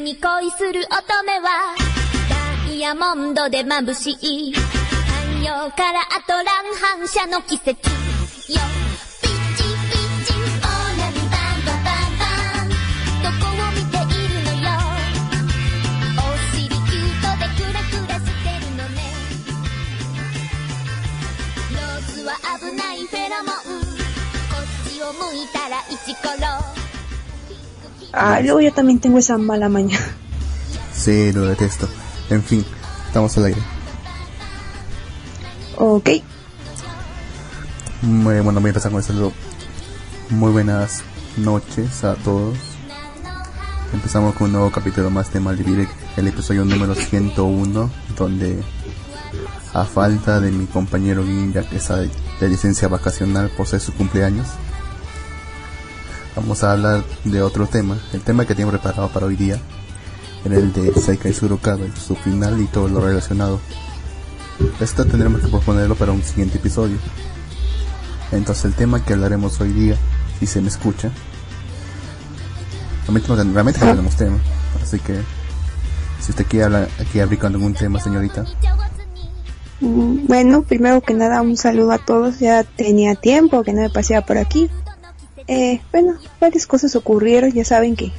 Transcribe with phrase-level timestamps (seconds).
[0.00, 1.74] に恋する乙女は
[2.66, 4.52] ダイヤモンドで眩しい。
[4.52, 4.62] 太
[5.44, 6.46] 陽からアトラン
[6.98, 7.70] 反射の奇跡。
[7.70, 7.76] よ
[28.12, 30.04] Ah, luego yo también tengo esa mala mañana.
[30.92, 31.88] Sí, lo detesto.
[32.28, 32.64] En fin,
[33.06, 33.60] estamos al aire.
[35.76, 36.10] Ok.
[38.02, 39.32] Muy, bueno, voy a empezar con el saludo.
[40.30, 41.02] Muy buenas
[41.36, 42.58] noches a todos.
[43.92, 48.62] Empezamos con un nuevo capítulo más de Malvivir, el episodio número 101, donde
[49.72, 53.80] a falta de mi compañero Guin, ya que está de, de licencia vacacional por ser
[53.80, 54.46] su cumpleaños,
[56.36, 57.98] vamos a hablar de otro tema.
[58.12, 59.60] El tema que tengo preparado para hoy día
[60.44, 63.60] era el de Seikai Surokado, su final y todo lo relacionado.
[64.80, 66.96] Esto tendremos que posponerlo para un siguiente episodio.
[68.32, 69.96] Entonces el tema que hablaremos hoy día,
[70.38, 71.10] si se me escucha,
[73.06, 74.38] realmente no, tenemos tema.
[74.82, 75.20] Así que
[76.20, 78.44] si usted quiere hablar, aquí abrir con algún tema, señorita.
[79.80, 82.38] Mm, Bueno, primero que nada, un saludo a todos.
[82.38, 84.70] Ya tenía tiempo que no me paseaba por aquí.
[85.52, 88.12] Eh, bueno, varias cosas ocurrieron, ya saben que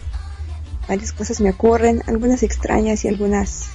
[0.90, 3.68] varias cosas me ocurren, algunas extrañas y algunas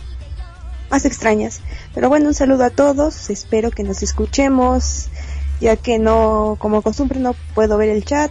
[0.91, 1.63] más extrañas.
[1.95, 5.09] Pero bueno, un saludo a todos, espero que nos escuchemos,
[5.59, 8.31] ya que no, como costumbre, no puedo ver el chat.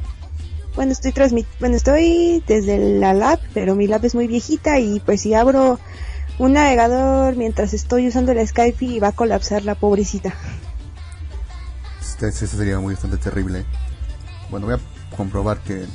[0.76, 5.00] Bueno, estoy transmit bueno, estoy desde la lab, pero mi lab es muy viejita y
[5.00, 5.80] pues si abro
[6.38, 10.36] un navegador mientras estoy usando el Skype y va a colapsar la pobrecita.
[12.22, 13.66] Eso sería muy bastante terrible.
[14.52, 15.86] Bueno, voy a comprobar que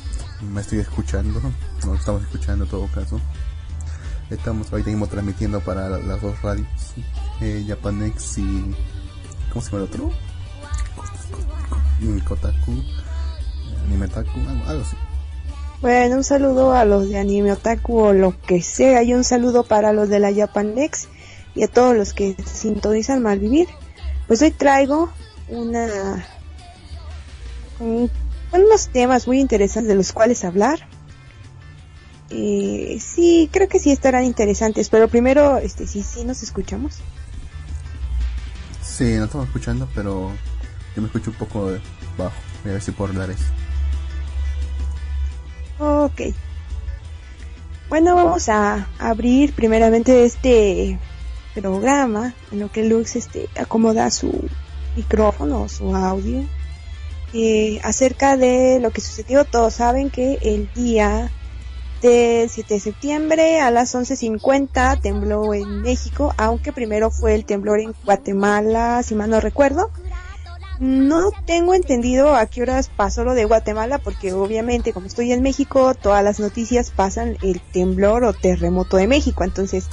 [0.52, 1.40] me estoy escuchando.
[1.86, 3.20] No estamos escuchando en todo caso.
[4.30, 6.68] Estamos ahorita mismo transmitiendo para la- las dos radios.
[7.40, 8.74] Eh, Japanex y...
[9.52, 10.10] ¿Cómo se llama el otro?
[12.26, 12.72] Kotaku.
[13.86, 14.30] Animetaku,
[14.66, 14.96] algo, así.
[15.82, 19.64] Bueno, un saludo a los de Anime Otaku o lo que sea y un saludo
[19.64, 21.08] para los de la Japanex
[21.54, 23.66] y a todos los que sintonizan Malvivir.
[24.28, 25.10] Pues hoy traigo
[25.48, 26.24] una
[27.80, 28.10] un-
[28.52, 30.80] unos temas muy interesantes de los cuales hablar.
[32.30, 36.98] Eh, sí, creo que sí estarán interesantes, pero primero, este, sí, sí nos escuchamos.
[38.82, 40.30] Sí, no estamos escuchando, pero
[40.94, 41.80] yo me escucho un poco de
[42.16, 42.36] bajo.
[42.62, 43.44] Voy a ver si puedo hablar eso.
[45.78, 46.20] Ok.
[47.88, 50.98] Bueno, vamos a abrir primeramente este
[51.54, 54.48] programa en lo que Lux este, acomoda su
[54.94, 56.44] micrófono o su audio.
[57.32, 61.30] Eh, acerca de lo que sucedió, todos saben que el día
[62.02, 67.80] del 7 de septiembre a las 11.50 tembló en México, aunque primero fue el temblor
[67.80, 69.90] en Guatemala, si mal no recuerdo.
[70.80, 75.42] No tengo entendido a qué horas pasó lo de Guatemala, porque obviamente como estoy en
[75.42, 79.44] México, todas las noticias pasan el temblor o terremoto de México.
[79.44, 79.88] Entonces,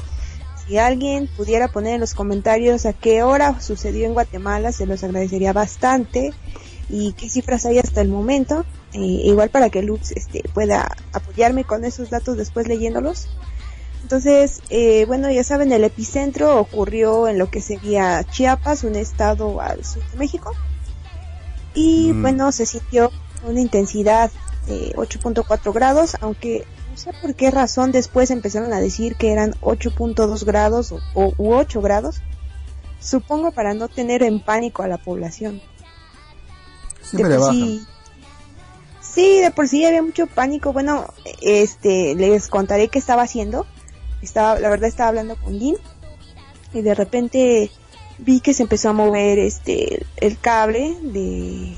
[0.66, 5.04] si alguien pudiera poner en los comentarios a qué hora sucedió en Guatemala, se los
[5.04, 6.32] agradecería bastante.
[6.90, 8.66] Y qué cifras hay hasta el momento.
[8.94, 13.28] Eh, igual para que Lux este, pueda apoyarme con esos datos después leyéndolos.
[14.04, 19.60] Entonces, eh, bueno, ya saben, el epicentro ocurrió en lo que sería Chiapas, un estado
[19.60, 20.54] al sur de México.
[21.74, 22.22] Y Mm.
[22.22, 23.12] bueno, se sintió
[23.46, 24.32] una intensidad
[24.68, 29.56] de 8.4 grados, aunque no sé por qué razón después empezaron a decir que eran
[29.62, 32.22] 8.2 grados o, o- u 8 grados.
[33.00, 35.62] Supongo para no tener en pánico a la población.
[37.10, 37.86] Siempre de por sí,
[39.02, 40.74] sí, de por sí había mucho pánico.
[40.74, 41.06] Bueno,
[41.42, 43.66] este, les contaré qué estaba haciendo.
[44.22, 45.76] Estaba, la verdad estaba hablando con Jin
[46.74, 47.72] y de repente
[48.18, 51.76] vi que se empezó a mover este el cable de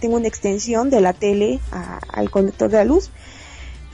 [0.00, 3.10] tengo una extensión de la tele a- al conductor de la luz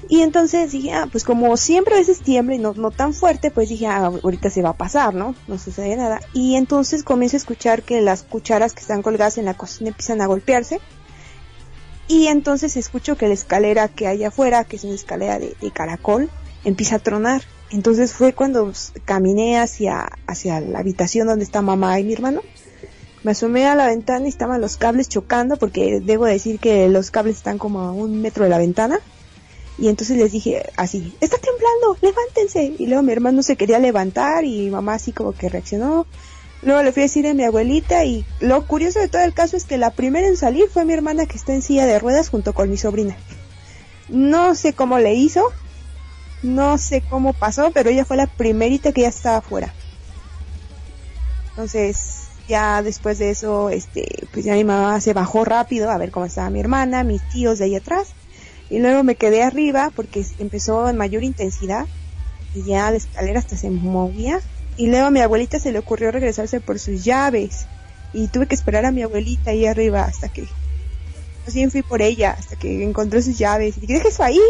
[0.09, 3.51] y entonces dije ah, pues como siempre a veces tiembla y no, no tan fuerte
[3.51, 7.37] pues dije ah, ahorita se va a pasar no no sucede nada y entonces comienzo
[7.37, 10.81] a escuchar que las cucharas que están colgadas en la cocina empiezan a golpearse
[12.09, 15.71] y entonces escucho que la escalera que hay afuera que es una escalera de, de
[15.71, 16.31] caracol
[16.65, 18.71] empieza a tronar entonces fue cuando
[19.07, 22.43] caminé hacia, hacia la habitación donde está mamá y mi hermano.
[23.23, 27.11] Me asomé a la ventana y estaban los cables chocando porque debo decir que los
[27.11, 29.01] cables están como a un metro de la ventana.
[29.79, 32.75] Y entonces les dije así, está temblando, levántense.
[32.79, 36.07] Y luego mi hermano se quería levantar y mi mamá así como que reaccionó.
[36.63, 39.57] Luego le fui a decir a mi abuelita y lo curioso de todo el caso
[39.57, 42.29] es que la primera en salir fue mi hermana que está en silla de ruedas
[42.29, 43.17] junto con mi sobrina.
[44.09, 45.53] No sé cómo le hizo,
[46.43, 49.73] No sé cómo pasó, pero ella fue la primerita que ya estaba afuera.
[51.51, 56.11] Entonces, ya después de eso, este, pues ya mi mamá se bajó rápido a ver
[56.11, 58.09] cómo estaba mi hermana, mis tíos de ahí atrás.
[58.73, 61.85] Y luego me quedé arriba porque empezó en mayor intensidad
[62.55, 64.41] y ya la escalera hasta se movía.
[64.79, 67.67] Y luego a mi abuelita se le ocurrió regresarse por sus llaves.
[68.15, 70.47] Y tuve que esperar a mi abuelita ahí arriba hasta que
[71.47, 73.77] así fui por ella hasta que encontró sus llaves.
[73.77, 74.41] Y dije deja eso ahí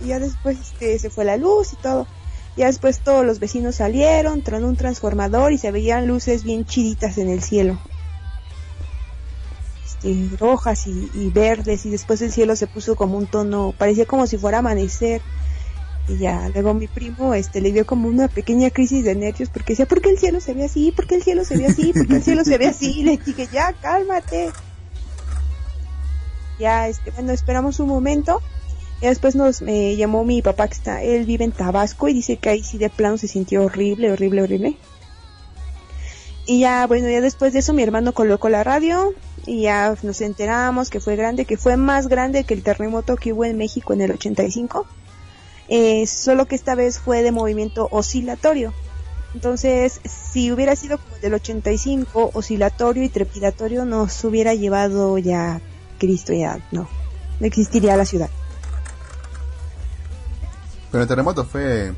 [0.00, 2.08] y ya después este, se fue la luz y todo.
[2.56, 7.16] Ya después todos los vecinos salieron tronó un transformador y se veían luces bien chiditas
[7.16, 7.78] en el cielo
[10.02, 14.26] este, rojas y, verdes y después el cielo se puso como un tono parecía como
[14.26, 15.22] si fuera amanecer
[16.08, 19.72] y ya luego mi primo este le dio como una pequeña crisis de nervios porque
[19.72, 20.92] decía ¿por qué el cielo se ve así?
[20.92, 21.92] ¿por qué el cielo se ve así?
[21.92, 23.00] ¿por qué el cielo se ve así?
[23.00, 24.50] y le dije ya cálmate
[26.58, 28.40] ya este bueno esperamos un momento
[29.00, 32.36] y después nos me llamó mi papá que está él vive en Tabasco y dice
[32.36, 34.76] que ahí sí de plano se sintió horrible horrible horrible
[36.46, 39.12] y ya bueno ya después de eso mi hermano colocó la radio
[39.46, 43.32] y ya nos enteramos que fue grande que fue más grande que el terremoto que
[43.32, 44.86] hubo en México en el 85
[45.68, 48.72] eh, solo que esta vez fue de movimiento oscilatorio.
[49.34, 55.60] Entonces, si hubiera sido como del 85, oscilatorio y trepidatorio, nos hubiera llevado ya
[55.98, 56.88] Cristo, ya no,
[57.40, 58.30] no existiría la ciudad.
[60.90, 61.92] Pero el terremoto fue,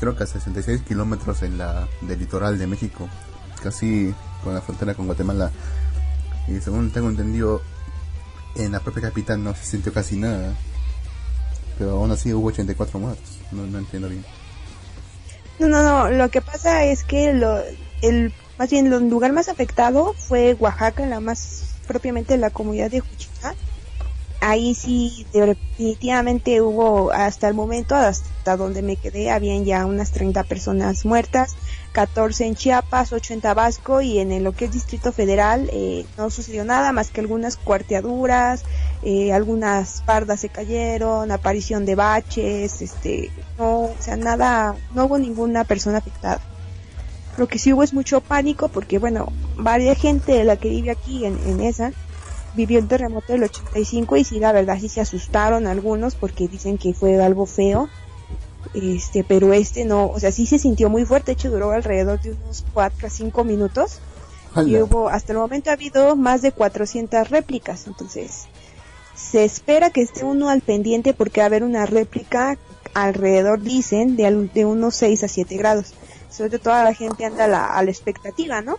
[0.00, 3.08] creo que a 66 kilómetros en la del litoral de México,
[3.62, 5.50] casi con la frontera con Guatemala.
[6.48, 7.62] Y según tengo entendido,
[8.56, 10.54] en la propia capital no se sintió casi nada
[11.78, 13.38] pero aún así hubo 84 muertos.
[13.50, 14.24] No, no entiendo bien.
[15.58, 16.10] No, no, no.
[16.10, 17.60] Lo que pasa es que lo,
[18.02, 23.00] el, más bien el lugar más afectado fue Oaxaca, la más propiamente la comunidad de
[23.00, 23.54] Juchitán.
[24.44, 30.42] Ahí sí definitivamente hubo hasta el momento, hasta donde me quedé, habían ya unas 30
[30.42, 31.54] personas muertas,
[31.92, 36.28] 14 en Chiapas, 8 en Tabasco y en lo que es Distrito Federal eh, no
[36.28, 38.64] sucedió nada más que algunas cuarteaduras,
[39.04, 45.18] eh, algunas pardas se cayeron, aparición de baches, este, no, o sea, nada, no hubo
[45.18, 46.40] ninguna persona afectada.
[47.36, 50.90] Lo que sí hubo es mucho pánico porque, bueno, varias gente de la que vive
[50.90, 51.92] aquí en, en esa
[52.54, 56.78] vivió el terremoto del 85 y sí, la verdad sí se asustaron algunos porque dicen
[56.78, 57.88] que fue algo feo.
[58.74, 62.20] Este, pero este no, o sea, sí se sintió muy fuerte, de hecho duró alrededor
[62.20, 63.98] de unos 4 a 5 minutos.
[64.66, 68.48] Y hubo, hasta el momento ha habido más de 400 réplicas, entonces
[69.14, 72.58] se espera que esté uno al pendiente porque va a haber una réplica
[72.94, 75.94] alrededor, dicen, de, de unos 6 a 7 grados.
[76.30, 78.78] Sobre todo toda la gente anda a la, a la expectativa, ¿no?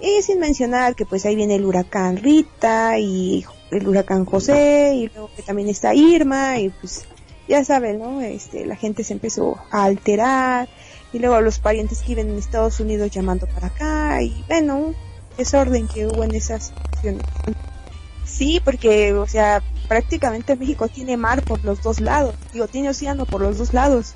[0.00, 5.08] Y sin mencionar que pues ahí viene el huracán Rita y el huracán José y
[5.08, 7.04] luego que también está Irma y pues
[7.48, 8.20] ya saben, ¿no?
[8.20, 10.68] Este, la gente se empezó a alterar
[11.12, 14.94] y luego los parientes que viven en Estados Unidos llamando para acá y bueno,
[15.36, 17.22] desorden que hubo en esas situaciones.
[18.24, 23.26] Sí, porque, o sea, prácticamente México tiene mar por los dos lados, digo, tiene océano
[23.26, 24.14] por los dos lados.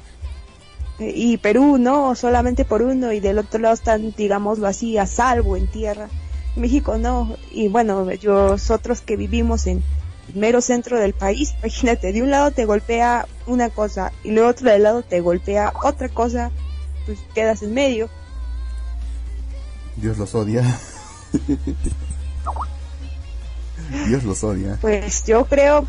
[0.98, 5.56] Y Perú no, solamente por uno, y del otro lado están, digámoslo así, a salvo
[5.56, 6.08] en tierra.
[6.56, 9.82] México no, y bueno, nosotros que vivimos en
[10.28, 14.44] el mero centro del país, imagínate, de un lado te golpea una cosa y del
[14.44, 16.52] otro del lado te golpea otra cosa,
[17.06, 18.08] pues quedas en medio.
[19.96, 20.62] Dios los odia.
[24.06, 24.78] Dios los odia.
[24.80, 25.86] Pues yo creo,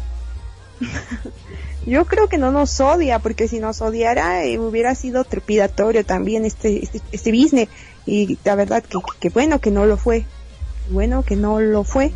[1.85, 6.45] yo creo que no nos odia, porque si nos odiara eh, hubiera sido trepidatorio también
[6.45, 7.69] este, este, este business.
[8.05, 10.25] Y la verdad que, que bueno que no lo fue.
[10.89, 12.11] Bueno que no lo fue.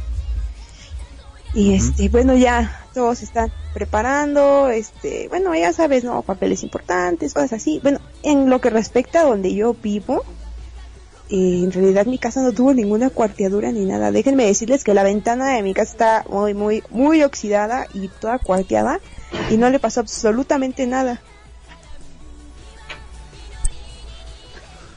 [1.54, 6.22] Y este, bueno, ya todos están preparando, este, bueno, ya sabes, ¿no?
[6.22, 7.80] Papeles importantes, cosas así.
[7.82, 10.24] Bueno, en lo que respecta a donde yo vivo,
[11.30, 14.12] eh, en realidad mi casa no tuvo ninguna cuarteadura ni nada.
[14.12, 18.40] Déjenme decirles que la ventana de mi casa está muy, muy, muy oxidada y toda
[18.40, 19.00] cuarteada
[19.52, 21.22] y no le pasó absolutamente nada.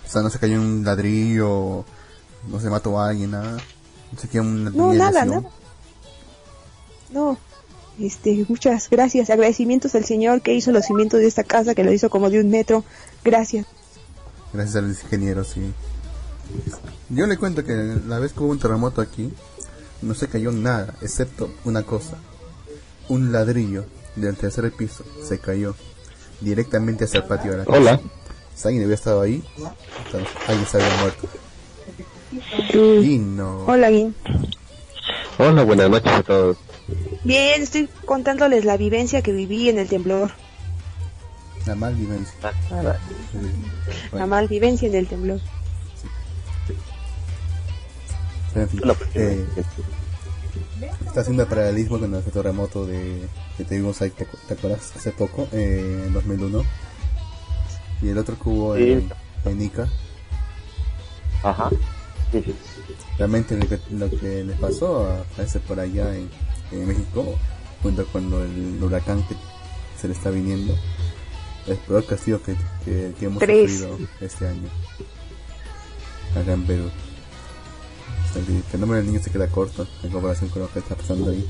[0.06, 1.84] O sea, no se cayó un ladrillo,
[2.48, 3.58] no se mató a alguien, nada.
[4.12, 5.42] No se quedó una No, nada, nada.
[7.10, 7.36] No,
[8.00, 11.92] este, muchas gracias, agradecimientos al señor que hizo los cimientos de esta casa, que lo
[11.92, 12.84] hizo como de un metro.
[13.22, 13.66] Gracias.
[14.52, 15.72] Gracias al ingeniero, sí.
[17.08, 17.72] Yo le cuento que
[18.06, 19.32] la vez que hubo un terremoto aquí,
[20.00, 22.16] no se cayó nada, excepto una cosa.
[23.08, 23.84] Un ladrillo
[24.16, 25.74] del tercer piso se cayó
[26.40, 27.78] directamente hacia el patio de la casa.
[27.78, 28.00] Hola.
[28.54, 29.42] Si alguien había estado ahí,
[30.06, 31.28] entonces alguien se había muerto.
[33.66, 34.14] Hola, Guin.
[35.38, 36.56] Hola, buenas noches a todos.
[37.24, 40.30] Bien, estoy contándoles la vivencia que viví en el temblor.
[41.66, 42.34] La malvivencia.
[42.42, 42.96] Ah, caray.
[43.32, 43.38] Sí.
[43.40, 45.40] La Bueno, malvivencia del temblor.
[48.52, 49.46] Pero en fin, Bueno, eh,
[51.06, 53.22] está haciendo paralelismo con el terremoto de
[53.56, 54.92] que tuvimos ahí, ¿te, te acuerdas?
[54.96, 56.62] Hace poco, eh, en 2001.
[58.02, 58.90] Y el otro que hubo Sí.
[58.92, 59.12] en,
[59.44, 59.88] en Ica.
[61.42, 61.70] Ajá.
[62.32, 62.54] Sí, sí.
[63.18, 66.28] Realmente lo que, lo que les pasó a, parece por allá en,
[66.72, 67.36] en México,
[67.82, 69.34] junto con el huracán que
[70.00, 70.74] se le está viniendo,
[71.66, 73.78] el peor castigo que, que, que hemos Tres.
[73.80, 74.68] sufrido este año.
[76.40, 76.90] Acá en Perú.
[78.32, 81.30] Sea, el fenómeno del niño se queda corto en comparación con lo que está pasando
[81.30, 81.46] ahí.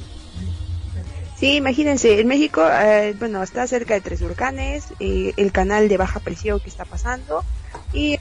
[1.39, 5.97] Sí, imagínense, en México, eh, bueno, está cerca de tres volcanes, eh, el canal de
[5.97, 7.43] baja presión que está pasando
[7.93, 8.15] y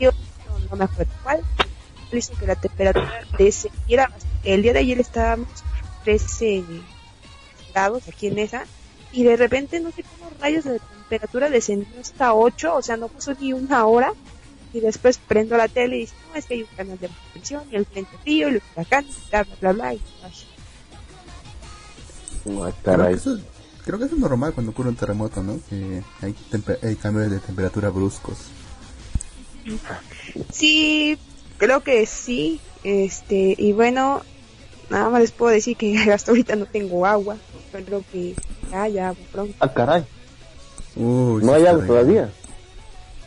[0.00, 0.12] el
[0.70, 1.42] no, me acuerdo cuál,
[2.12, 4.10] hizo que la temperatura descendiera.
[4.44, 6.64] El día de ayer estábamos a 13
[7.72, 8.64] grados aquí en esa
[9.12, 13.08] y de repente no sé cómo rayos de temperatura descendió hasta 8, o sea, no
[13.08, 14.12] pasó ni una hora
[14.72, 17.62] y después prendo la tele y dice, no, es que hay un canal de presión
[17.70, 20.32] y el frente frío y el huracán, bla, bla, bla, bla, y, ay,
[22.44, 23.14] No, Creo caray.
[23.14, 23.38] que, eso,
[23.84, 25.58] creo que eso es normal cuando ocurre un terremoto, ¿no?
[25.68, 26.34] Que hay,
[26.82, 28.38] hay cambios de temperatura bruscos.
[30.52, 31.18] Sí,
[31.58, 32.60] creo que sí.
[32.84, 34.22] Este, y bueno,
[34.90, 37.36] nada más les puedo decir que hasta ahorita no tengo agua.
[37.66, 38.34] Espero que
[38.72, 39.54] haya agua pronto.
[39.60, 40.04] Ah, caray.
[40.94, 42.30] Uy, ¿No hay agua todavía?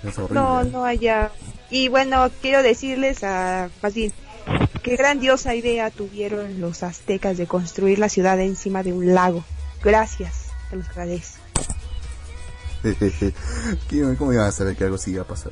[0.03, 0.17] Es.
[0.17, 1.31] No, no haya.
[1.69, 4.11] Y bueno, quiero decirles a, más bien,
[4.83, 9.43] qué grandiosa idea tuvieron los aztecas de construir la ciudad encima de un lago.
[9.83, 11.37] Gracias, te los agradezco.
[13.89, 15.51] ¿Quién- ¿Cómo iban a saber que algo sí iba a pasar?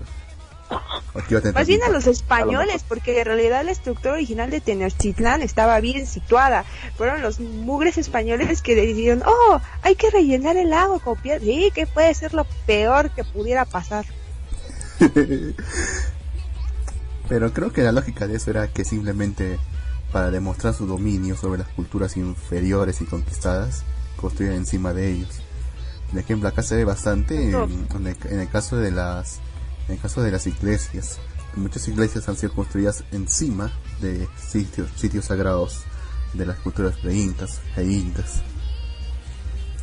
[0.70, 4.13] ¿O que iba a tener Más bien a los españoles, porque en realidad la estructura
[4.13, 6.66] original de Tenochtitlán estaba bien situada.
[6.98, 11.39] Fueron los mugres españoles que decidieron, oh, hay que rellenar el lago con piedra.
[11.44, 14.06] Sí, que puede ser lo peor que pudiera pasar.
[17.30, 19.60] Pero creo que la lógica de eso era que simplemente
[20.12, 23.84] para demostrar su dominio sobre las culturas inferiores y conquistadas,
[24.16, 25.42] construían encima de ellos.
[26.10, 29.39] Por ejemplo, acá se ve bastante en, en el, en el caso de las
[29.88, 31.20] en el caso de las iglesias.
[31.56, 35.84] Muchas iglesias han sido construidas encima de sitios sitios sagrados
[36.34, 38.42] de las culturas pre-incas e incas.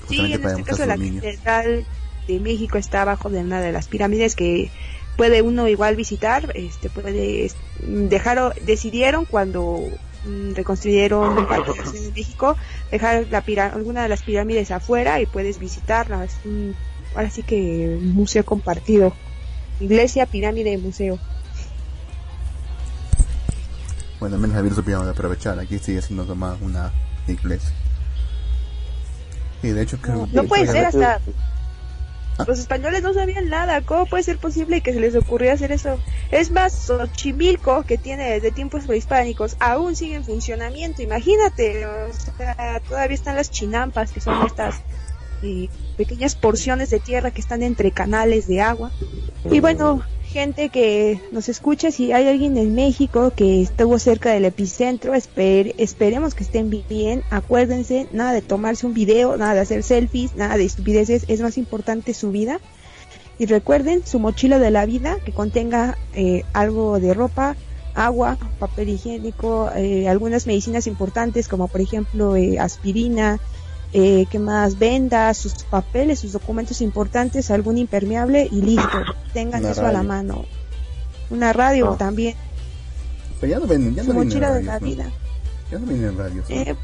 [0.08, 1.86] Sí, en para este demostrar caso la catedral
[2.28, 4.70] de México está abajo de una de las pirámides que
[5.16, 9.80] puede uno igual visitar, este puede dejar decidieron cuando
[10.24, 12.56] mm, reconstruyeron de México
[12.90, 16.32] dejar la pira- alguna de las pirámides afuera y puedes visitarlas.
[16.44, 16.70] Mm,
[17.14, 19.12] ahora sí que un museo compartido.
[19.80, 21.18] Iglesia, pirámide, museo.
[24.20, 25.58] Bueno, menos había supieron aprovechar.
[25.58, 26.92] Aquí sigue siendo nomás una
[27.28, 27.70] iglesia.
[29.62, 31.20] Y de hecho creo No que- puede ser hasta.
[32.46, 33.80] los españoles no sabían nada.
[33.82, 35.98] ¿Cómo puede ser posible que se les ocurriera hacer eso?
[36.30, 41.02] Es más, Xochimilco, que tiene desde tiempos prehispánicos, aún sigue en funcionamiento.
[41.02, 44.76] Imagínate, o sea, todavía están las chinampas, que son estas
[45.42, 48.90] eh, pequeñas porciones de tierra que están entre canales de agua.
[49.50, 50.02] Y bueno,
[50.34, 55.72] gente que nos escucha, si hay alguien en México que estuvo cerca del epicentro, esper-
[55.78, 57.22] esperemos que estén bien.
[57.30, 61.56] Acuérdense, nada de tomarse un video, nada de hacer selfies, nada de estupideces, es más
[61.56, 62.58] importante su vida.
[63.38, 67.56] Y recuerden su mochila de la vida que contenga eh, algo de ropa,
[67.94, 73.38] agua, papel higiénico, eh, algunas medicinas importantes como por ejemplo eh, aspirina,
[73.94, 78.88] eh, que más vendas, sus papeles, sus documentos importantes, algún impermeable y listo.
[79.32, 80.08] Tengan Una eso a la radio.
[80.08, 80.44] mano.
[81.30, 81.96] Una radio Ah.
[81.96, 82.34] también,
[83.40, 85.10] Pero ya no ven, ya su no mochila de la vida.
[85.70, 86.48] Ya no vienen radios.
[86.50, 86.56] ¿no?
[86.56, 86.76] Eh,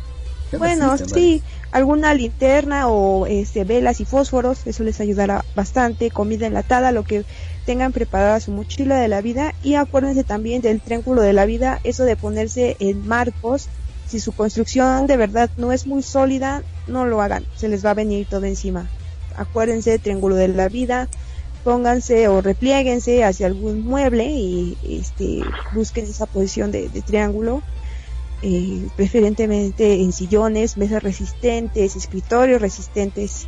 [0.53, 6.47] no bueno, sí, alguna linterna o este, velas y fósforos, eso les ayudará bastante, comida
[6.47, 7.25] enlatada, lo que
[7.67, 11.81] tengan preparada su mochila de la vida y acuérdense también del triángulo de la vida,
[11.85, 13.69] eso de ponerse en marcos,
[14.09, 17.91] si su construcción de verdad no es muy sólida, no lo hagan, se les va
[17.91, 18.89] a venir todo encima.
[19.37, 21.09] Acuérdense triángulo de la vida,
[21.65, 25.41] pónganse o replieguense hacia algún mueble y este,
[25.73, 27.63] busquen esa posición de, de triángulo
[28.43, 33.47] eh, preferentemente en sillones, mesas resistentes, escritorios resistentes.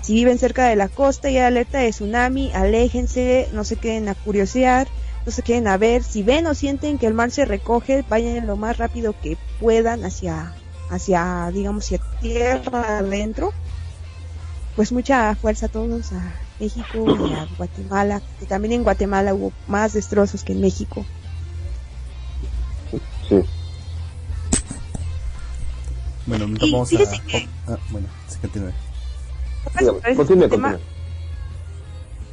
[0.00, 4.08] Si viven cerca de la costa y hay alerta de tsunami, aléjense, no se queden
[4.08, 4.88] a curiosear,
[5.24, 6.02] no se queden a ver.
[6.02, 10.04] Si ven o sienten que el mar se recoge, vayan lo más rápido que puedan
[10.04, 10.52] hacia,
[10.92, 13.52] hacia, digamos, hacia tierra adentro.
[14.76, 19.52] Pues mucha fuerza a todos, a México y a Guatemala, que también en Guatemala hubo
[19.66, 21.04] más destrozos que en México.
[23.28, 23.36] Sí.
[26.26, 27.20] Bueno, Y vamos fíjese a...
[27.26, 28.70] que- Ah, bueno, sí, continúe.
[30.48, 30.78] Continúe,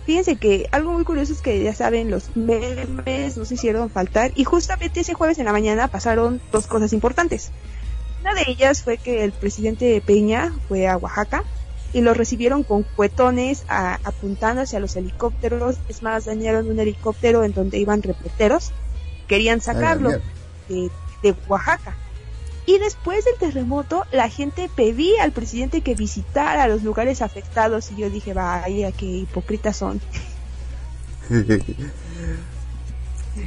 [0.05, 4.31] fíjense que algo muy curioso es que ya saben, los memes no se hicieron faltar
[4.35, 7.51] y justamente ese jueves en la mañana pasaron dos cosas importantes.
[8.21, 11.43] Una de ellas fue que el presidente Peña fue a Oaxaca
[11.93, 15.77] y lo recibieron con cuetones a, apuntando hacia los helicópteros.
[15.87, 18.71] Es más, dañaron un helicóptero en donde iban reporteros.
[19.27, 20.11] Querían sacarlo
[20.67, 20.91] de,
[21.23, 21.95] de Oaxaca.
[22.65, 27.95] Y después del terremoto, la gente pedía al presidente que visitara los lugares afectados y
[27.95, 29.99] yo dije, vaya, qué hipócritas son.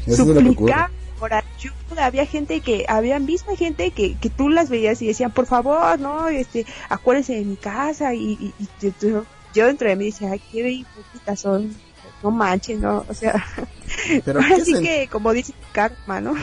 [0.08, 0.90] Suplicaba
[1.22, 5.30] por ayuda, había gente que, había misma gente que, que tú las veías y decían,
[5.30, 9.24] por favor, no, este, acuérdense de mi casa y, yo,
[9.54, 11.76] yo, dentro de mí decía, ay, qué hipócritas son,
[12.24, 13.40] no manches, no, o sea,
[14.24, 16.34] Pero así que, como dice karma, ¿no?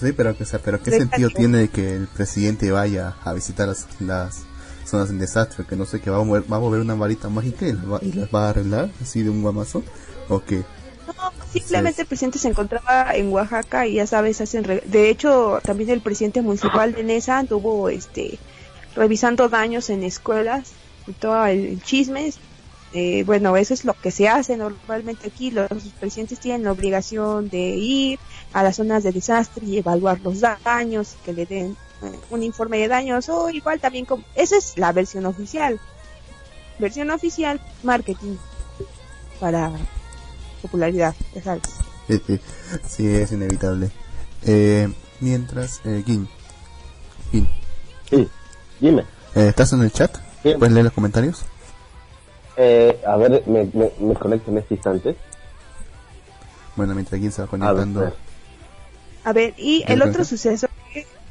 [0.00, 4.44] Sí, pero, pero ¿qué sentido tiene que el presidente vaya a visitar las, las
[4.86, 5.66] zonas en desastre?
[5.66, 8.32] Que no sé, que va a mover, va a mover una varita mágica y las
[8.32, 9.84] va, a arreglar así de un guamazo,
[10.30, 10.64] o qué?
[11.52, 16.00] Simplemente el presidente se encontraba en Oaxaca y ya sabes, hacen de hecho también el
[16.00, 18.38] presidente municipal de Nesa anduvo este
[18.94, 20.72] revisando daños en escuelas
[21.06, 22.32] y todo el chisme
[22.92, 25.50] eh, bueno, eso es lo que se hace normalmente aquí.
[25.50, 25.68] Los
[26.00, 28.18] presidentes tienen la obligación de ir
[28.54, 32.78] a las zonas de desastre y evaluar los daños, que le den eh, un informe
[32.78, 34.24] de daños o igual también como...
[34.34, 35.78] Esa es la versión oficial.
[36.78, 38.36] Versión oficial, marketing
[39.40, 39.70] para
[40.66, 41.62] popularidad, ya sabes.
[42.88, 43.90] sí, es inevitable.
[44.44, 44.88] Eh,
[45.20, 46.28] mientras, eh, Gin.
[47.30, 47.48] Gin.
[48.10, 48.28] Sí,
[48.80, 49.02] dime.
[49.34, 50.16] Eh, ¿Estás en el chat?
[50.42, 51.44] ¿Puedes leer los comentarios?
[52.56, 55.16] Eh, a ver, me, me, conecto en este instante.
[56.76, 58.12] Bueno, mientras Gin se va conectando.
[59.24, 60.68] A ver, y el otro suceso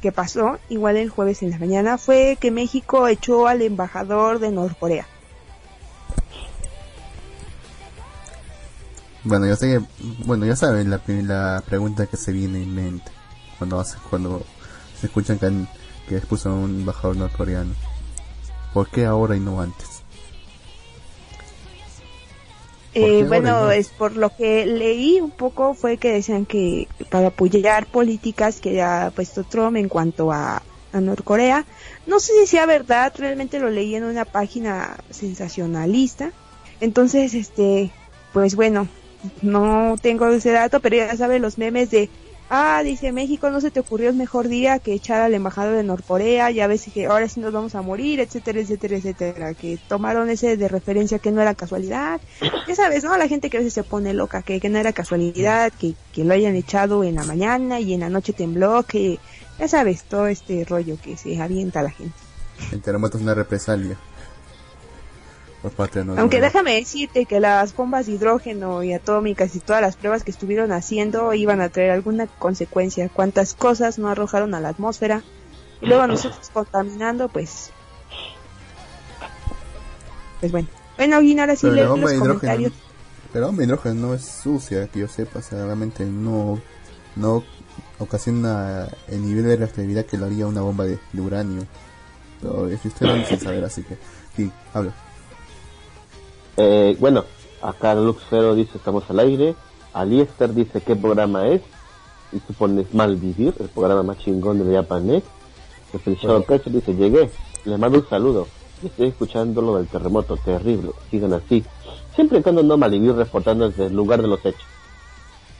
[0.02, 4.50] que, pasó, igual el jueves en la mañana, fue que México echó al embajador de
[4.50, 5.06] Norcorea.
[9.26, 9.84] Bueno, ya sé que,
[10.24, 13.10] bueno, ya saben la, la pregunta que se viene en mente
[13.58, 14.44] cuando hace, cuando
[15.00, 15.50] se escuchan que,
[16.08, 17.74] que expuso a un embajador norcoreano.
[18.72, 20.02] ¿Por qué ahora y no antes?
[22.94, 27.86] Eh, bueno, es por lo que leí un poco fue que decían que para apoyar
[27.86, 30.62] políticas que ha puesto Trump en cuanto a,
[30.92, 31.66] a Norcorea.
[32.06, 36.30] No sé si sea verdad, realmente lo leí en una página sensacionalista.
[36.80, 37.90] Entonces, este,
[38.32, 38.86] pues bueno,
[39.42, 42.08] no tengo ese dato, pero ya saben los memes de
[42.50, 45.82] ah, dice México, no se te ocurrió el mejor día que echar al embajador de
[45.82, 50.30] Norcorea, ya ves que ahora sí nos vamos a morir, etcétera, etcétera, etcétera, que tomaron
[50.30, 52.20] ese de referencia que no era casualidad,
[52.66, 53.16] ya sabes, ¿no?
[53.16, 56.24] La gente que a veces se pone loca, que, que no era casualidad, que, que
[56.24, 59.18] lo hayan echado en la mañana y en la noche tembló, que
[59.58, 62.14] ya sabes, todo este rollo que se avienta a la gente.
[62.72, 63.96] El terremoto es una represalia.
[66.16, 70.30] Aunque déjame decirte que las bombas de hidrógeno y atómicas y todas las pruebas que
[70.30, 73.08] estuvieron haciendo iban a traer alguna consecuencia.
[73.08, 75.22] Cuántas cosas no arrojaron a la atmósfera
[75.80, 77.70] y luego nosotros contaminando, pues.
[80.40, 80.68] Pues bueno.
[80.96, 82.72] Bueno, Guina, ahora sí leo los comentarios.
[83.32, 86.60] Pero de hidrógeno no es sucia, que yo sepa, o realmente no,
[87.16, 87.44] no
[87.98, 91.66] ocasiona el nivel de reactividad que lo haría una bomba de, uranio.
[92.40, 93.98] Pero es sin saber, así que,
[94.36, 94.94] sí, habla.
[96.56, 97.24] Eh, bueno,
[97.62, 99.54] acá Luxfero dice estamos al aire.
[99.92, 101.62] Aliester dice qué programa es.
[102.32, 105.24] Y tú pones Mal Vivir, el programa más chingón de Japanet.
[105.92, 107.30] El Feliciano dice llegué.
[107.64, 108.46] Les mando un saludo.
[108.82, 110.90] Estoy escuchando lo del terremoto, terrible.
[111.10, 111.64] Sigan así.
[112.14, 114.62] Siempre y cuando no malvivir reportando desde el lugar de los hechos.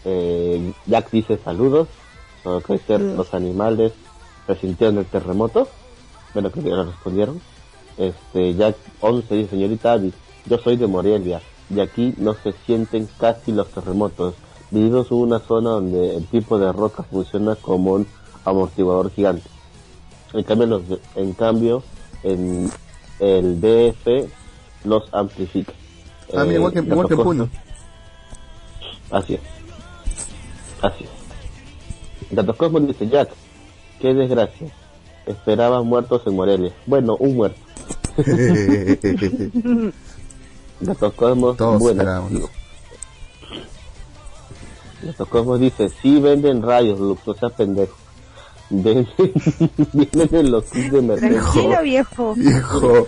[0.04, 1.88] Eh, Jack dice saludos.
[2.64, 3.92] Crecer los animales
[4.46, 5.66] resintieron el terremoto.
[6.32, 7.40] Bueno, creo que ya lo respondieron.
[7.98, 10.12] Este, Jack 11 dice señorita Abby
[10.48, 11.40] yo soy de Morelia
[11.74, 14.34] y aquí no se sienten casi los terremotos.
[14.70, 18.06] Vivimos en una zona donde el tipo de roca funciona como un
[18.44, 19.48] amortiguador gigante.
[20.32, 20.82] En cambio, los,
[21.14, 21.82] en cambio,
[22.22, 22.70] en
[23.20, 24.30] el DF
[24.84, 25.72] los amplifica.
[26.34, 27.48] Ah, eh, igual que, igual que Puno.
[29.10, 29.40] Así es.
[30.82, 31.10] Así es.
[32.30, 33.30] Datos Cosmos dice, Jack,
[34.00, 34.68] qué desgracia.
[35.26, 36.72] Esperaba muertos en Morelia.
[36.86, 37.60] Bueno, un muerto.
[40.80, 42.22] Gato Cosmos, buenas.
[45.02, 47.96] Gato Cosmos dice, sí venden rayos, Lux, no seas pendejo.
[48.68, 49.06] Venden,
[49.92, 51.40] vienen en los kits de emergencia.
[51.40, 52.34] Tranquilo, viejo.
[52.34, 53.06] Viejo.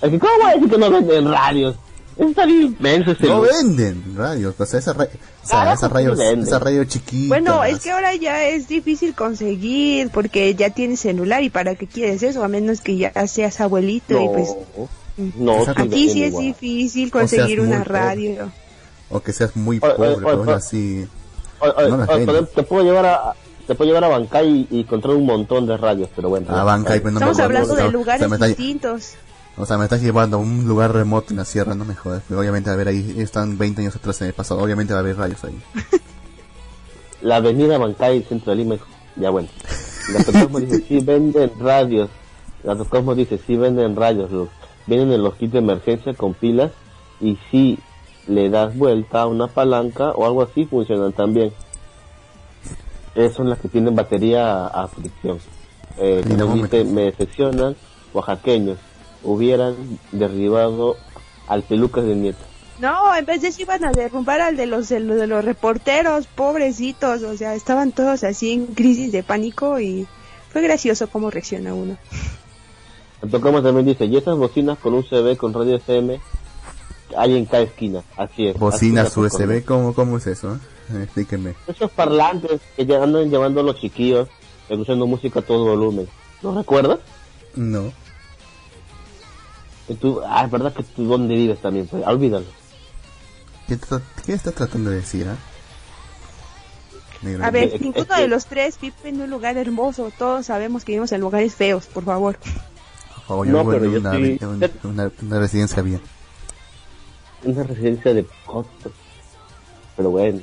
[0.00, 1.76] ¿Cómo va a decir que no venden radios?
[2.16, 6.12] Está bien inmenso ese No venden radios, o sea, esa, ra o sea, esa radio,
[6.12, 7.28] esa radio chiquita.
[7.28, 11.86] Bueno, es que ahora ya es difícil conseguir porque ya tienes celular y para qué
[11.86, 14.54] quieres eso, a menos que ya seas abuelito y pues
[15.36, 17.90] No, Aquí sí es difícil conseguir una pobre.
[17.90, 18.52] radio.
[19.10, 21.06] O que seas muy Oye, pobre, oye, pero así.
[21.60, 22.48] Oye, oye, No las oye, venden.
[22.54, 23.34] te, puedo llevar a
[23.66, 26.46] te puedo llevar a Bancay y, y encontrar un montón de radios, pero bueno.
[26.54, 29.12] A Bancay, pues no Estamos me hablando de o sea, lugares está- distintos.
[29.56, 32.22] O sea, me estás llevando a un lugar remoto en la sierra, no me jodas.
[32.28, 34.62] Pero obviamente, a ver, ahí están 20 años atrás en el pasado.
[34.62, 35.60] Obviamente va a haber rayos ahí.
[37.22, 38.76] La avenida Bancay, centro de Lima.
[39.16, 39.48] Ya bueno.
[40.14, 42.08] Gato Cosmo dice, sí venden radios.
[42.64, 44.30] Gato Cosmo dice, sí venden radios.
[44.30, 44.48] Los,
[44.86, 46.72] vienen en los kits de emergencia con pilas
[47.20, 47.78] y si
[48.26, 51.52] le das vuelta a una palanca o algo así, funcionan también.
[53.14, 55.38] Esas son las que tienen batería a, a fricción.
[55.98, 56.22] Eh,
[56.54, 57.76] dice, me decepcionan
[58.14, 58.78] oaxaqueños.
[59.22, 59.74] Hubieran
[60.12, 60.96] derribado
[61.48, 62.38] al pelucas de nieto.
[62.78, 65.44] No, en vez de eso iban a derrumbar al de los, de los, de los
[65.44, 67.22] reporteros, pobrecitos.
[67.22, 70.06] O sea, estaban todos así en crisis de pánico y
[70.50, 71.98] fue gracioso cómo reacciona uno.
[73.28, 76.20] Tocamos también dice, y esas bocinas con USB con radio FM
[77.16, 78.02] hay en cada esquina.
[78.16, 78.58] Así es.
[78.58, 80.54] Bocinas USB, ¿cómo, ¿cómo es eso?
[80.54, 81.02] eh?
[81.02, 81.54] Explíqueme.
[81.66, 84.28] Esos parlantes que ya andan llevando a los chiquillos
[84.68, 86.08] escuchando música a todo volumen.
[86.42, 87.00] ¿No recuerdas?
[87.56, 87.92] No.
[90.00, 92.46] Tú, ah, es verdad que tú dónde vives también, pues, olvídalo.
[93.66, 93.76] ¿Qué,
[94.24, 95.36] qué estás tratando de decir, ah?
[97.22, 100.10] Negro, A ver, ninguno de los tres vive en un lugar hermoso.
[100.16, 102.38] Todos sabemos que vivimos en lugares feos, por favor.
[103.44, 106.00] Yo no, vivo en pero yo una, estoy- una, una- residencia bien.
[107.44, 108.92] Una residencia de costas.
[109.96, 110.40] Pero bueno.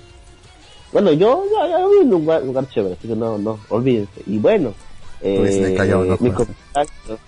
[0.91, 4.21] Bueno, yo ya, ya vivo en un lugar, lugar chévere, así que no, no, olvídense.
[4.26, 4.73] Y bueno,
[5.19, 6.17] Pues en eh, Callao, ¿no?
[6.19, 7.19] mi comentario-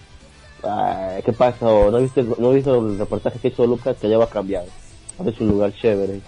[0.63, 1.65] Ay, ¿Qué pasa?
[1.65, 3.95] ¿No viste, ¿No viste el reportaje que hizo Lucas?
[4.00, 4.65] Que ya va a cambiar.
[5.17, 6.19] Ahora es un lugar chévere.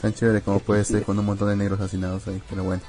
[0.00, 2.80] Tan chévere como puede ser con un montón de negros asesinados ahí, pero bueno.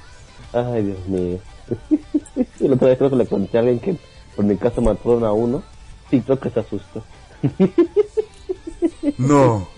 [0.52, 1.38] Ay, Dios mío.
[2.60, 3.96] Y la otra vez creo que le conté a alguien que
[4.42, 5.62] por mi casa mataron a uno.
[6.10, 7.02] Sí, creo que se asustó.
[9.18, 9.68] No.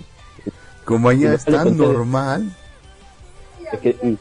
[0.84, 2.54] Como allá No, es tan normal.
[3.72, 4.16] Es que,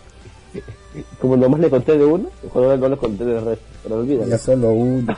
[1.20, 3.66] como nomás le conté de uno, mejor no le conté del resto.
[3.84, 4.30] Pero olvídalo.
[4.30, 5.16] Ya solo uno.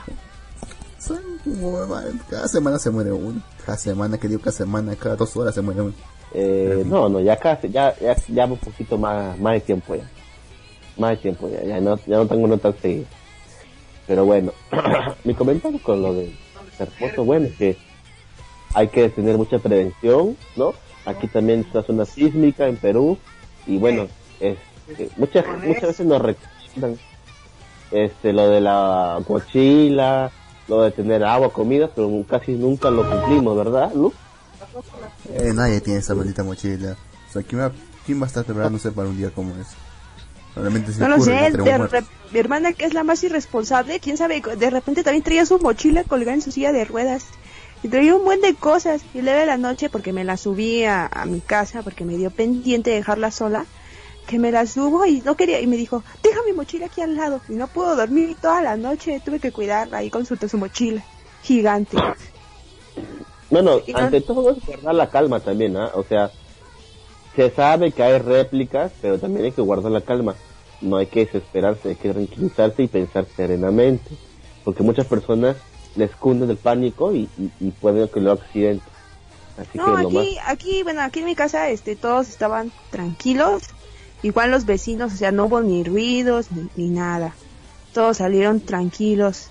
[1.00, 1.86] Son como,
[2.28, 3.40] cada semana se muere uno.
[3.64, 5.94] Cada semana, que digo cada semana, cada dos horas se muere uno.
[6.32, 10.08] Eh, no, no, ya casi, ya, ya, ya un poquito más, más de tiempo ya.
[10.96, 13.06] Más de tiempo ya, ya no, ya no tengo uno tan seguido.
[14.06, 14.52] Pero bueno,
[15.24, 16.34] mi comentario con lo de
[16.78, 17.76] terremoto, bueno, es que
[18.74, 20.74] hay que tener mucha prevención, ¿no?
[21.04, 23.18] Aquí también está zona sísmica en Perú
[23.66, 24.08] y bueno,
[24.40, 24.58] es,
[24.98, 26.98] eh, muchas, muchas veces nos recomiendan
[27.90, 30.30] este, lo de la mochila,
[30.68, 34.12] lo de tener agua, comida, pero casi nunca lo cumplimos, ¿verdad, Lu?
[35.32, 36.96] Eh, nadie tiene esa maldita mochila.
[37.28, 37.72] O sea, ¿quién va,
[38.04, 39.76] quién va a estar preparándose para un día como ese?
[40.56, 44.70] Realmente No lo sé, re- mi hermana que es la más irresponsable, quién sabe, de
[44.70, 47.24] repente también traía su mochila colgada en su silla de ruedas.
[47.82, 49.02] Y traía un buen de cosas.
[49.14, 52.16] Y luego de la noche, porque me la subí a, a mi casa, porque me
[52.16, 53.66] dio pendiente dejarla sola,
[54.26, 57.14] que me la subo y no quería, y me dijo, deja mi mochila aquí al
[57.14, 57.42] lado.
[57.50, 61.04] Y no puedo dormir toda la noche, tuve que cuidarla y consulté su mochila.
[61.42, 61.98] Gigante.
[63.50, 65.90] Bueno, Y no- ante todo es guardar la calma también, ¿ah?
[65.94, 66.30] O sea,
[67.36, 70.34] se sabe que hay réplicas, pero también hay que guardar la calma.
[70.80, 74.10] No hay que desesperarse, hay que tranquilizarse y pensar serenamente.
[74.64, 75.56] Porque muchas personas
[75.94, 78.88] les cunden el pánico y, y, y pueden que lo accidentes.
[79.58, 80.22] Así No, que lo más...
[80.22, 83.62] aquí, aquí, bueno, aquí en mi casa, este, todos estaban tranquilos.
[84.22, 87.34] Igual los vecinos, o sea, no hubo ni ruidos ni, ni nada.
[87.92, 89.48] Todos salieron tranquilos.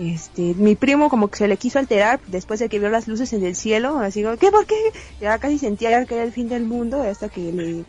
[0.00, 3.34] Este, mi primo como que se le quiso alterar después de que vio las luces
[3.34, 4.74] en el cielo, así como, ¿qué, por qué?
[5.20, 7.84] Ya casi sentía que era el fin del mundo, hasta que le,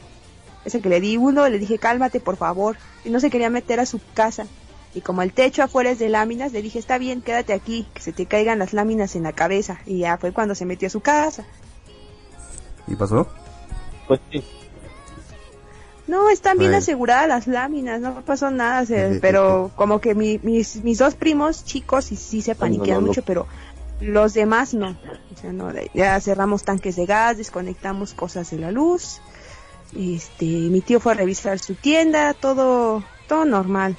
[0.65, 2.75] hasta que le di uno, le dije, cálmate, por favor.
[3.05, 4.45] Y no se quería meter a su casa.
[4.93, 8.01] Y como el techo afuera es de láminas, le dije, está bien, quédate aquí, que
[8.01, 9.79] se te caigan las láminas en la cabeza.
[9.85, 11.45] Y ya fue cuando se metió a su casa.
[12.87, 13.25] ¿Y pasó?
[14.09, 14.43] Pues sí,
[16.07, 20.83] No, están bien aseguradas las láminas, no pasó nada, se- pero como que mi- mis,
[20.83, 23.07] mis dos primos chicos sí, sí se paniquean no, no.
[23.07, 23.47] mucho, pero
[24.01, 24.97] los demás no.
[25.33, 29.21] O sea, no, ya cerramos tanques de gas, desconectamos cosas de la luz.
[29.95, 33.97] Este, mi tío fue a revisar su tienda, todo, todo normal.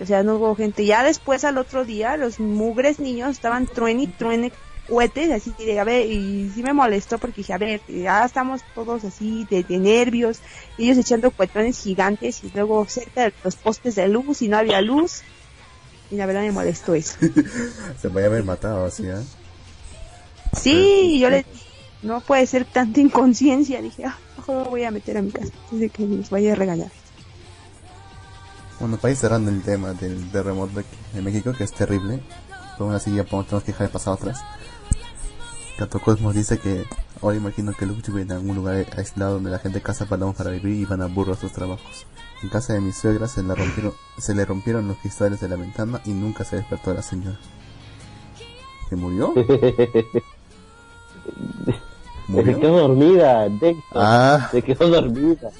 [0.00, 0.84] O sea, no hubo gente.
[0.86, 4.52] Ya después al otro día, los mugres niños estaban truene y truene
[4.88, 8.62] cohetes, así de, a ver, y sí me molestó porque dije, a ver, ya estamos
[8.74, 10.40] todos así de, de nervios,
[10.78, 14.80] ellos echando cuetones gigantes y luego cerca de los postes de luz y no había
[14.80, 15.22] luz.
[16.10, 17.14] Y la verdad me molestó eso.
[18.00, 19.22] Se podía haber matado así, ¿ah?
[20.60, 21.46] Sí, yo le
[22.02, 25.52] no puede ser tanta inconsciencia, dije, ah, mejor me voy a meter a mi casa,
[25.64, 26.90] antes de que nos vaya a regañar.
[28.80, 30.82] Bueno, para ir cerrando el tema del terremoto
[31.14, 32.20] de, México, que es terrible.
[32.48, 34.40] Pero aún así ya podemos- tenemos que dejar de pasar atrás.
[35.82, 36.84] Gato Cosmos dice que
[37.20, 40.50] ahora imagino que Luke vive en algún lugar aislado donde la gente caza palomas para
[40.50, 42.06] vivir y van a burro a sus trabajos.
[42.40, 45.56] En casa de mi suegra se, la rompieron, se le rompieron los cristales de la
[45.56, 47.36] ventana y nunca se despertó la señora.
[48.88, 49.34] ¿Se murió?
[52.32, 53.74] Se quedó dormida, Dexter.
[53.94, 54.48] Ah.
[54.52, 55.50] Se quedó dormida.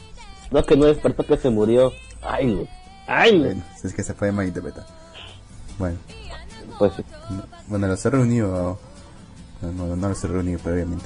[0.53, 1.93] No, que no despertó, que se murió.
[2.23, 2.69] Ay, Luz.
[3.07, 3.39] Ay.
[3.41, 4.87] Bueno, si es que se puede malinterpretar.
[5.79, 5.99] Bueno,
[6.79, 7.05] Pues sí.
[7.31, 8.79] no- bueno, los he reunido.
[9.63, 11.05] No, no, los he reunido previamente.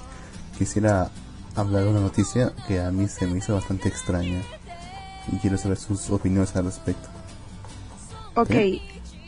[0.56, 1.10] Quisiera
[1.54, 4.42] hablar de una noticia que a mí se me hizo bastante extraña.
[5.30, 7.08] Y quiero saber sus opiniones al respecto.
[8.34, 8.50] Ok,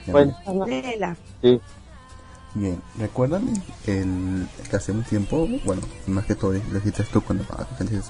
[0.06, 0.36] Ya Bueno,
[1.42, 1.60] sí.
[2.54, 3.46] Bien, ¿recuerdan
[3.86, 7.44] el, que hace un tiempo, bueno, más que todo lo hiciste tú cuando,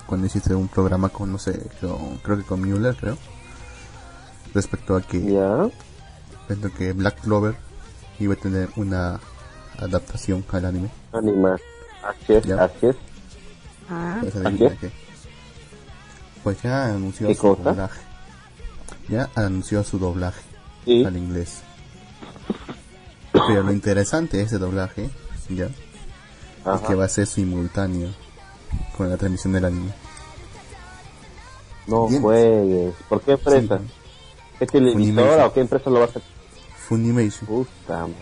[0.07, 3.19] cuando hiciste un programa con, no sé, con- creo que con Mueller, creo,
[4.55, 5.69] respecto a que, Ya.
[6.49, 7.57] respecto a que Black Clover
[8.21, 9.21] iba a tener una
[9.79, 10.89] adaptación al anime.
[11.13, 11.57] Anima.
[12.03, 12.65] Así es, Ya.
[12.65, 12.97] así es.
[13.91, 14.93] Ah, Pues.
[16.45, 17.63] Pues ya anunció ¿Qué su cosa?
[17.71, 18.01] doblaje.
[19.09, 20.41] Ya anunció su doblaje
[20.85, 21.05] Sí.
[21.05, 21.63] al inglés.
[23.33, 25.11] Pero lo interesante de ese doblaje,
[25.49, 28.11] ya, es que va a ser simultáneo
[28.97, 29.93] con la transmisión del anime.
[31.87, 32.95] No juegues.
[33.09, 33.79] ¿Por qué empresa?
[33.79, 33.85] Sí.
[34.59, 36.23] ¿Qué televisora o qué empresa lo va a hacer?
[36.77, 37.47] Funimation.
[37.47, 38.15] Puta madre.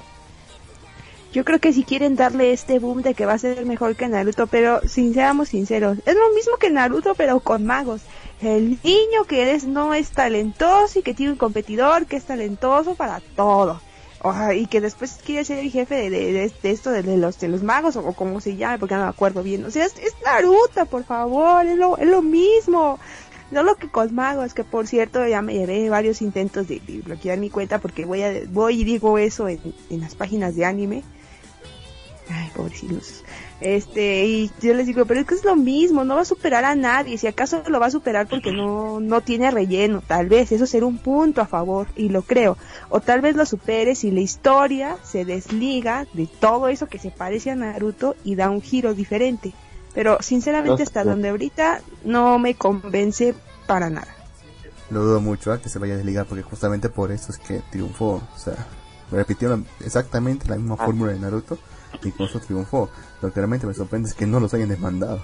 [1.36, 4.08] Yo creo que si quieren darle este boom de que va a ser mejor que
[4.08, 8.00] Naruto, pero sin seamos sinceros, es lo mismo que Naruto pero con magos.
[8.40, 12.94] El niño que es no es talentoso y que tiene un competidor que es talentoso
[12.94, 13.80] para todo.
[14.54, 17.62] Y que después quiere ser el jefe de, de- de- esto de, los de los
[17.62, 19.64] magos o, como se llame porque no me acuerdo bien.
[19.64, 19.94] O sea, es,
[20.24, 22.98] Naruto, por favor, es lo, es lo mismo.
[23.52, 27.38] No lo que con magos, que por cierto ya me llevé varios intentos de bloquear
[27.38, 31.04] mi cuenta porque voy a, voy y digo eso en, en las páginas de anime.
[32.28, 33.22] Ay, pobrecitos.
[33.60, 36.64] Este, y yo les digo, pero es que es lo mismo, no va a superar
[36.64, 37.16] a nadie.
[37.18, 40.86] Si acaso lo va a superar porque no, no tiene relleno, tal vez, eso será
[40.86, 42.58] un punto a favor, y lo creo.
[42.88, 47.10] O tal vez lo supere si la historia se desliga de todo eso que se
[47.10, 49.52] parece a Naruto y da un giro diferente.
[49.94, 53.34] Pero sinceramente hasta donde ahorita no me convence
[53.66, 54.08] para nada.
[54.90, 55.58] Lo dudo mucho ¿ah?
[55.60, 58.20] que se vaya a desligar porque justamente por eso es que triunfó.
[58.34, 58.54] O sea,
[59.10, 60.84] repitió la- exactamente la misma Ah.
[60.84, 61.58] fórmula de Naruto
[62.02, 62.90] y con eso triunfó.
[63.22, 65.18] Lo que realmente me sorprende es que no los hayan demandado.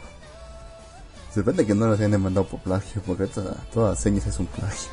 [1.28, 4.46] Me sorprende que no los hayan demandado por plagio porque toda- todas señas es un
[4.46, 4.90] plagio.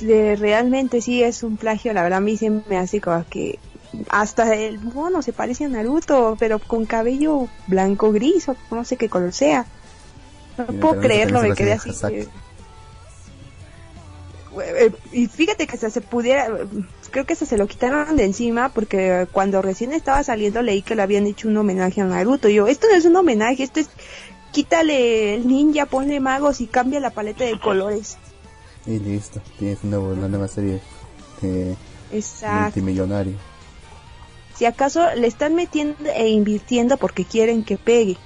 [0.00, 3.58] Realmente sí es un plagio, la verdad a mí se me hace como que
[4.08, 8.96] hasta el mono se parece a Naruto, pero con cabello blanco gris o no sé
[8.96, 9.66] qué color sea.
[10.56, 11.90] No Mira, puedo creerlo, se me quedé así.
[12.08, 12.28] que-
[14.60, 16.48] Eh, Y fíjate que hasta se pudiera,
[17.12, 20.96] creo que hasta se lo quitaron de encima porque cuando recién estaba saliendo leí que
[20.96, 22.48] le habían hecho un homenaje a Naruto.
[22.48, 23.90] Y yo, esto no es un homenaje, esto es
[24.50, 28.16] quítale el ninja, ponle magos y cambia la paleta de colores.
[28.86, 30.80] Y listo, tienes una, una nueva serie
[31.40, 31.76] de
[32.12, 32.62] Exacto.
[32.64, 33.34] multimillonario.
[34.56, 38.16] Si acaso le están metiendo e invirtiendo porque quieren que pegue.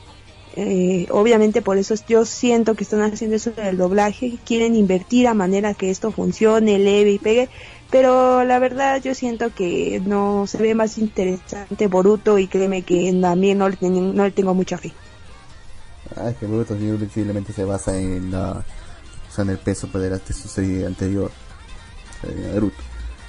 [0.58, 5.34] Eh, obviamente por eso yo siento que están haciendo eso del doblaje, quieren invertir a
[5.34, 7.50] manera que esto funcione, leve y pegue,
[7.90, 13.16] pero la verdad yo siento que no se ve más interesante Boruto y créeme que
[13.20, 14.92] también no le, no le tengo mucha fe.
[16.16, 20.20] Ah, es que Boruto simplemente se basa en la, o sea, en el peso poder
[20.20, 21.30] de su serie anterior,
[22.22, 22.82] eh, Naruto.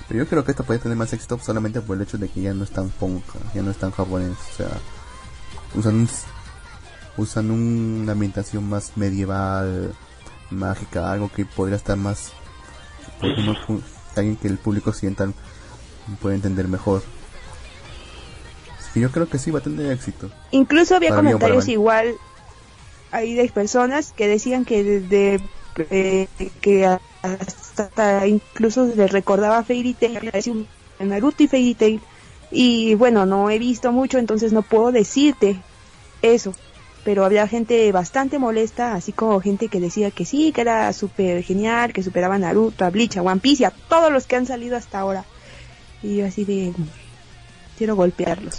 [0.07, 2.41] Pero yo creo que esto puede tener más éxito solamente por el hecho de que
[2.41, 4.69] ya no es tan ponja, ya no es tan japonés, o sea,
[5.75, 6.07] usan
[7.17, 9.93] usan una ambientación más medieval,
[10.49, 12.31] mágica, algo que podría estar más,
[14.17, 15.27] alguien que el público sienta
[16.21, 17.03] puede entender mejor.
[18.77, 20.29] Así que yo creo que sí va a tener éxito.
[20.51, 22.15] Incluso había Para comentarios igual
[23.11, 25.39] ahí de personas que decían que desde
[25.89, 26.27] eh,
[26.61, 26.85] que
[27.21, 30.31] hasta incluso les recordaba Fairy Tail,
[30.99, 32.01] Naruto y Fairy Tail.
[32.49, 35.61] Y bueno, no he visto mucho, entonces no puedo decirte
[36.21, 36.53] eso.
[37.07, 41.41] Pero había gente bastante molesta, así como gente que decía que sí, que era súper
[41.41, 44.35] genial, que superaba a Naruto, a Bleach, a One Piece y a todos los que
[44.35, 45.23] han salido hasta ahora.
[46.03, 46.73] Y yo así de...
[47.77, 48.55] Quiero golpearlos.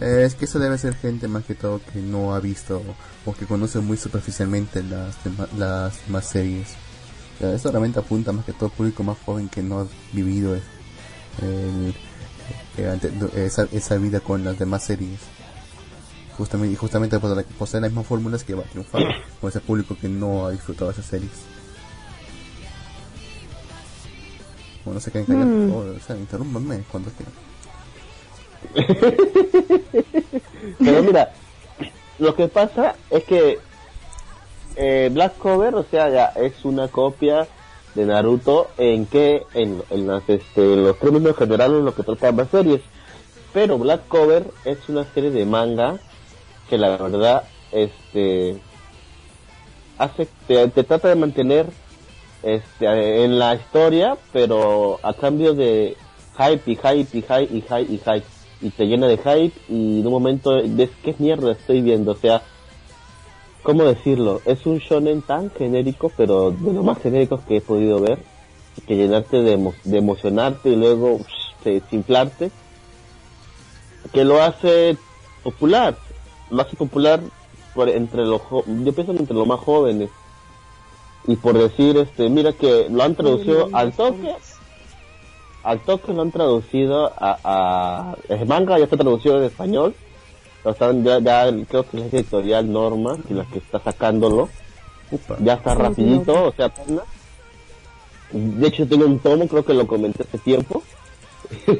[0.00, 2.82] Eh, es que eso debe ser gente más que todo que no ha visto
[3.26, 5.16] o que conoce muy superficialmente las
[5.58, 6.68] las demás series.
[7.38, 10.58] Eso realmente apunta más que todo al público más joven que no ha vivido
[13.36, 15.20] esa, esa vida con las demás series.
[16.38, 19.02] Justamente, y justamente por la que posee las mismas fórmulas que va a triunfar
[19.40, 21.32] con ese público que no ha disfrutado esas series.
[24.84, 25.70] Bueno, no se queden callados, Mm.
[25.72, 27.34] por favor, o sea, interrúmpanme cuando quieran.
[30.78, 31.32] Pero mira,
[32.18, 33.58] lo que pasa es que
[34.76, 37.46] eh, Black Cover, o sea, ya es una copia
[37.94, 42.48] de Naruto en que en, en las, este, los términos generales lo que trata ambas
[42.50, 42.80] series.
[43.52, 45.98] Pero Black Cover es una serie de manga
[46.68, 48.56] que la verdad este
[49.98, 51.66] hace te, trata de mantener
[52.42, 55.96] este en la historia, pero a cambio de
[56.38, 58.24] hype y hype y hype y hype y hype
[58.60, 62.16] y te llena de hype y en un momento ves qué mierda estoy viendo, o
[62.16, 62.42] sea,
[63.62, 64.40] ¿cómo decirlo?
[64.46, 68.18] Es un shonen tan genérico, pero de lo más genéricos que he podido ver,
[68.86, 71.20] que llenarte de, emo- de emocionarte y luego
[71.64, 72.50] de desinflarte,
[74.12, 74.96] que lo hace
[75.42, 75.96] popular,
[76.58, 77.20] hace popular
[77.74, 80.10] por entre los yo pienso que entre los más jóvenes.
[81.26, 84.34] Y por decir este mira que lo han traducido al toque
[85.62, 89.94] al toque lo han traducido a, a el manga ya está traducido en español
[90.64, 94.48] lo están ya, ya creo que es la editorial Norma y la que está sacándolo.
[95.10, 95.36] Upa.
[95.40, 96.70] ya está rapidito o sea
[98.30, 100.82] de hecho tengo un tomo creo que lo comenté hace tiempo.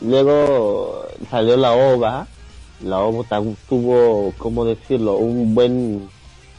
[0.00, 2.26] Luego salió la ova
[2.82, 6.08] la tam- tuvo cómo decirlo un buen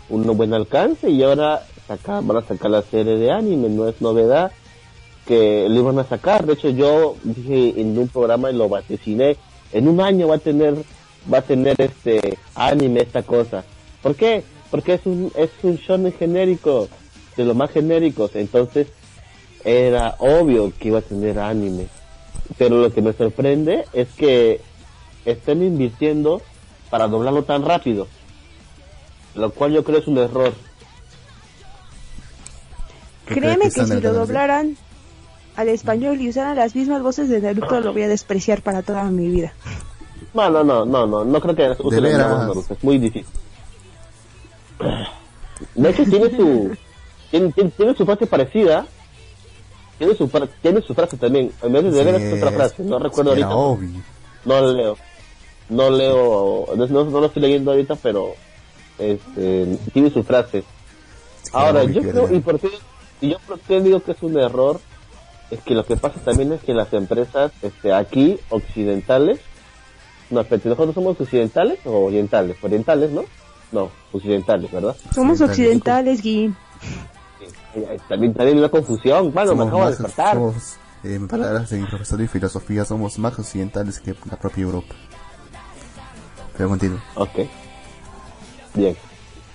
[0.09, 4.01] un buen alcance y ahora saca, van a sacar la serie de anime no es
[4.01, 4.51] novedad
[5.25, 6.45] que lo iban a sacar.
[6.45, 9.35] De hecho yo dije en un programa y lo vaticiné
[9.73, 10.75] en un año va a tener
[11.31, 13.63] va a tener este anime esta cosa.
[14.01, 14.43] ¿por qué?
[14.71, 16.87] porque es un es un shonen genérico
[17.35, 18.87] de los más genéricos entonces
[19.63, 21.87] era obvio que iba a tener anime.
[22.57, 24.61] Pero lo que me sorprende es que
[25.31, 26.41] estén invirtiendo
[26.89, 28.07] para doblarlo tan rápido
[29.37, 30.53] lo cual yo creo es un error.
[33.25, 34.77] ¿Qué crees Créeme que si lo doblaran
[35.55, 39.03] al español y usaran las mismas voces de Naruto, lo voy a despreciar para toda
[39.05, 39.53] mi vida.
[40.33, 43.25] no no no no no no creo que usen las es muy difícil.
[45.75, 46.77] De hecho tiene su
[47.31, 48.85] tiene, tiene, tiene su frase parecida
[49.97, 50.29] tiene su
[50.61, 53.49] tiene su frase también en vez de de veras es otra frase no recuerdo ahorita.
[53.49, 53.89] obvio.
[54.45, 54.97] no lo leo
[55.69, 58.33] no leo no, no, no lo estoy leyendo ahorita pero
[58.97, 60.63] este tiene su frase.
[61.53, 62.69] Ahora obvio yo creo y por qué
[63.21, 64.79] y yo por qué digo que es un error
[65.51, 69.39] es que lo que pasa también es que las empresas este aquí occidentales
[70.29, 73.23] no espérate, nosotros somos occidentales o orientales orientales no
[73.71, 76.21] no occidentales verdad Somos Occidentales.
[76.21, 76.53] Gui.
[78.07, 79.31] También también una confusión.
[79.33, 80.33] Bueno me Somos acabo de despertar.
[80.33, 84.63] somos, eh, en palabras de mi profesor de filosofía, somos más occidentales que la propia
[84.63, 84.95] Europa.
[86.57, 86.99] Pero.
[87.15, 87.39] Ok.
[88.73, 88.95] Bien.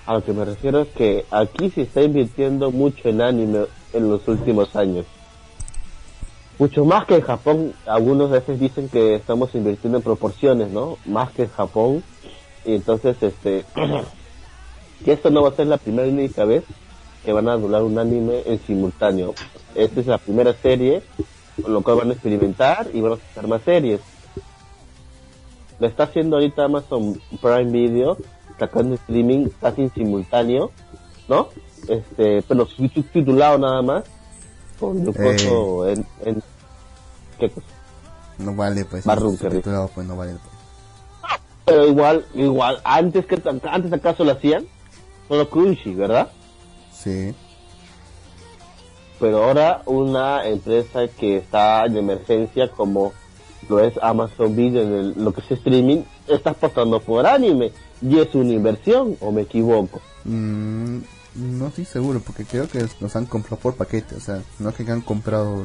[0.07, 4.09] A lo que me refiero es que aquí se está invirtiendo mucho en anime en
[4.09, 5.07] los últimos años.
[6.59, 7.73] Mucho más que en Japón.
[7.87, 10.99] Algunos veces dicen que estamos invirtiendo en proporciones, ¿no?
[11.07, 12.03] Más que en Japón.
[12.65, 13.65] Y entonces, este...
[15.05, 16.65] que esto no va a ser la primera y única vez
[17.25, 19.35] que van a doblar un anime en simultáneo.
[19.75, 21.03] Esta es la primera serie,
[21.61, 24.01] con lo cual van a experimentar y van a hacer más series
[25.83, 28.16] lo está haciendo ahorita Amazon Prime Video,
[28.57, 30.71] sacando streaming casi en simultáneo,
[31.27, 31.49] ¿no?
[31.88, 34.05] Este, pero subtitulado nada más,
[34.79, 36.40] con lujoso en, en,
[37.37, 37.66] ¿qué cosa?
[38.38, 39.05] No vale, pues.
[39.05, 40.35] Marrón, no, pues no vale.
[40.35, 41.40] Pues.
[41.64, 44.64] Pero igual, igual, antes que, antes acaso lo hacían,
[45.27, 46.31] solo Crunchy, ¿verdad?
[46.92, 47.35] Sí.
[49.18, 53.12] Pero ahora una empresa que está en emergencia como
[53.68, 57.72] lo es Amazon Video en el- lo que es streaming, está apostando por anime.
[58.01, 60.01] Y es una inversión, o me equivoco.
[60.25, 60.98] Mm,
[61.35, 64.16] no estoy seguro, porque creo que los han comprado por paquete.
[64.16, 65.64] O sea, no es que han comprado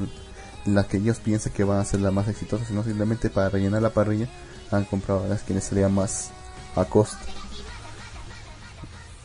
[0.66, 3.82] las que ellos piensan que van a ser las más exitosas, sino simplemente para rellenar
[3.82, 4.28] la parrilla
[4.72, 6.32] han comprado las que les salían más
[6.76, 7.20] a costa.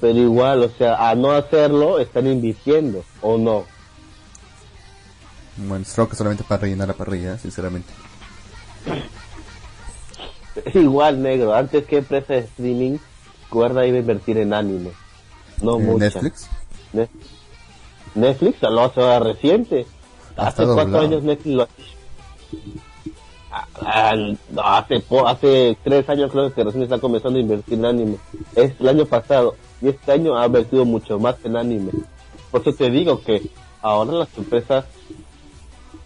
[0.01, 3.65] pero igual, o sea, a no hacerlo están invirtiendo, o no.
[5.57, 7.93] Bueno, creo que solamente para rellenar la parrilla, sinceramente.
[10.75, 12.99] Igual, negro, antes que empresa de streaming,
[13.51, 14.91] Cuerda iba a invertir en anime.
[15.61, 16.05] No Eh, mucha.
[16.07, 16.49] Netflix.
[16.93, 17.09] Ne-
[18.15, 19.87] Netflix lo hace ahora reciente.
[20.37, 21.69] Hace cuatro años Netflix lo
[23.85, 24.15] Ah,
[24.51, 28.17] no, hace, po- hace tres años creo que recién está comenzando a invertir en anime.
[28.55, 29.57] Es el año pasado.
[29.83, 31.91] Y este año ha invertido mucho más en anime.
[32.51, 33.43] Por eso te digo que
[33.83, 34.87] ahora las empresas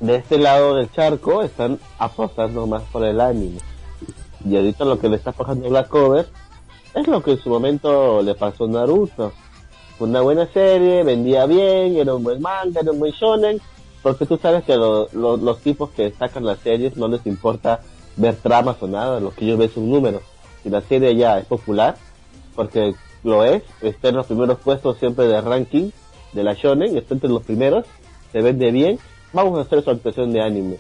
[0.01, 3.59] de este lado del charco están apostando más por el anime.
[4.49, 6.27] Y ahorita lo que le está pasando Black Cover
[6.95, 9.33] es lo que en su momento le pasó a Naruto.
[9.99, 13.61] Una buena serie, vendía bien, era un buen manga, era un buen shonen,
[14.03, 17.81] Porque tú sabes que lo- lo- los tipos que sacan las series no les importa
[18.17, 20.21] ver tramas o nada, lo que ellos ven es un número.
[20.63, 21.97] Si la serie ya es popular,
[22.55, 22.95] porque
[23.25, 25.91] lo es, está en los primeros puestos siempre de ranking
[26.35, 27.85] de la shonen, está entre los primeros,
[28.31, 29.01] se vende bien,
[29.33, 30.77] vamos a hacer su actuación de anime.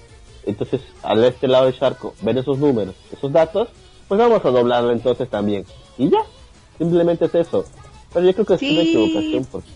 [0.47, 3.68] Entonces, al este lado del charco, ven esos números, esos datos,
[4.09, 5.64] pues vamos a doblarlo entonces también.
[5.99, 6.20] Y ya,
[6.78, 7.64] simplemente es eso.
[8.14, 8.88] Pero yo creo que es una Sí.
[8.90, 9.44] equivocación.
[9.47, 9.68] Porque...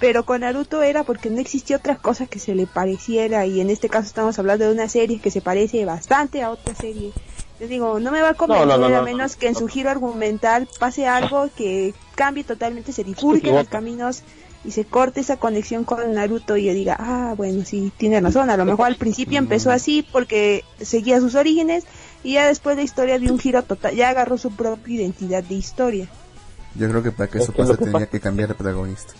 [0.00, 3.70] Pero con Naruto era porque no existía otra cosa que se le pareciera y en
[3.70, 7.12] este caso estamos hablando de una serie que se parece bastante a otra serie.
[7.60, 9.38] Yo digo, no me va a convencer No, no, no, a no, menos no.
[9.38, 14.22] que en su giro argumental pase algo que cambie totalmente, se bifurquen los caminos
[14.64, 18.48] y se corte esa conexión con Naruto y yo diga, ah, bueno, sí, tiene razón,
[18.50, 21.84] a lo mejor al principio empezó así porque seguía sus orígenes
[22.22, 25.54] y ya después la historia dio un giro total, ya agarró su propia identidad de
[25.54, 26.08] historia.
[26.76, 28.54] Yo creo que para que Es eso que pase que tenía pasa- que cambiar de
[28.54, 29.12] protagonista.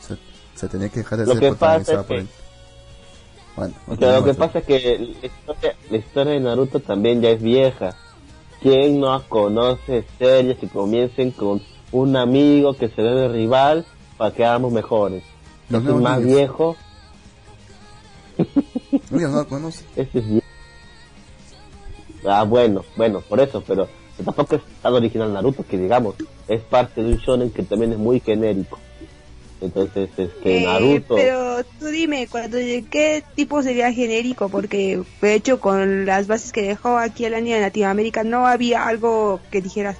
[0.00, 0.16] Se,
[0.54, 2.28] se tenía que dejar de Lo ser que pasa protagonizado es por que- él.
[3.56, 7.20] Bueno, O sea, lo que pasa es que la historia, la historia de Naruto también
[7.20, 7.96] ya es vieja.
[8.62, 11.62] ¿Quién no conoce series que comiencen con
[11.92, 13.86] un amigo que se ve de rival
[14.20, 15.22] para que hagamos mejores?
[15.70, 16.36] Nuevos más niños.
[16.36, 16.76] viejo,
[19.12, 19.82] Oye, no lo conoce.
[19.96, 20.46] ese es viejo.
[22.28, 23.88] Ah, bueno, bueno, por eso, pero
[24.22, 26.16] tampoco es tan original Naruto, que digamos,
[26.48, 28.78] es parte de un shonen que también es muy genérico.
[29.62, 31.14] Entonces, es que Eh, Naruto...
[31.14, 32.58] pero tú dime, cuando
[32.90, 34.50] ¿qué tipo sería genérico?
[34.50, 38.86] Porque de hecho con las bases que dejó aquí el anime en Latinoamérica no había
[38.86, 39.96] algo que dijeras,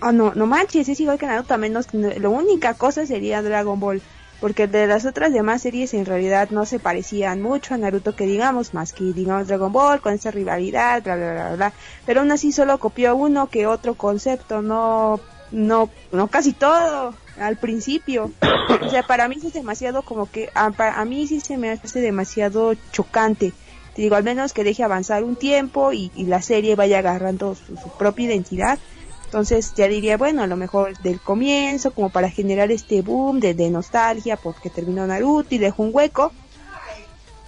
[0.00, 3.78] ah no, no manches, es igual que Naruto, a menos la única cosa sería Dragon
[3.78, 4.02] Ball.
[4.38, 8.26] Porque de las otras demás series en realidad no se parecían mucho a Naruto que
[8.26, 11.72] digamos, más que digamos Dragon Ball con esa rivalidad, bla bla bla bla.
[12.04, 15.20] Pero aún así solo copió uno que otro concepto, no,
[15.52, 18.30] no, no casi todo al principio.
[18.82, 21.70] O sea, para mí es demasiado como que, a, pa- a mí sí se me
[21.70, 23.52] hace demasiado chocante.
[23.94, 27.54] Te digo, al menos que deje avanzar un tiempo y, y la serie vaya agarrando
[27.54, 28.78] su propia identidad.
[29.26, 33.54] Entonces ya diría, bueno, a lo mejor del comienzo, como para generar este boom de,
[33.54, 36.32] de nostalgia, porque terminó Naruto y dejó un hueco.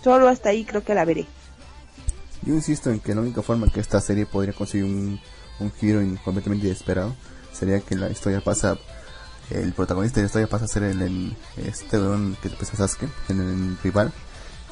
[0.05, 1.26] Solo hasta ahí creo que la veré.
[2.43, 5.20] Yo insisto en que la única forma que esta serie podría conseguir un,
[5.61, 7.14] un giro in- completamente inesperado
[7.53, 8.76] sería que la historia pasa,
[9.51, 13.09] el protagonista de la historia pasa a ser el, el- este weón que pasa Sasuke,
[13.29, 14.12] el rival,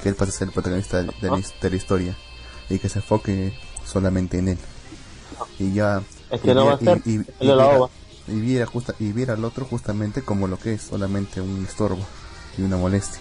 [0.03, 2.17] que él pasa a ser el protagonista de, de la, de la historia
[2.69, 3.53] y que se enfoque
[3.85, 4.59] solamente en él.
[5.59, 6.03] Y ya.
[6.31, 7.25] Es que y no viera- va a ser, y- la
[7.55, 7.91] viera- ova.
[8.29, 12.05] y viera justa, y viera al otro justamente como lo que es, solamente un estorbo
[12.59, 13.21] y una molestia.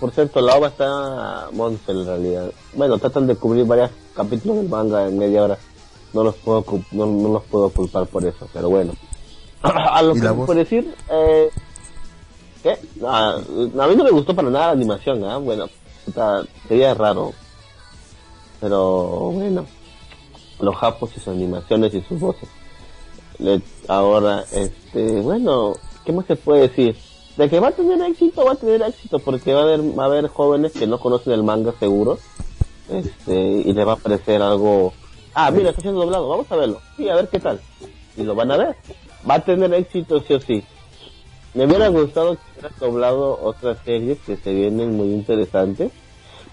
[0.00, 2.50] Por cierto, la obra está monster en realidad.
[2.74, 5.58] Bueno, tratan de cubrir varios capítulos del manga en media hora.
[6.12, 8.92] No los puedo no, no los puedo culpar por eso, pero bueno.
[9.62, 11.48] a lo ¿Y que puede decir, eh,
[12.62, 12.78] ¿qué?
[13.04, 15.38] Ah, a mí no me gustó para nada la animación, ¿ah?
[15.38, 15.66] Bueno,
[16.68, 17.32] sería raro.
[18.60, 19.66] Pero bueno,
[20.60, 22.48] los japos y sus animaciones y sus voces.
[23.88, 26.96] Ahora, este, bueno, ¿qué más se puede decir?
[27.36, 30.04] De que va a tener éxito, va a tener éxito, porque va a haber, va
[30.04, 32.18] a haber jóvenes que no conocen el manga seguro,
[32.88, 34.94] este, y le va a parecer algo,
[35.34, 37.60] ah, mira, está siendo doblado, vamos a verlo, sí, a ver qué tal,
[38.16, 38.76] y lo van a ver,
[39.28, 40.64] va a tener éxito sí o sí.
[41.52, 45.92] Me hubiera gustado que hubiera doblado otras series que se vienen muy interesantes,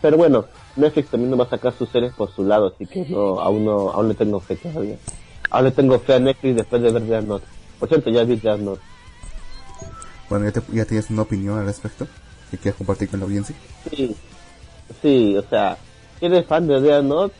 [0.01, 0.45] pero bueno,
[0.75, 3.65] Netflix también no va a sacar sus series por su lado, así que no, aún
[3.65, 4.97] no, aún le tengo fe todavía.
[5.49, 7.45] Aún le tengo fe a Netflix después de ver Death Note.
[7.79, 8.81] Por cierto, ya vi Death Note.
[10.29, 12.07] Bueno, ya, te- ya tienes una opinión al respecto
[12.49, 13.55] que quieres compartir con la audiencia.
[13.89, 14.15] Sí,
[15.01, 15.77] sí, o sea,
[16.19, 17.35] si eres fan de Death Note,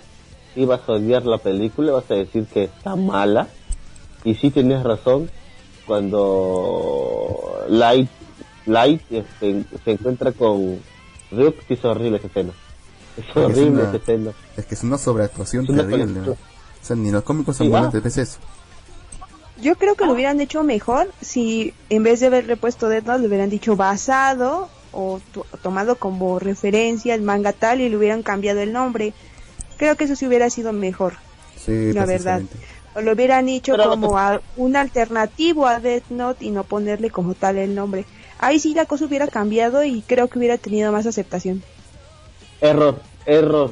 [0.56, 3.48] y vas a odiar la película, vas a decir que está mala.
[4.24, 5.30] Y sí tienes razón,
[5.88, 8.10] cuando Light,
[8.68, 10.80] Light este, se encuentra con
[11.32, 12.54] Ryuk, sí es horrible esa escena.
[13.18, 14.32] Es Es horrible una- esa escena.
[14.58, 16.30] Es que es una sobreactuación Es una terrible.
[16.32, 16.38] O
[16.86, 18.04] sea, ni los cómicos ambulantes ah.
[18.04, 18.38] ves eso.
[19.62, 23.20] Yo creo que lo hubieran hecho mejor si en vez de haberle puesto Death Note
[23.22, 28.24] le hubieran dicho basado o to- tomado como referencia el manga tal y le hubieran
[28.24, 29.14] cambiado el nombre.
[29.78, 31.14] Creo que eso sí hubiera sido mejor,
[31.64, 32.42] Sí, la verdad.
[32.96, 37.10] O lo hubieran hecho Pero- como a- un alternativo a Death Note y no ponerle
[37.10, 38.06] como tal el nombre.
[38.40, 41.64] Ahí sí la cosa hubiera cambiado y creo que hubiera tenido más aceptación.
[42.64, 43.72] Error, error.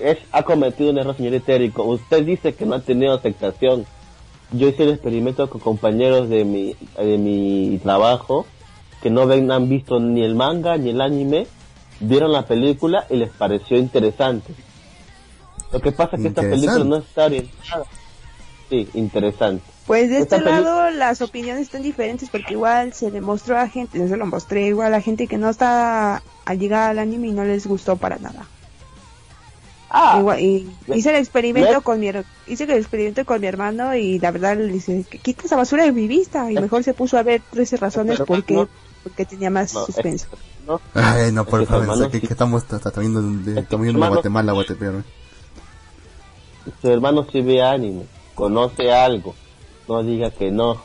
[0.00, 1.84] Es, ha cometido un error, señor Etérico.
[1.84, 3.84] Usted dice que no ha tenido aceptación.
[4.50, 8.46] Yo hice el experimento con compañeros de mi, de mi trabajo
[9.02, 11.46] que no ven, han visto ni el manga ni el anime,
[12.00, 14.54] vieron la película y les pareció interesante.
[15.70, 17.84] Lo que pasa es que esta película no está orientada.
[18.70, 19.73] Sí, interesante.
[19.86, 23.98] Pues de este lado las opiniones están diferentes porque igual se le mostró a gente,
[23.98, 27.32] yo se lo mostré igual a gente que no está al llegar al anime y
[27.32, 28.46] no les gustó para nada.
[29.90, 33.40] Ah, Igual- y me- hice el experimento me- con mi her- hice el experimento con
[33.40, 36.54] mi hermano y la verdad le dice que quita esa basura de mi vista y
[36.54, 38.68] mejor se puso a ver 13 razones Pero, porque no.
[39.04, 40.26] porque tenía más no, suspenso.
[40.32, 44.54] es- no, Ay, no, por favor, que, sí- que estamos tratando de, de Guatemala a
[44.54, 45.04] Guatepeor.
[46.80, 49.34] su hermano sí ve anime, conoce algo,
[49.88, 50.82] no diga que no.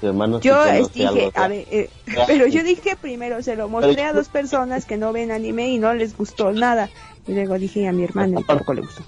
[0.00, 1.88] Su hermano Yo dije, algo, a ver, eh,
[2.26, 5.78] pero yo dije primero, se lo mostré a dos personas que no ven anime y
[5.78, 6.90] no les gustó nada.
[7.26, 9.02] Y luego dije a mi hermano y tampoco le gustó.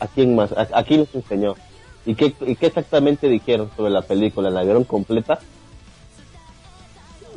[0.00, 0.52] ¿A quién más?
[0.52, 1.54] ¿A, a quién les enseñó?
[2.06, 4.50] ¿Y qué, ¿Y qué exactamente dijeron sobre la película?
[4.50, 5.38] ¿La vieron completa?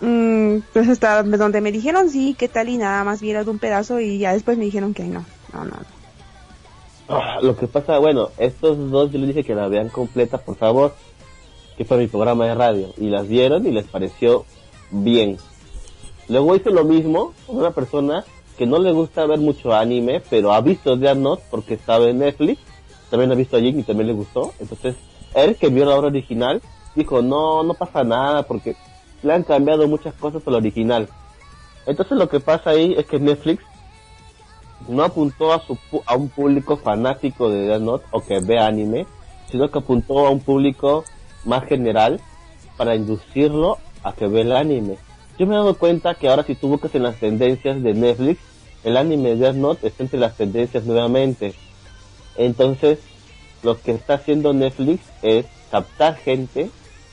[0.02, 4.00] Mm, pues hasta donde me dijeron sí, qué tal y nada más vieron un pedazo
[4.00, 5.78] y ya después me dijeron que no, no, no.
[7.10, 10.56] Ah, lo que pasa, bueno, estos dos yo les dije que la vean completa, por
[10.56, 10.94] favor,
[11.78, 14.46] que fue mi programa de radio, y las vieron y les pareció
[14.90, 15.38] bien.
[16.30, 18.24] Luego hice lo mismo con una persona
[18.58, 22.20] que no le gusta ver mucho anime, pero ha visto Death Note porque estaba en
[22.20, 22.62] Netflix,
[23.10, 24.96] también ha visto a y también le gustó, entonces
[25.34, 26.62] él que vio la obra original
[26.96, 28.76] dijo, no, no pasa nada porque
[29.24, 31.10] le han cambiado muchas cosas al original.
[31.86, 33.64] Entonces lo que pasa ahí es que Netflix
[34.88, 39.06] no apuntó a, su, a un público fanático de Death Note o que ve anime,
[39.50, 41.04] sino que apuntó a un público
[41.46, 42.20] más general
[42.78, 44.98] para inducirlo a que ve el anime.
[45.38, 48.40] Yo me he dado cuenta que ahora si tú buscas en las tendencias de Netflix,
[48.84, 51.54] el anime de Death Note está entre las tendencias nuevamente.
[52.36, 53.00] Entonces,
[53.64, 56.70] lo que está haciendo Netflix es captar gente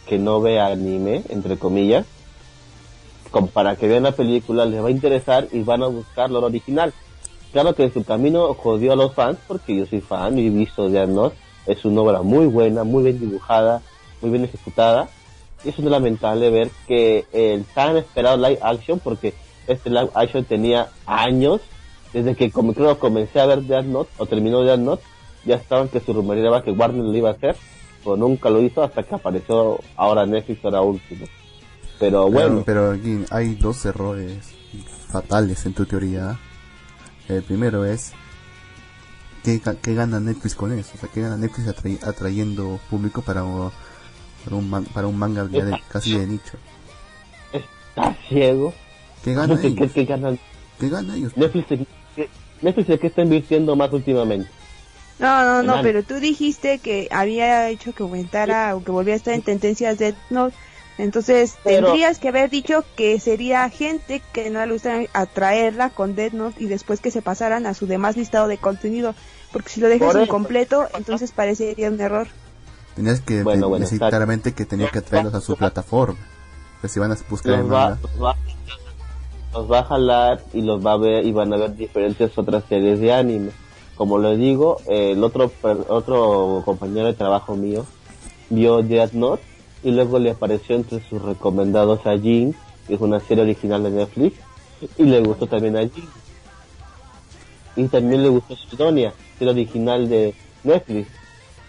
[0.06, 2.06] que no ve anime, entre comillas,
[3.52, 6.92] para que vean la película, les va a interesar y van a buscar lo original.
[7.52, 10.50] Claro que en su camino jodió a los fans, porque yo soy fan y he
[10.50, 11.36] visto Death Note.
[11.66, 13.82] Es una obra muy buena, muy bien dibujada,
[14.20, 15.08] muy bien ejecutada.
[15.64, 19.34] Y es muy lamentable ver que el tan esperado live action, porque
[19.66, 21.60] este live action tenía años,
[22.12, 25.02] desde que como creo comencé a ver Death Note, o terminó Death Note,
[25.44, 27.56] ya estaban que se rumoreaba que Warner lo iba a hacer,
[28.04, 31.26] pero nunca lo hizo hasta que apareció ahora Netflix, ahora último.
[31.98, 34.54] Pero bueno, Pero, pero aquí hay dos errores
[35.08, 36.38] fatales en tu teoría.
[37.36, 38.12] El primero es
[39.44, 40.90] ¿qué, qué gana Netflix con eso?
[40.94, 41.68] O sea, ¿qué gana Netflix
[42.02, 43.42] atrayendo público para,
[44.44, 46.58] para, un, man- para un manga ya de- casi de nicho?
[47.52, 48.72] está ciego.
[49.24, 49.92] ¿Qué gana ¿Qué, qué, ellos?
[49.92, 50.38] qué ganan?
[50.78, 51.36] ¿Qué gana ellos?
[51.36, 52.30] Netflix, ¿en qué-
[52.62, 54.48] Netflix ¿en qué está invirtiendo más últimamente?
[55.18, 59.18] No, no, no, pero tú dijiste que había hecho que aumentara o que volviera a
[59.18, 60.56] estar en tendencias de Note.
[61.00, 66.14] Entonces Pero- tendrías que haber dicho que sería gente que no le gusta atraerla con
[66.14, 69.14] Death Note y después que se pasaran a su demás listado de contenido.
[69.52, 72.28] Porque si lo dejas incompleto, entonces parecería un error.
[72.94, 76.18] Tenías que Bueno, decir está- claramente que tenía que atraerlos a su plataforma.
[76.80, 78.36] Pues si van a buscar Los va, los, va,
[79.52, 82.64] los va a jalar y los va a ver y van a ver diferentes otras
[82.68, 83.50] series de anime.
[83.96, 85.50] Como les digo, el otro
[85.88, 87.86] otro compañero de trabajo mío
[88.50, 89.42] vio Death Note
[89.82, 92.54] y luego le apareció entre sus recomendados a Jin,
[92.86, 94.38] que es una serie original de Netflix,
[94.98, 96.08] y le gustó también a Jin.
[97.76, 101.08] Y también le gustó Sidonia, serie original de Netflix.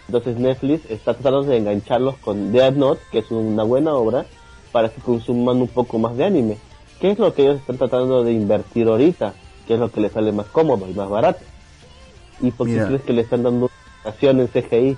[0.08, 4.26] Entonces Netflix está tratando de engancharlos con Death Note, que es una buena obra,
[4.72, 6.58] para que consuman un poco más de anime.
[7.00, 9.34] ¿Qué es lo que ellos están tratando de invertir ahorita?
[9.66, 11.40] ¿Qué es lo que les sale más cómodo y más barato?
[12.40, 12.86] ¿Y por qué Mira.
[12.86, 13.70] crees que le están dando
[14.04, 14.96] acción en CGI?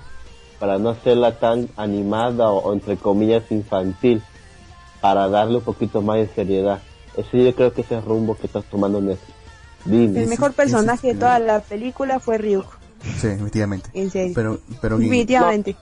[0.65, 4.23] Para no hacerla tan animada o, o entre comillas infantil,
[4.99, 6.81] para darle un poquito más de seriedad.
[7.15, 9.31] Ese yo creo que ese es el rumbo que está tomando Netflix.
[9.85, 10.23] Dime.
[10.23, 12.65] El mejor personaje de toda la película fue Ryuk,
[13.19, 13.91] Sí, efectivamente.
[13.93, 14.31] en serio.
[14.33, 15.75] Pero, pero Definitivamente.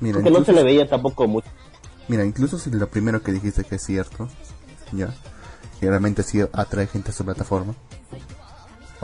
[0.00, 1.48] mira, Porque no se incluso, le veía tampoco mucho.
[2.08, 4.30] mira, incluso si lo primero que dijiste que es cierto,
[4.92, 5.12] ya,
[5.78, 7.74] que realmente sí atrae gente a su plataforma,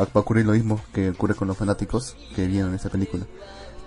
[0.00, 3.26] va, va a ocurrir lo mismo que ocurre con los fanáticos que vieron esta película.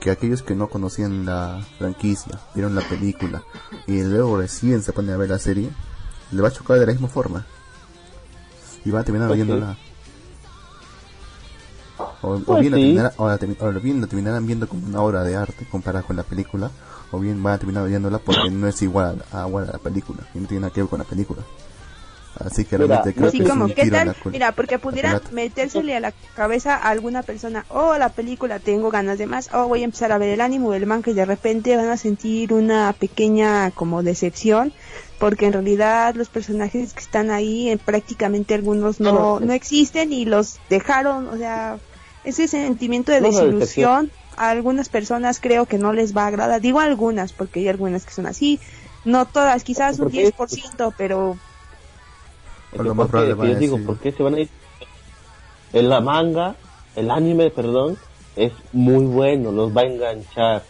[0.05, 3.41] Que aquellos que no conocían la franquicia, vieron la película
[3.87, 5.71] y luego recién se ponen a ver la serie,
[6.31, 7.43] le va a chocar de la misma forma.
[8.85, 9.75] Y van a terminar Pues oyéndola.
[12.21, 12.77] O, o Pues bien, la
[13.09, 13.15] sí.
[13.17, 13.39] o la
[13.77, 16.69] o bien la terminarán viendo como una obra de arte comparada con la película,
[17.09, 19.79] o bien van a terminar oyéndola porque no es igual a, a, igual a la
[19.79, 21.41] película, y no tiene nada que ver con la película.
[22.39, 25.13] Así que Mira, realmente creo Así que es un ¿qué tiro la Mira, porque pudieran
[25.13, 25.29] culata.
[25.31, 29.67] metérsele a la cabeza a alguna persona, oh, la película, tengo ganas de más, oh,
[29.67, 32.51] voy a empezar a ver el ánimo del manga y de repente van a sentir
[32.53, 34.73] una pequeña como decepción,
[35.19, 39.53] porque en realidad los personajes que están ahí, eh, prácticamente algunos no, No, no.
[39.53, 41.77] existen y los dejaron, o sea,
[42.25, 46.59] ese sentimiento de desilusión a algunas personas creo que no les va a agradar.
[46.59, 48.59] Digo algunas, porque hay algunas que son así.
[49.05, 50.33] No todas, quizás un ¿Por qué?
[50.33, 51.38] 10%, pero
[52.76, 54.49] Por lo digo, ¿por qué se van a ir?
[55.73, 56.55] En la manga,
[56.95, 57.97] el anime, perdón,
[58.36, 60.63] es muy bueno, los va a enganchar.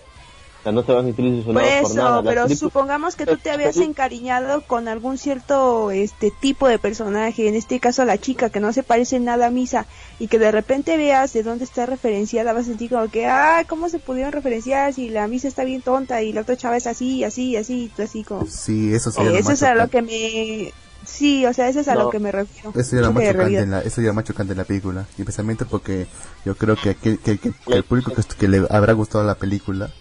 [0.59, 2.23] O sea, no se van a sentir por eso, nada.
[2.23, 7.53] Pero supongamos que tú te habías encariñado con algún cierto este tipo de personaje, en
[7.53, 9.85] este caso la chica que no se parece nada a Misa
[10.17, 13.63] y que de repente veas de dónde está referenciada, vas a sentir como que, ah,
[13.69, 16.87] ¿cómo se pudieron referenciar si la Misa está bien tonta y la otra chava es
[16.87, 18.47] así, así, así, y tú así como...
[18.47, 20.73] Sí, eso sería Eh, lo eso es a lo que me...
[21.05, 22.03] Sí, o sea, eso es a No.
[22.03, 22.71] lo que me refiero.
[22.79, 25.05] Eso lo más chocante en la, eso lo más chocante en la película.
[25.17, 26.07] Y especialmente porque
[26.45, 29.35] yo creo que, que, que- que- que el público que, que le habrá gustado la
[29.35, 29.91] película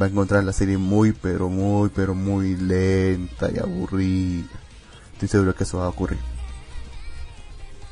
[0.00, 4.48] va a encontrar la serie muy, pero muy, pero muy lenta y aburrida.
[5.14, 6.18] Estoy seguro que eso va a ocurrir.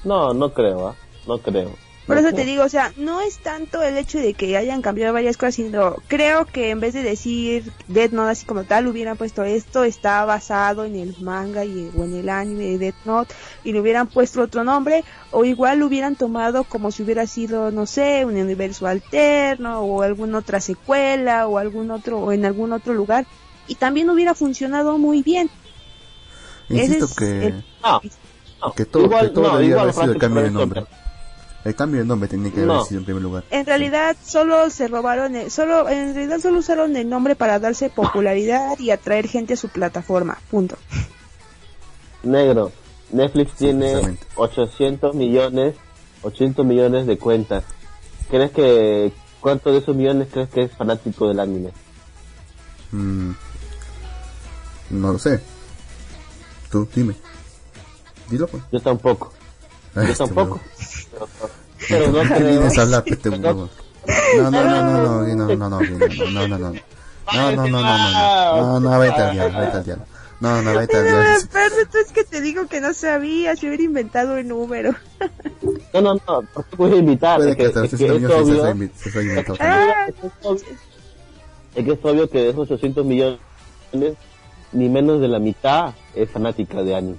[0.04, 0.96] No, no creo, ¿ah?
[1.26, 1.72] No creo.
[2.06, 5.12] Por eso te digo, o sea, no es tanto el hecho de que hayan cambiado
[5.12, 9.16] varias cosas, sino creo que en vez de decir Death Note así como tal, hubieran
[9.16, 13.34] puesto esto está basado en el manga y, o en el anime de Death Note
[13.64, 15.02] y le hubieran puesto otro nombre
[15.32, 20.02] o igual lo hubieran tomado como si hubiera sido, no sé, un universo alterno o
[20.02, 23.26] alguna otra secuela o algún otro o en algún otro lugar
[23.66, 25.50] y también hubiera funcionado muy bien.
[26.68, 28.00] Ese Insisto es que, el- No,
[28.62, 30.82] no, que todo, igual, que todo no, igual haber sido el cambio de nombre.
[31.66, 32.74] El cambio de nombre tenía que No.
[32.74, 33.42] haber sido en primer lugar.
[33.50, 37.90] En realidad solo se robaron, el- solo en realidad solo usaron el nombre para darse
[37.90, 40.38] popularidad y atraer gente a su plataforma.
[40.48, 40.76] Punto.
[42.22, 42.70] Negro.
[43.10, 44.26] Netflix tiene precisamente.
[44.36, 45.74] 800 millones,
[46.22, 47.64] 800 millones de cuentas.
[48.30, 51.70] ¿Crees que cuánto de esos millones crees que es fanático del anime?
[52.92, 53.32] Mm,
[54.90, 55.40] no lo sé.
[56.70, 57.16] Tú, dime.
[58.30, 58.62] Dilo pues.
[58.70, 59.32] Yo tampoco.
[59.96, 60.60] Ay, Yo este tampoco.
[61.88, 62.48] Pero no ¿Qué creo.
[62.48, 63.04] vienes a hablar?
[63.26, 67.52] No, no, no, no, no, no, no, no, no, no, no, no, no, no, no,
[67.56, 70.04] no, no, no, no, no, vete al diablo, vete al diablo.
[70.38, 71.24] No, no, vete al diablo.
[71.52, 71.74] Pero
[72.04, 74.94] es que te digo que no sabía, se hubiera inventado el número.
[75.94, 76.42] No, no, no.
[76.52, 77.38] ¿Por qué a invitar?
[77.38, 78.92] Puede Es que que, que es se se inventado Es también.
[79.60, 80.06] Ah.
[80.06, 80.76] que es obvio-
[81.74, 83.38] es que es obvio que de esos 800 millones,
[84.72, 87.16] ni menos de la mitad es fanática de anime.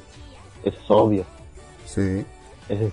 [0.63, 1.25] Es obvio.
[1.85, 2.23] Sí,
[2.69, 2.91] Es,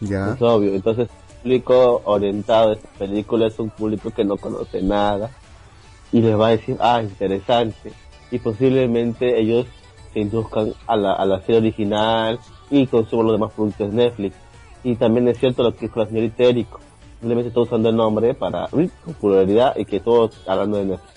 [0.00, 0.34] ya.
[0.34, 0.74] es obvio.
[0.74, 5.30] Entonces, el público orientado a esta película es un público que no conoce nada
[6.12, 7.92] y les va a decir, ah, interesante.
[8.30, 9.66] Y posiblemente ellos
[10.12, 12.38] se induzcan a la, a la serie original
[12.70, 14.36] y consuman los demás productos de Netflix.
[14.82, 16.80] Y también es cierto lo que dijo la señorita Erico.
[17.20, 21.12] Simplemente está usando el nombre para uy, popularidad y que todos hablando de Netflix.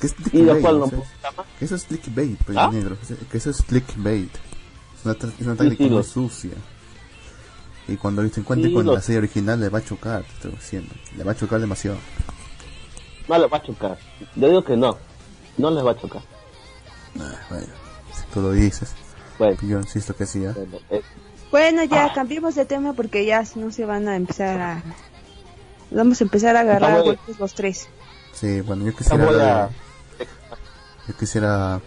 [0.00, 0.62] ¿Qué es Y lo clickbait?
[0.62, 1.46] cual no O sea, gusta más.
[1.58, 2.70] que eso es clickbait, pues, ¿Ah?
[2.72, 2.96] negro.
[3.30, 4.30] Que eso es clickbait.
[5.04, 6.52] Es una, una Sí, táctica sí, muy lo- sucia.
[7.86, 10.32] Y cuando se encuentre Sí, con lo- la serie original le va a chocar, te
[10.32, 10.94] estoy diciendo.
[11.16, 11.98] Le va a chocar demasiado.
[13.28, 13.98] No les va a chocar.
[14.36, 14.96] Yo digo que no.
[15.58, 16.22] No les va a chocar.
[17.20, 17.66] Ah, bueno,
[18.14, 18.92] si tú lo dices.
[19.38, 20.52] Bueno, Yo insisto que sí, ¿ah?
[20.56, 21.02] bueno, eh,
[21.50, 24.82] Bueno, ya cambiemos de tema porque ya si no se van a empezar a...
[25.90, 27.88] Vamos a empezar a agarrar golpes los tres.
[28.32, 29.26] Sí, bueno, yo quisiera
[30.18, 30.26] de-
[31.08, 31.80] Yo quisiera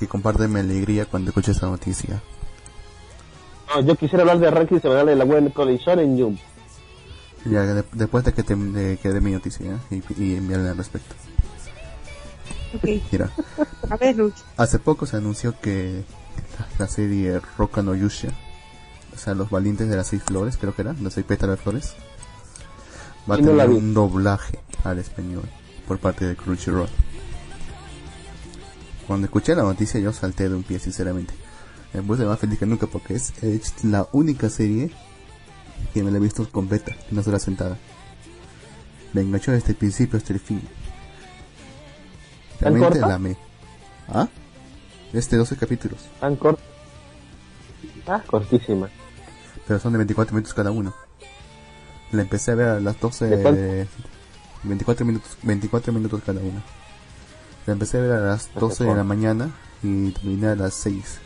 [0.00, 2.20] que comparten mi alegría cuando escuche esta noticia.
[3.74, 6.40] no, yo quisiera hablar de ranking semanal de la web Collision en Jump.
[7.44, 10.02] Ya, de- después de que te de, que dé mi noticia ¿eh?
[10.18, 11.14] y, y enviarle al respecto.
[12.74, 13.30] Ok, Mira,
[13.90, 14.34] a ver, Luch.
[14.56, 16.04] hace poco se anunció que
[16.58, 18.28] la, la serie Roca no Yusha,
[19.14, 21.62] o sea, los valientes de las seis flores, creo que era, las seis pétalas de
[21.62, 21.94] flores,
[23.30, 25.42] va a no tener un doblaje al español
[25.88, 26.88] por parte de Crunchyroll.
[29.10, 31.34] Cuando escuché la noticia yo salté de un pie, sinceramente.
[31.92, 34.92] Me puse más feliz que nunca porque es, es la única serie
[35.92, 37.76] que me la he visto completa, en una sola sentada.
[39.12, 40.60] Me enganchó desde el principio hasta el fin.
[42.60, 43.08] ¿Tan Realmente corta?
[43.08, 43.36] la amé.
[44.06, 44.28] ¿Ah?
[45.12, 46.62] Este 12 capítulos, Tan corto.
[48.06, 48.88] Ah, cortísima.
[49.66, 50.94] pero son de 24 minutos cada uno.
[52.12, 53.90] La empecé a ver a las 12 ¿De cuánto?
[54.62, 56.62] 24 minutos 24 minutos cada uno.
[57.66, 59.50] La empecé a ver a las 12 de la mañana
[59.82, 61.18] y terminé a las 6.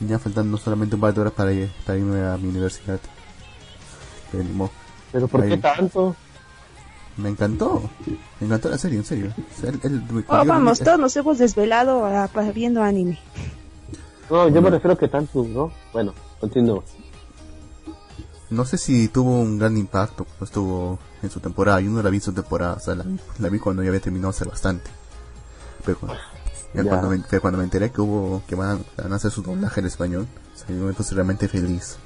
[0.00, 2.98] Ya faltando solamente un par de horas para, ir- para irme a mi universidad.
[4.32, 4.70] Pero ni modo.
[5.12, 6.16] Pero ¿por qué tanto?
[7.16, 7.88] Me encantó.
[8.40, 9.32] Me encantó la serie, en serio.
[9.56, 13.18] O sea, el- el- Oh, vamos, todos nos hemos desvelado ah, pa- viendo anime.
[14.28, 15.70] No, yo me refiero que tanto, ¿no?
[15.92, 16.82] Bueno, continúo.
[18.50, 21.80] No sé si tuvo un gran impacto cuando estuvo en su temporada.
[21.80, 23.04] Yo no la vi en su temporada, o sea, la,
[23.38, 24.90] la vi cuando ya había terminado hace bastante.
[25.84, 26.88] Pero, cu- ya Ya.
[26.88, 29.42] Cuando, me, pero cuando me enteré que hubo que van a, van a hacer su
[29.42, 31.96] doblaje en español, o sea, yo me puse realmente feliz.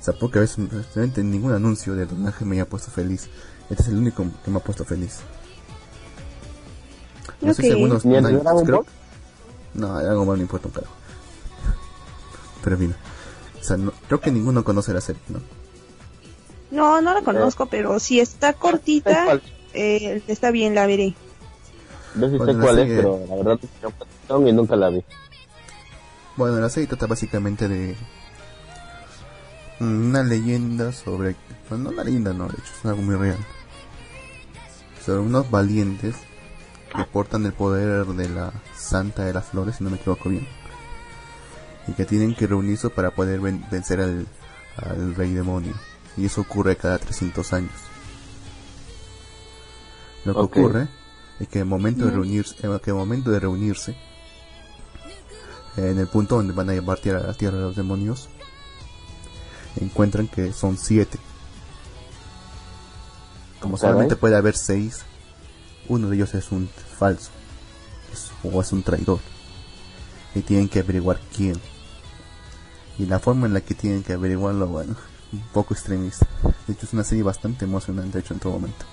[0.00, 3.28] O sea, pocas veces, realmente ningún anuncio de doblaje me haya puesto feliz.
[3.68, 5.18] Este es el único que me ha puesto feliz.
[7.40, 7.66] No sé Ok.
[7.66, 8.04] si algunos...
[8.04, 8.86] ¿Ni el Dragon creo- Ball?
[9.74, 10.94] No, Dragon Ball no importa un carajo.
[12.62, 12.96] Pero mira,
[13.60, 15.40] o sea, no- creo que ninguno conoce la serie, ¿no?
[16.70, 19.40] No, no la conozco, pero si está cortita,
[19.72, 21.14] eh, está bien, la veré.
[22.14, 23.58] No sé Bueno, cuál es, pero la verdad
[24.48, 25.04] y nunca la vi.
[26.36, 27.96] Bueno, la serie trata básicamente de
[29.80, 31.36] una leyenda sobre,
[31.68, 33.38] bueno, no una leyenda, no, de hecho es algo muy real.
[35.04, 36.16] Sobre unos valientes
[36.94, 40.46] que portan el poder de la Santa de las Flores, si no me equivoco bien.
[41.88, 44.26] Y que tienen que reunirse para poder ven- vencer al,
[44.76, 45.72] al rey demonio.
[46.16, 47.72] Y eso ocurre cada 300 años.
[50.24, 50.88] Lo que ocurre
[51.40, 53.96] es que en el momento de reunirse, en que el momento de reunirse,
[55.76, 58.28] en el punto donde van a llevar tierra a la tierra de los demonios,
[59.80, 61.18] encuentran que son siete.
[63.60, 65.02] Como solamente puede haber seis,
[65.88, 66.68] uno de ellos es un
[66.98, 67.30] falso,
[68.12, 69.20] es- o es un traidor.
[70.34, 71.60] Y tienen que averiguar quién.
[72.98, 74.94] Y la forma en la que tienen que averiguarlo, bueno,
[75.32, 76.26] un poco extremista.
[76.66, 78.84] De hecho, es una serie bastante emocionante, de hecho, en todo momento.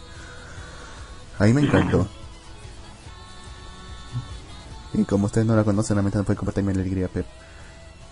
[1.39, 2.07] A mí me encantó.
[4.93, 7.27] Y como ustedes no la conocen, realmente no pueden compartir mi alegría, pero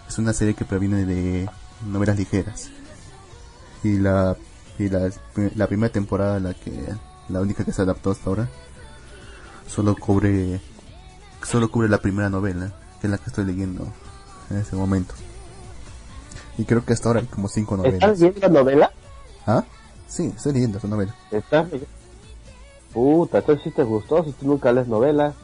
[0.08, 1.50] es una serie que proviene de
[1.88, 2.70] novelas ligeras.
[3.84, 4.36] Y la
[4.78, 5.10] y la,
[5.56, 6.72] la primera temporada, la que
[7.30, 8.50] la única que se adaptó hasta ahora,
[9.68, 10.60] solo cubre
[11.44, 13.88] solo cubre la primera novela, que es la que estoy leyendo
[14.50, 15.14] en ese momento.
[16.58, 18.20] Y creo que hasta ahora hay como cinco ¿Estás novelas.
[18.20, 18.92] viendo la novela?
[19.46, 19.64] ¿Ah?
[20.08, 21.14] Sí, estoy leyendo esa novela.
[21.32, 21.88] ¿Estás leyendo?
[22.94, 25.36] Puta, entonces sí te gustó, si tú nunca lees novelas.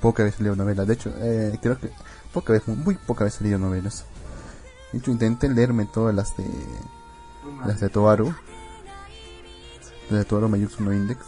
[0.00, 1.90] Poca vez leo novelas, de hecho, eh, creo que
[2.32, 4.04] poca vez, muy poca vez he leído novelas.
[4.92, 6.46] De hecho, intenté leerme todas las de
[7.66, 8.34] las de Toaru,
[10.10, 11.20] las de Toaru Mayutsu no Index,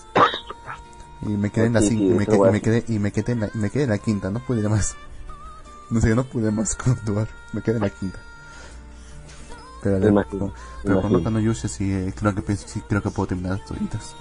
[1.22, 3.32] y me quedé en la cinco, y me quedé, y me quedé y me quedé
[3.32, 4.94] en la, y me quedé en la quinta, no pude más.
[5.90, 8.18] No sé, no pude más con Toaru, me quedé en la quinta.
[9.82, 10.52] Pero, imagino,
[10.82, 11.18] pero con imagino.
[11.18, 14.14] Loca no Yusha sí, eh, creo que pienso- sí creo que puedo terminar las toditas.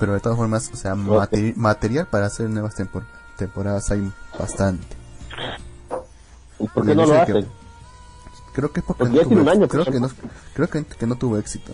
[0.00, 0.94] Pero de todas formas, o sea,
[1.30, 4.86] materi- material para hacer nuevas tempor- temporadas hay bastante.
[6.58, 7.46] ¿Y por qué no lo que-?
[8.54, 10.08] Creo que es porque Porque no tuvo tiene un año, creo que no,
[10.54, 11.72] creo que, que no tuvo éxito.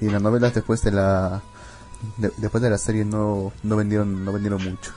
[0.00, 1.40] Y las novelas después de la
[2.16, 4.92] de- después de la serie no no vendieron no vendieron mucho.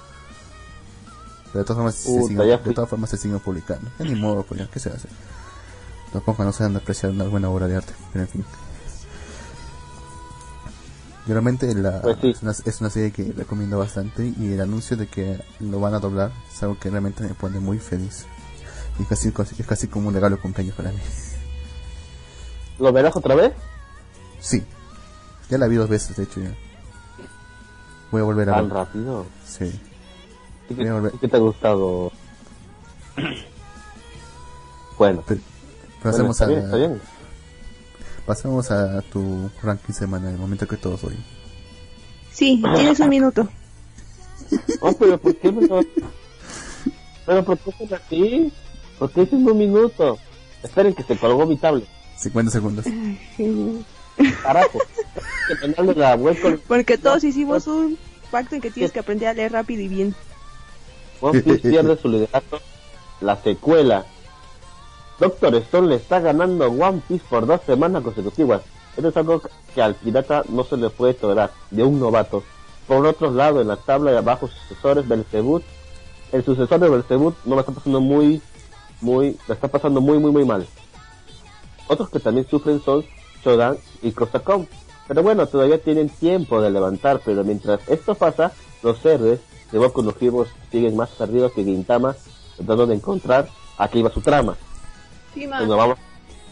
[1.48, 2.38] Pero de todas formas se siguen,
[2.70, 3.90] de todas formas se siguen publicando.
[4.00, 5.08] Ni modo, pues ya, ¿qué se hace?
[6.12, 8.46] Tampoco no se han de apreciar una buena obra de arte, pero en fin.
[11.28, 12.30] Realmente la, Pues sí.
[12.32, 15.96] es, una, es una serie que recomiendo bastante y el anuncio de que lo van
[15.96, 18.26] a doblar es algo que realmente me pone muy feliz.
[19.00, 21.00] Y casi, casi- es casi como un regalo de cumpleaños para mí.
[22.80, 23.54] ¿Lo verás otra vez?
[24.40, 24.64] Sí,
[25.50, 26.54] ya la vi dos veces, de hecho ya.
[28.12, 29.26] Voy a volver a Tan rápido.
[29.46, 29.80] Sí.
[30.70, 31.12] ¿Y qué, volver.
[31.16, 32.12] y qué te ha gustado?
[34.98, 35.42] Bueno, Pero,
[36.04, 37.02] bueno, pasemos, está a, bien, está bien.
[38.26, 41.16] Pasemos a tu ranking semanal, el momento que todos hoy.
[42.32, 43.48] Sí, tienes un minuto.
[44.82, 45.82] Oh, pero ¿por qué me lo...
[47.26, 48.54] Pero ¿por qué es así?
[49.00, 50.20] ¿Por qué hicimos un minuto?
[50.64, 51.88] Esperen que se colgó mi tablet.
[52.18, 52.86] 50 segundos.
[54.42, 54.80] Carajo.
[55.96, 56.18] la.
[56.68, 57.98] Porque todos hicimos un
[58.32, 60.16] pacto en que tienes que aprender a leer rápido y bien.
[61.22, 62.60] One Piece pierde su liderato.
[63.22, 64.06] La secuela.
[65.20, 68.62] Doctor Stone le está ganando One Piece por dos semanas consecutivas.
[68.98, 69.42] Esto es algo
[69.74, 72.44] que al pirata no se le puede tolerar, de un novato.
[72.88, 75.64] Por otro lado, en la tabla de abajo, sucesores Belzebut.
[76.32, 78.42] El sucesor de Belzebut no lo está pasando muy,
[79.02, 80.68] muy, lo está pasando muy, muy, muy mal.
[81.88, 83.06] Otros que también sufren son
[83.44, 84.68] Shodan y Kosakon.
[85.08, 88.52] Pero bueno, todavía tienen tiempo de levantar, pero mientras esto pasa,
[88.82, 89.40] los héroes
[89.72, 92.16] de Boku no Heroes siguen más perdidos que Gintama,
[92.58, 93.48] tratando de encontrar
[93.78, 94.58] a qué iba su trama.
[95.36, 95.98] Bueno, vamos,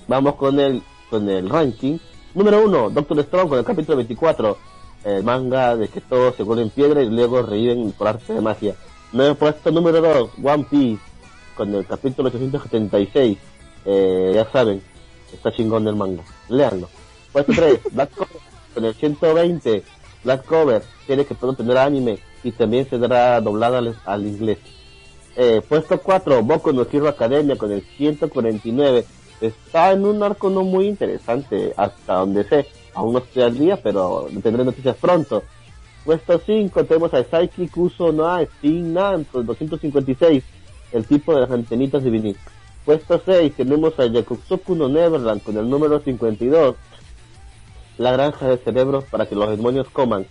[0.08, 1.98] vamos con el, con el ranking.
[2.34, 4.58] Número 1, Doctor Strong con el capítulo 24.
[5.06, 8.76] El manga de que todos se vuelven piedra y luego reviven por arte de magia.
[9.14, 11.02] Nuevo puesto número 2, One Piece
[11.56, 13.38] con el capítulo 876.
[13.86, 14.82] Eh, ya saben,
[15.32, 16.24] está chingón el manga.
[16.50, 16.90] Leanlo.
[17.32, 18.42] Puesto 3, Black Cover
[18.74, 19.84] con el 120.
[20.26, 24.58] Black Cover tiene que pronto tener anime y también se dará doblada al, al inglés.
[25.36, 29.06] Eh, puesto 4, Boku no Hero Academia con el 149.
[29.42, 32.68] Está en un arco no muy interesante, hasta donde sé.
[32.94, 35.44] Aún no estoy al día, pero tendré noticias pronto.
[36.06, 40.44] Puesto 5, tenemos a Saiki Kuso A, Shin Nan con 256.
[40.92, 42.36] El tipo de las antenitas de.
[42.86, 46.76] Puesto 6, tenemos a Yakutsuku no Neverland con el número 52.
[47.98, 50.26] la granja de cerebros para que los demonios coman.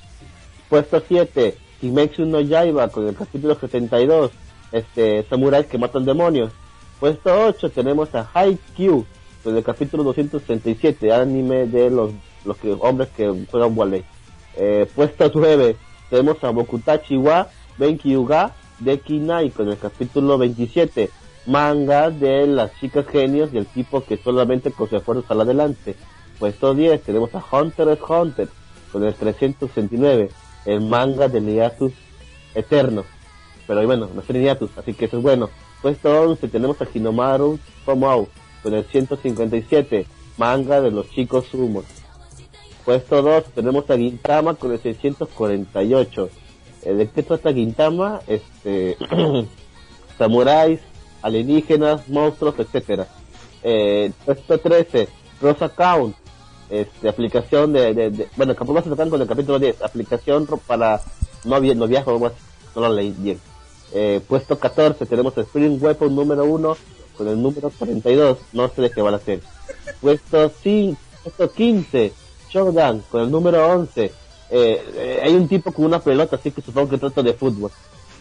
[0.68, 4.30] Puesto 7, Kimetsu no Yaiba con el capítulo 72,
[4.72, 6.52] este, samuráis que matan demonios.
[6.98, 9.04] Puesto 8 tenemos a Haikyuu
[9.42, 12.12] con el capítulo 237, anime de los,
[12.44, 14.04] los que, hombres que juegan volley.
[14.56, 15.76] Eh, puesto 9
[16.10, 17.48] tenemos a Bokutachi wa
[17.78, 21.10] Benkyuga de Kinai con el capítulo 27,
[21.46, 25.96] manga de las chicas genios y el tipo que solamente con su esfuerzo sale adelante.
[26.38, 28.48] Puesto 10 tenemos a Hunter x Hunter
[28.92, 30.30] con el 369,
[30.66, 31.92] el manga de Liatus
[32.54, 33.04] Eterno.
[33.66, 35.50] Pero bueno, no es Liatus, así que eso es bueno.
[35.80, 38.28] Puesto 11 tenemos a Hinomaru Tomou
[38.62, 40.06] con el 157,
[40.36, 41.84] manga de los chicos sumos.
[42.84, 46.30] Puesto 2 tenemos a Gintama con el 648.
[46.84, 48.20] Eh, ¿De qué trata Gintama?
[48.26, 48.96] Este,
[50.18, 50.80] samuráis,
[51.22, 53.06] alienígenas, monstruos, etcétera.
[53.62, 55.08] Eh, puesto 13,
[55.40, 56.16] Rosa Count,
[56.70, 61.00] este, aplicación de, bueno, capaz se tocan con el capítulo 10, aplicación para
[61.44, 63.51] no, no viajo, no lo leí bien.
[63.94, 66.76] Eh, puesto 14 tenemos el Spring Weapon número 1
[67.16, 69.40] con el número 42, no sé de qué van a hacer.
[70.00, 72.12] Puesto, 5, puesto 15,
[72.50, 74.04] Shogun con el número 11.
[74.04, 74.12] Eh,
[74.50, 77.70] eh, hay un tipo con una pelota, así que supongo que trata de fútbol.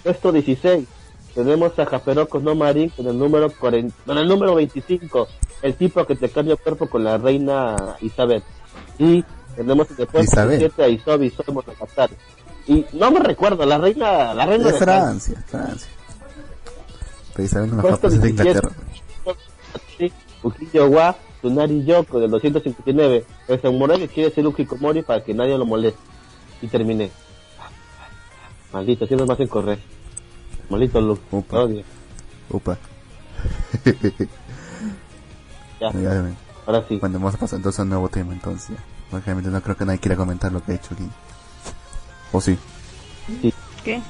[0.04, 0.88] Puesto 16,
[1.34, 5.28] tenemos a Japerocco no Marín con el número 40, con el número 25,
[5.62, 8.44] el tipo que te cambia el cuerpo con la reina Isabel.
[8.98, 9.24] Y
[9.56, 10.58] tenemos Isabel.
[10.58, 12.16] 17 a Isobi Isobi Monogatari.
[12.68, 15.90] Y no me recuerdo, la reina, la reina De de Francia, Francia.
[17.34, 18.50] Pero Isabel no Puesto es de 17.
[18.50, 18.76] Inglaterra.
[20.44, 23.26] Ukiyo wa Tsunari Yoko del 259.
[23.48, 26.00] El samurai que quiere ser un hikomori para que nadie lo moleste.
[26.62, 27.12] Y terminé.
[28.72, 29.80] Maldito, siempre me hacen correr.
[30.70, 31.22] Maldito Luke.
[31.32, 31.60] Upa.
[31.64, 31.84] Odio.
[32.50, 32.78] Upa.
[35.82, 35.90] Ya,
[36.68, 36.98] ahora sí.
[36.98, 38.78] Bueno, vamos a pasar entonces a un nuevo tema entonces.
[39.10, 41.10] Porque realmente no creo que nadie quiera comentar lo que ha hecho aquí.
[42.32, 42.58] ¿O sí?
[43.84, 44.02] ¿Qué?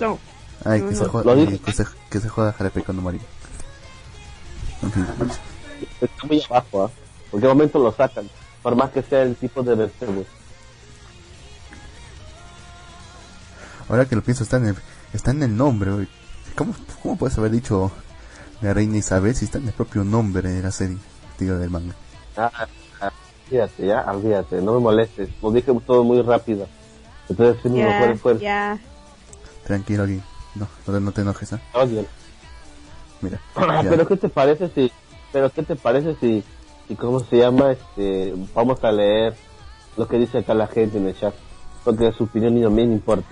[0.00, 0.18] No.
[0.64, 0.96] Ay, que, no.
[0.96, 3.20] se joda, Lo que, se, que se joda Jarepe con Mario.
[4.82, 5.06] En fin.
[6.00, 6.90] Está muy abajo, ¿ah?
[7.30, 8.28] ¿Por qué momento lo sacan?
[8.62, 10.26] Por más que sea el tipo de Berserker.
[13.88, 14.76] Ahora que lo pienso, está en el,
[15.12, 16.06] está en el nombre.
[16.54, 17.90] ¿Cómo, ¿Cómo puedes haber dicho
[18.60, 20.98] la reina Isabel si está en el propio nombre de la serie?
[21.38, 21.94] Digo, del manga.
[22.36, 22.50] Ah,
[23.00, 23.12] ah,
[23.46, 25.28] olvídate, ya, olvídate, no me molestes.
[25.42, 26.68] Lo dije todo muy rápido.
[27.28, 28.40] Entonces, sí, me mejor Ya, esfuerzo.
[28.42, 28.78] ya.
[29.64, 30.20] Tranquilo aquí.
[30.54, 31.60] No, no te, no te enojes, ¿ah?
[31.74, 32.04] Odio.
[33.20, 33.38] Mira.
[33.56, 34.92] Ah, pero qué te parece si
[35.32, 36.44] pero qué te parece si
[36.88, 39.34] si cómo se llama este vamos a leer
[39.96, 41.32] lo que dice acá la gente en el chat
[41.84, 43.28] porque su opinión ni a mí me importa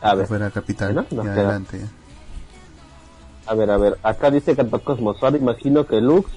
[0.00, 0.94] a ver fuera capital.
[0.94, 1.78] Nos ya adelante.
[1.80, 1.88] ya.
[3.50, 6.30] a ver a ver acá dice Catacosmos ahora imagino que Lux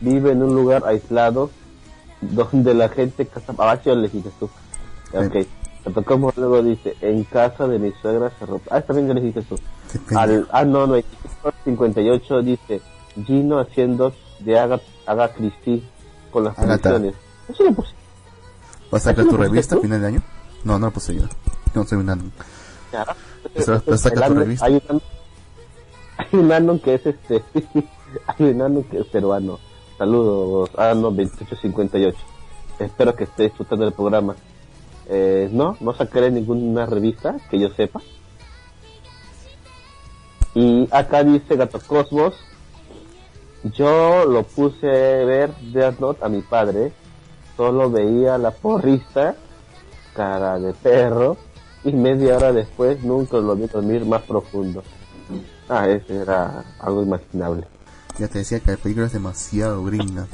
[0.00, 1.50] vive en un lugar aislado
[2.20, 4.50] donde la gente caza ah sí, le dijiste tú
[5.14, 5.36] ok
[5.94, 9.20] Catacosmos luego dice en casa de mi suegra se rompe ah está bien ya le
[9.20, 9.58] dijiste tú.
[10.16, 10.96] Al, ah, no, no,
[11.64, 12.80] 58 dice
[13.26, 15.82] Gino haciendo de Agatha, Agatha Christie
[16.30, 16.90] con las Agatha.
[16.90, 17.14] predicciones.
[17.48, 17.92] Eso lo puse.
[18.90, 20.22] ¿Vas a sacar ¿Eso tu revista a final de año?
[20.64, 21.22] No, no lo puse yo.
[21.74, 22.24] No soy un nano.
[22.92, 23.04] Ya.
[23.54, 24.66] Pero- pero saca El tu revista.
[24.66, 25.02] Hay un,
[26.18, 27.42] hay un ano que es este.
[28.26, 29.58] hay un ano que es peruano.
[29.98, 32.16] Saludos, ano 2858.
[32.78, 34.34] Espero que esté disfrutando del programa.
[35.12, 38.00] Eh, no, no sacaré ninguna revista que yo sepa.
[40.54, 42.34] Y acá dice Gato Cosmos.
[43.74, 46.92] Yo lo puse a ver Death Note a mi padre.
[47.56, 49.34] Solo veía la porrista,
[50.14, 51.36] cara de perro,
[51.82, 54.84] y media hora después nunca lo vi dormir más profundo.
[55.68, 57.66] Ah, ese era algo imaginable.
[58.18, 60.26] Ya te decía que la película es demasiado gringa.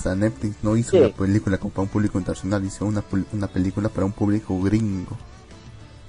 [0.00, 0.96] O sea, Netflix no hizo Sí.
[0.98, 5.14] una película para un público internacional, hizo una, una película para un público gringo.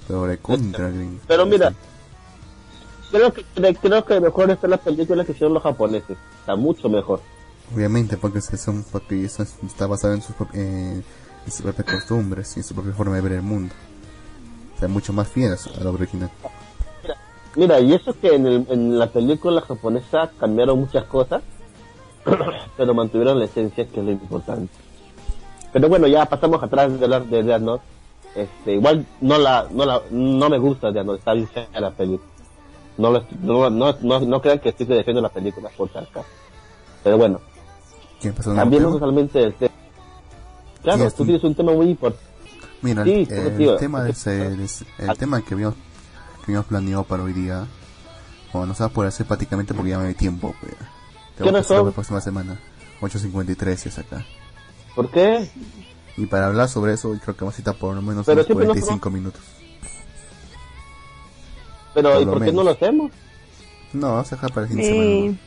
[0.07, 1.19] Pero de contra gringo.
[1.27, 1.73] Pero mira,
[3.11, 3.43] creo que
[3.81, 6.17] creo que mejor está la película que hicieron los japoneses.
[6.39, 7.19] Está mucho mejor.
[7.75, 11.01] Obviamente, porque, son, porque eso es- está basado en sus, eh,
[11.45, 13.73] en sus propias costumbres y en su propia forma de ver el mundo.
[14.75, 16.31] O sea, mucho más fiel a su- a lo original.
[17.57, 21.41] Mira, y eso que en, el- en la película japonesa cambiaron muchas cosas,
[22.77, 24.73] pero mantuvieron la esencia que es lo importante.
[25.73, 27.83] Pero bueno, ya pasamos atrás de hablar de Death Note.
[28.35, 31.91] Este, igual no la, no la, no me gusta Death Note, está bien fea la
[31.91, 32.29] película.
[32.97, 36.25] No, lo, no, no, no, no crean que estoy defendiendo la película por acaso.
[37.03, 37.39] Pero bueno,
[38.19, 38.93] ¿Quién pasó también tema?
[38.93, 39.73] totalmente del tema.
[40.83, 42.25] Claro, tú tienes un tema muy importante.
[42.81, 47.03] Mira, Sí, el, el tema es el, es el tema que habíamos, que habíamos planeado
[47.03, 47.65] para hoy día.
[48.51, 50.53] Bueno, no se va a poder hacer prácticamente porque ya no hay tiempo.
[50.59, 50.73] Pues.
[51.43, 51.85] ¿Qué hora hacerlo son?
[51.87, 52.59] la próxima semana.
[53.01, 54.25] 8.53 es acá.
[54.95, 55.49] ¿Por qué?
[56.17, 58.65] Y para hablar sobre eso, creo que vamos a estar por lo menos unos siempre
[58.67, 59.41] nos 45 minutos.
[61.93, 62.55] Pero, Por ¿y por qué menos.
[62.55, 63.11] no lo hacemos?
[63.93, 65.37] No, vamos a dejar para el fin de Eh, semana.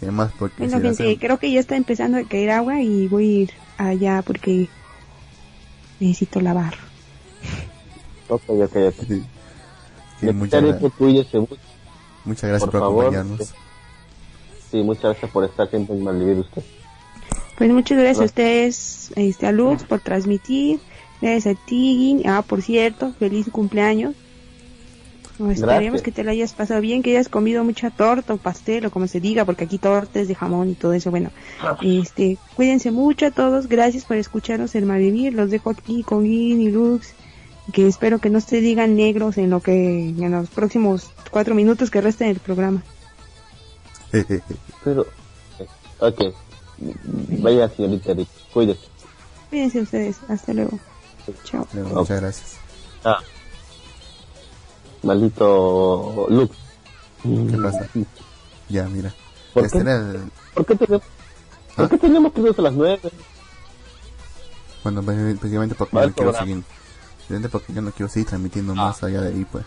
[0.00, 2.80] Y además, porque bueno, si gente, hacemos- creo que ya está empezando a caer agua
[2.80, 4.68] y voy a ir allá porque
[6.00, 6.74] necesito lavar.
[8.28, 8.94] Ok, ok, ok.
[9.06, 9.22] Sí.
[10.20, 10.80] Sí, muchas, gra-
[12.24, 13.14] muchas gracias por por, favor.
[14.70, 16.62] Sí, muchas gracias por estar siempre en Malvivir usted.
[17.56, 20.78] Pues muchas gracias a ustedes, este, a Lux, por transmitir.
[21.22, 22.22] Gracias a ti.
[22.26, 24.14] Ah, por cierto, feliz cumpleaños.
[25.38, 26.02] Esperemos Gracias.
[26.02, 29.06] que te lo hayas pasado bien, que hayas comido mucha torta o pastel o como
[29.06, 31.10] se diga, porque aquí torta es de jamón y todo eso.
[31.10, 31.30] Bueno,
[31.82, 33.68] este, cuídense mucho a todos.
[33.68, 35.34] Gracias por escucharnos en Malvivir.
[35.34, 37.14] Los dejo aquí con Gin y Lux.
[37.72, 41.90] Que espero que no se digan negros en lo que en los próximos cuatro minutos
[41.90, 42.82] que resten del programa.
[44.84, 45.06] Pero,
[46.00, 46.20] ok.
[47.40, 48.80] Vaya, señorita Eric, cuídese.
[49.50, 50.16] Cuídense ustedes.
[50.28, 50.78] Hasta luego.
[51.44, 51.66] Chao.
[51.72, 52.56] Muchas gracias.
[53.04, 53.18] Ah.
[55.02, 56.54] Maldito Luke.
[57.22, 57.88] ¿Qué pasa?
[58.68, 59.14] Ya, mira.
[59.54, 59.82] ¿Por Este qué?
[59.82, 61.02] era el- ¿Por qué tenemos,
[61.70, 61.74] ¿Ah?
[61.76, 63.00] ¿por qué tenemos que irnos a las nueve?
[64.82, 66.62] Bueno, pues, precisamente porque no quiero seguir.
[67.16, 68.76] Precisamente porque yo no quiero seguir transmitiendo Ah.
[68.76, 69.64] más allá de ahí, pues.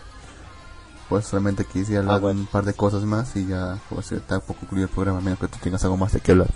[1.10, 2.40] Pues solamente quisiera hablar Ah, bueno.
[2.40, 5.38] un par de cosas más y ya, pues, está un poco concluido el programa, menos
[5.40, 6.48] que tú tengas algo más de qué hablar.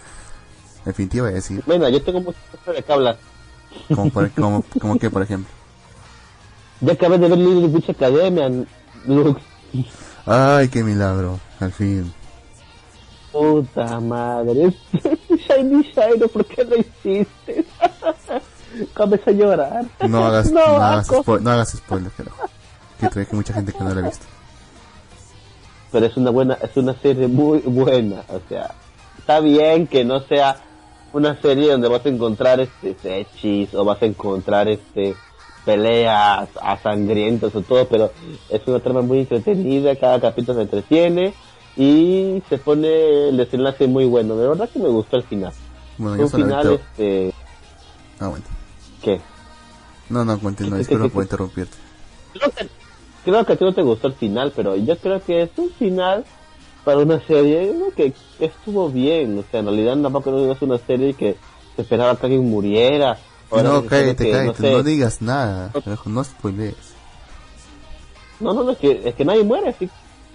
[0.87, 2.39] En fin, te iba a decir, Bueno, yo tengo mucho
[2.73, 3.19] de qué hablar.
[3.95, 5.53] como, por, como, como que, por ejemplo.
[6.81, 8.49] Ya acabé de ver Little Witch Academia,
[9.07, 9.41] Luke.
[10.25, 12.13] Ay, qué milagro, al fin.
[13.33, 14.73] Puta madre.
[15.29, 17.65] Shiny Shiny, ¿por qué lo hiciste?
[18.95, 19.85] Comienza a llorar.
[20.09, 22.31] No hagas, No, no, hagas, spo- no hagas spoiler, pero
[23.01, 24.25] que que mucha gente que no la ha visto.
[25.95, 28.75] Pero es una buena, es una serie muy buena, o sea,
[29.17, 30.57] está bien que no sea
[31.13, 35.15] una serie donde vas a encontrar este sechis o vas a encontrar este
[35.65, 38.11] peleas a sangrientos o todo, pero
[38.51, 41.33] es una trama muy entretenida, cada capítulo se entretiene
[41.77, 45.53] y se pone el desenlace muy bueno, de verdad que me gustó el final.
[45.97, 47.33] Bueno, un final este
[48.19, 48.45] Ah, bueno.
[49.01, 49.21] ¿qué?
[50.09, 51.27] No, no, continúa, ¿Qué, qué, disculpa qué, por qué?
[51.27, 51.77] interrumpirte.
[52.33, 52.69] que,
[53.25, 55.71] creo que a ti no te gustó el final, pero yo creo que es un
[55.71, 56.25] final
[56.85, 57.91] para una serie ¿no?
[57.95, 59.39] que, que estuvo bien.
[59.39, 61.37] O sea, en realidad tampoco no es una serie que
[61.77, 63.19] se esperaba que alguien muriera.
[63.51, 64.73] No, cállate, que, cállate, sé.
[64.73, 65.73] no digas nada,
[66.07, 66.75] no spoilees.
[68.41, 69.89] No, no, no, es que, es que nadie muere, así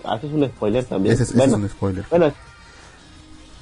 [0.04, 1.14] haces un spoiler también.
[1.14, 2.06] Ese es, ese bueno, es un spoiler.
[2.10, 2.32] bueno,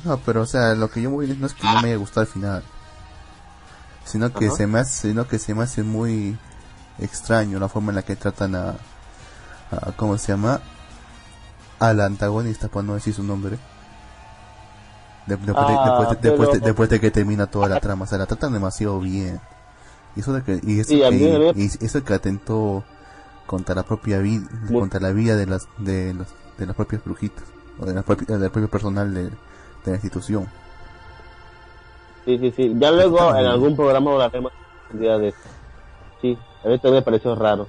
[0.04, 1.90] No, pero o sea, lo que yo voy a decir no es que no me
[1.90, 2.64] haya gustado el final,
[4.06, 4.56] sino que Ajá.
[4.56, 6.38] se me hace, sino que se me hace muy
[7.00, 8.76] extraño la forma en la que tratan a,
[9.72, 10.62] a ¿cómo se llama?
[11.80, 13.58] Al antagonista, para no decir su nombre.
[15.28, 17.80] De- después, de, Ah, después, de, después, de, pero- después de que termina toda la
[17.80, 19.40] trama, o sea, la tratan demasiado bien.
[20.16, 22.84] Y eso de que, y eso, Sí, que- me- y eso que atentó
[23.46, 27.44] contra la propia vida, contra la vida de las, de los, de las propias brujitas,
[27.80, 29.30] o de la propia- del propio personal de,
[29.86, 30.48] la institución.
[32.26, 32.74] sí, sí, sí.
[32.78, 34.52] Ya luego en algún programa hablaremos
[34.92, 35.38] de eso.
[36.22, 37.68] Sí, a mí también me pareció raro.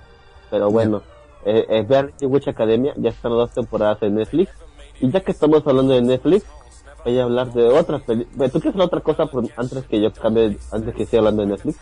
[0.51, 1.03] Pero bueno,
[1.45, 4.51] eh, eh, vean Witch Academia, ya están las dos temporadas en Netflix.
[5.01, 6.45] Y ya que estamos hablando de Netflix,
[7.05, 8.51] voy a hablar de otras películas.
[8.53, 11.49] ¿Tú quieres hablar otra cosa por- antes que yo cambie, antes que siga hablando de
[11.49, 11.76] Netflix?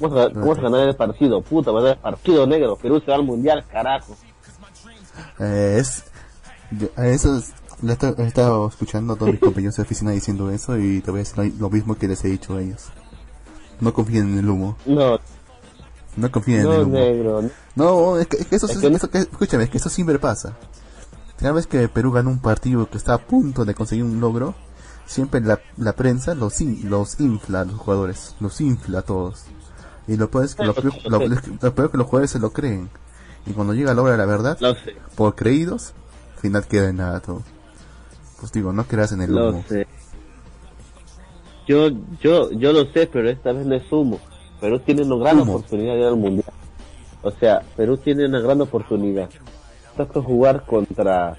[0.00, 2.76] Vamos a, vamos a ganar el partido, puta, va a ganar el partido negro.
[2.76, 4.16] Perú se va al mundial, carajo.
[5.40, 6.04] Eh, es,
[6.70, 9.82] yo- a eso es- le he esta- he estado escuchando a todos mis compañeros de
[9.82, 12.60] oficina diciendo eso y te voy a decir lo mismo que les he dicho a
[12.62, 12.86] ellos.
[13.80, 15.18] No confíen en el humo, No,
[16.18, 16.94] no confíen en el humo.
[16.94, 17.42] negro.
[17.76, 18.18] no.
[18.18, 20.56] Es que, es que eso, Es que eso que- escúchame, es que eso siempre pasa.
[21.38, 24.54] Cada vez que Perú gana un partido que está a punto de conseguir un logro,
[25.06, 29.44] siempre la, la prensa los, in- los infla a los jugadores, los infla a todos.
[30.08, 32.38] Y lo peor es que, lo, peor- lo- lo peor es que los jugadores se
[32.38, 32.90] lo creen.
[33.46, 34.58] Y cuando llega la hora de la verdad,
[35.14, 35.92] por creídos,
[36.34, 37.42] al final queda en nada todo.
[38.40, 39.64] Pues digo, no creas en el humo.
[41.66, 41.88] Yo,
[42.20, 44.18] yo, yo lo sé, pero esta vez no es humo.
[44.60, 45.54] Perú tiene una gran Humo.
[45.54, 46.52] oportunidad de ir al mundial.
[47.22, 49.28] O sea, Perú tiene una gran oportunidad.
[49.96, 51.36] Toca jugar contra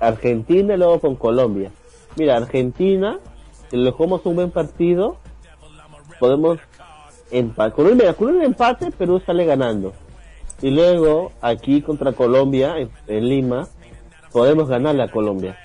[0.00, 1.70] Argentina y luego con Colombia.
[2.16, 3.18] Mira, Argentina,
[3.70, 5.16] si le jugamos un buen partido,
[6.20, 6.58] podemos
[7.30, 7.72] empatar.
[7.72, 9.92] Con un, mira, con un empate, Perú sale ganando.
[10.62, 13.68] Y luego, aquí contra Colombia, en, en Lima,
[14.32, 15.56] podemos ganarle a Colombia.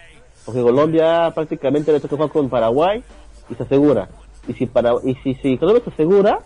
[0.45, 3.03] Porque Colombia prácticamente le toca jugar con Paraguay
[3.49, 4.09] y se asegura.
[4.47, 6.39] Y si, para, y si, si Colombia se asegura,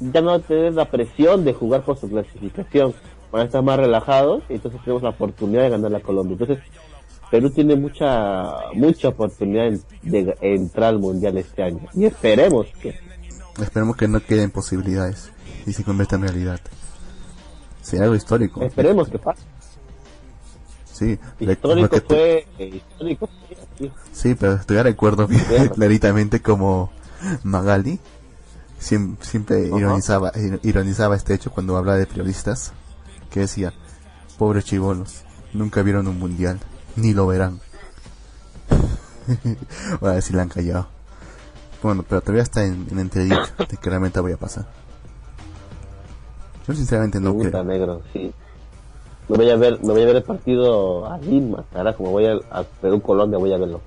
[0.00, 2.94] ya no va a tener la presión de jugar por su clasificación.
[3.30, 6.36] Van a estar más relajados y entonces tenemos la oportunidad de ganar a Colombia.
[6.38, 6.64] Entonces,
[7.30, 9.72] Perú tiene mucha mucha oportunidad
[10.02, 12.94] de entrar al mundial este año y esperemos que
[13.60, 15.32] esperemos que no queden posibilidades
[15.66, 16.60] y se convierta en realidad.
[17.82, 18.62] Sería algo histórico.
[18.62, 19.42] Esperemos que pase.
[20.92, 23.28] Sí, histórico fue eh, histórico.
[24.12, 25.42] Sí, pero todavía recuerdo bien,
[25.74, 26.92] claritamente como
[27.42, 27.98] Magali
[28.84, 30.32] siempre, ironizaba,
[30.62, 32.72] ironizaba este hecho cuando hablaba de periodistas,
[33.30, 33.72] que decía,
[34.38, 36.60] pobres chivolos, nunca vieron un mundial,
[36.96, 37.60] ni lo verán.
[40.00, 40.86] Ahora sí la han callado.
[41.82, 44.66] Bueno, pero todavía está en, en entredicho de que realmente voy a pasar.
[46.66, 47.64] Yo sinceramente no creo.
[47.64, 48.32] negro, sí.
[49.28, 52.26] Me voy a ver, me voy a ver el partido a Lima, carajo, me voy
[52.26, 53.80] a, a Perú Colombia, voy a verlo.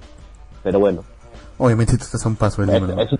[0.63, 1.03] Pero bueno.
[1.59, 3.01] Obviamente tú estás a un paso del número.
[3.01, 3.19] Es, es,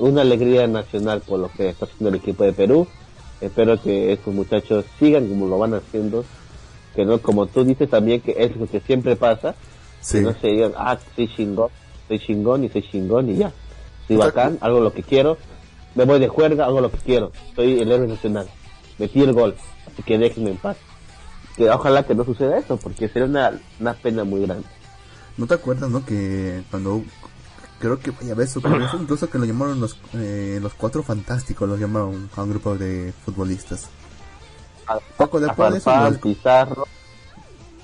[0.00, 2.86] una alegría nacional por lo que está haciendo el equipo de Perú.
[3.40, 6.24] Espero que estos muchachos sigan como lo van haciendo.
[6.94, 9.54] Que no, como tú dices también, que es lo que siempre pasa.
[10.00, 10.18] Sí.
[10.18, 11.70] Que no se digan, ah, soy chingón,
[12.08, 13.52] soy chingón y soy chingón y ya.
[14.08, 15.38] Soy bacán, hago lo que quiero
[15.94, 18.48] me voy de juerga, hago lo que quiero, soy el héroe nacional,
[18.98, 19.56] metí el gol,
[19.86, 20.76] así que déjenme en paz.
[21.56, 24.66] Que ojalá que no suceda eso, porque sería una, una pena muy grande.
[25.36, 26.04] ¿No te acuerdas, no?
[26.04, 27.02] Que cuando
[27.80, 28.60] creo que vaya a eso,
[29.00, 33.12] incluso que lo llamaron los, eh, los cuatro fantásticos, lo llamaron a un grupo de
[33.24, 33.88] futbolistas.
[35.16, 36.86] Poco después de eso, Pizarro.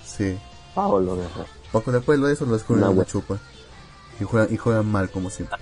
[0.05, 0.39] Sí.
[0.75, 3.39] Poco después de eso lo descubren la chupa.
[4.21, 5.59] Y juegan, y juegan mal como siempre.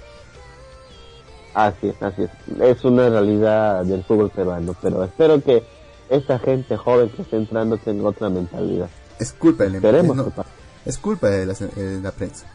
[1.54, 2.30] Así es, así es.
[2.60, 5.64] Es una realidad del fútbol peruano, pero espero que
[6.08, 8.88] esta gente joven que está entrando tenga otra mentalidad.
[9.18, 10.38] Es culpa de la
[10.84, 12.46] Es culpa de la, prensa.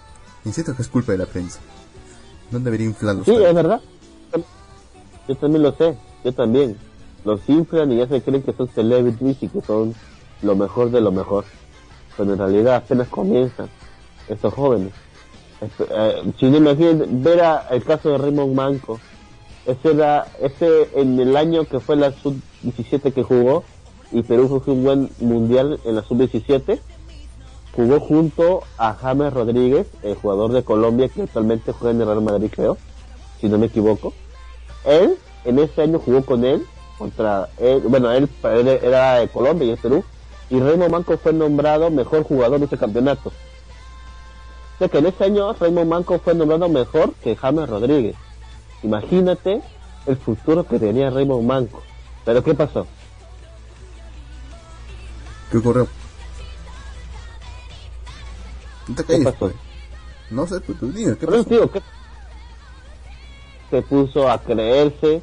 [0.46, 1.60] Insisto que es culpa de la prensa.
[2.52, 3.26] No debería inflarlos.
[3.26, 3.82] Sí, es verdad.
[5.28, 6.78] Yo también lo sé, yo también.
[7.26, 9.94] Los inflan y ya se creen que son celebrities y que son
[10.42, 11.46] lo mejor de lo mejor.
[12.18, 13.70] Pero en realidad apenas comienzan
[14.28, 14.94] estos jóvenes.
[15.62, 19.00] Eh, si no imaginen ver a, el caso de Raymond Manco
[19.66, 23.64] ese era ese en el año que fue la sub 17 que jugó
[24.12, 26.80] y Perú fue un buen mundial en la sub 17
[27.76, 32.22] jugó junto a James Rodríguez el jugador de Colombia que actualmente juega en el Real
[32.22, 32.78] Madrid creo
[33.40, 34.14] si no me equivoco
[34.86, 36.66] él en ese año jugó con él
[36.98, 40.04] contra él, bueno él, era de Colombia y de Perú
[40.50, 43.32] y Raymond Manco fue nombrado mejor jugador de ese campeonato
[44.88, 48.16] que en ese año Raymond Manco fue nombrado mejor que James Rodríguez.
[48.82, 49.62] Imagínate
[50.06, 51.82] el futuro que tenía Raymond Manco.
[52.24, 52.88] Pero ¿qué pasó?
[55.52, 55.99] ¿Qué ocurrió?
[58.96, 59.52] ¿Qué pasó?
[60.30, 61.72] No sé, pues tú ¿qué pasó?
[63.70, 65.22] Se puso a creerse,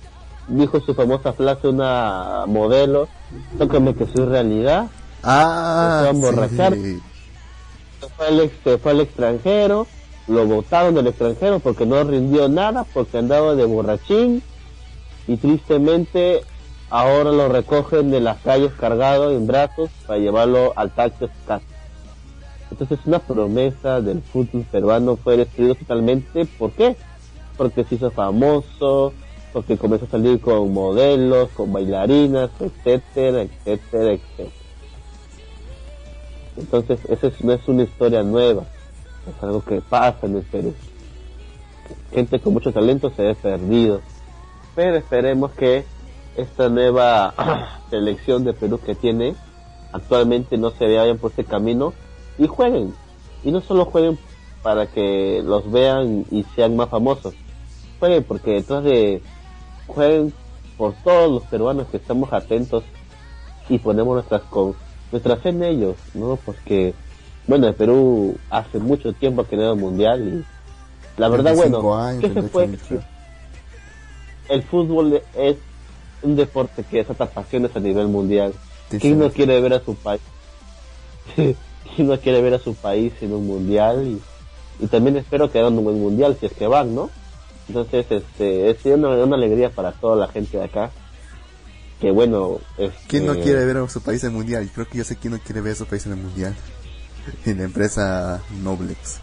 [0.48, 3.08] dijo su famosa frase una modelo,
[3.58, 4.88] tócame que soy realidad.
[5.22, 6.70] Ah, se fue a
[8.16, 9.86] fue al, se fue al extranjero,
[10.28, 14.42] lo botaron del extranjero porque no rindió nada, porque andaba de borrachín
[15.26, 16.42] y tristemente
[16.90, 21.75] ahora lo recogen de las calles cargado en brazos para llevarlo al taxi casa.
[22.78, 26.44] Entonces una promesa del fútbol peruano fue destruido totalmente.
[26.44, 26.94] ¿Por qué?
[27.56, 29.14] Porque se hizo famoso,
[29.54, 34.50] porque comenzó a salir con modelos, con bailarinas, etcétera, etcétera, etcétera.
[36.58, 38.64] Entonces, eso no es una historia nueva,
[39.26, 40.74] es algo que pasa en el Perú.
[42.12, 44.02] Gente con mucho talento se ve perdido,
[44.74, 45.86] pero esperemos que
[46.36, 47.32] esta nueva
[47.90, 49.34] selección de Perú que tiene
[49.92, 51.94] actualmente no se vayan por este camino
[52.38, 52.94] y jueguen.
[53.44, 54.18] Y no solo jueguen
[54.62, 57.34] para que los vean y sean más famosos,
[58.00, 59.22] jueguen porque detrás de
[59.86, 60.32] jueguen
[60.76, 62.82] por todos los peruanos que estamos atentos
[63.68, 64.74] y ponemos nuestras con
[65.12, 66.36] nuestra fe en ellos, ¿no?
[66.44, 66.94] Porque,
[67.46, 71.80] bueno, el Perú hace mucho tiempo que no mundial y la verdad, bueno,
[72.20, 72.68] ¿qué se fue?
[74.48, 75.56] El fútbol es
[76.22, 78.52] un deporte que desata pasiones a nivel mundial.
[79.00, 80.20] ¿Quién no quiere ver a su país?
[81.96, 84.20] ¿Quién no quiere ver a su país en un mundial?
[84.80, 87.10] Y, también espero que hagan un buen mundial si es que van, ¿no?
[87.68, 90.90] Entonces, este, es una, una alegría para toda la gente de acá
[92.00, 94.98] que bueno es quién no quiere ver a su país en el mundial creo que
[94.98, 96.54] yo sé quién no quiere ver a su país en el mundial
[97.46, 99.18] en la empresa Noblex.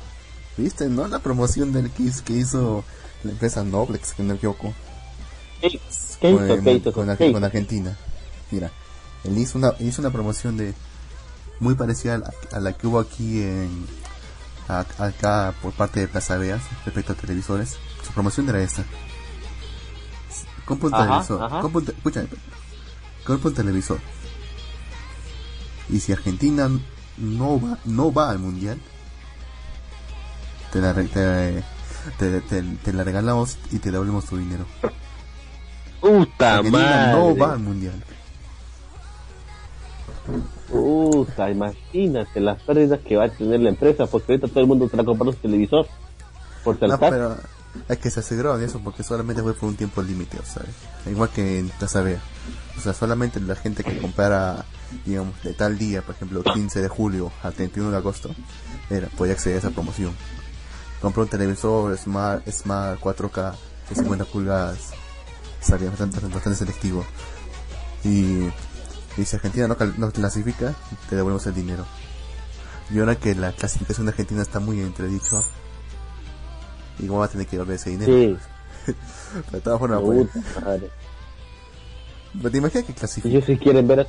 [0.57, 2.83] Viste no la promoción del Kiss que hizo
[3.23, 4.73] la empresa Noblex que no equivoco.
[5.61, 7.97] ¿Qué hizo, con, Argentina.
[8.51, 8.71] Mira
[9.23, 10.73] él hizo una hizo una promoción de
[11.63, 12.21] muy parecida
[12.51, 13.85] a la, que hubo aquí en
[14.67, 18.83] acá por parte de Plaza Veas respecto a televisores su promoción era esta
[20.65, 21.39] compra un televisor
[23.25, 23.99] compra un televisor.
[25.89, 26.69] Y si Argentina
[27.17, 28.79] no va, no va al mundial,
[30.71, 31.63] te la, re- te,
[32.17, 34.65] te, te- te la regalamos y te devolvemos tu dinero.
[35.99, 37.11] Puta diga, madre.
[37.11, 38.03] no va al mundial.
[40.83, 44.83] Puta, imagínate las pérdidas que va a tener la empresa, porque ahorita todo el mundo
[44.83, 45.87] está comprando su televisor
[46.61, 47.09] por No, Telcel.
[47.09, 47.37] pero
[47.87, 50.63] es que se aseguraron de eso porque solamente fue por un tiempo límite, o sea,
[51.09, 52.19] igual que en Plaza Vea.
[52.77, 54.65] O sea, solamente la gente que comprara,
[55.05, 58.31] digamos, de tal día, por ejemplo, 15 de julio al 31 de agosto,
[58.89, 60.11] era, podía acceder a esa promoción.
[61.01, 63.55] Compró un televisor Smart, Smart 4K
[63.87, 64.91] de 50 pulgadas,
[65.61, 67.05] salía bastante, bastante selectivo.
[68.03, 68.49] Y,
[69.17, 70.73] y si Argentina no, clasifica,
[71.09, 71.85] te devolvemos el dinero.
[72.89, 75.43] Y ahora que la clasificación de Argentina está muy entredicho,
[76.99, 78.11] igual va a tener que devolver ese dinero.
[78.11, 78.37] Sí,
[79.33, 80.89] Pero de todas formas, pues, puta madre.
[82.37, 83.29] pero te imaginas que clasifica.
[83.29, 84.07] ellos si quieren ver a a.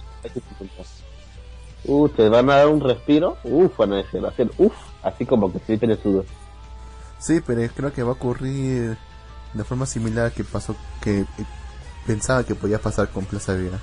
[1.87, 3.37] Uh, te van a dar un respiro.
[3.45, 4.73] Uf, van a decir, hacer uf,
[5.03, 6.25] así como que se el sudor.
[7.19, 8.97] Sí, pero creo que va a ocurrir
[9.53, 11.27] de forma similar que pasó, que eh,
[12.07, 13.79] pensaba que podía pasar con Plaza Vega.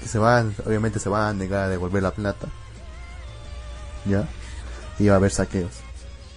[0.00, 2.48] Que se van, obviamente se van a negar a devolver la plata.
[4.06, 4.28] ¿Ya?
[4.98, 5.72] Y va a haber saqueos.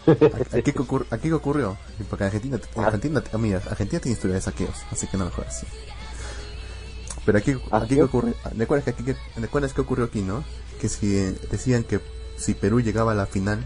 [0.52, 1.78] Aquí que, ocurre, aquí que ocurrió,
[2.10, 5.68] porque Argentina, Argentina, mira, Argentina tiene historia de saqueos, así que no mejor así.
[7.24, 10.44] Pero aquí, ¿Ah, aquí que ocurre, recuerdas que aquí, recuerdas que ocurrió aquí, ¿no?
[10.80, 12.02] Que si eh, decían que
[12.36, 13.64] si Perú llegaba a la final,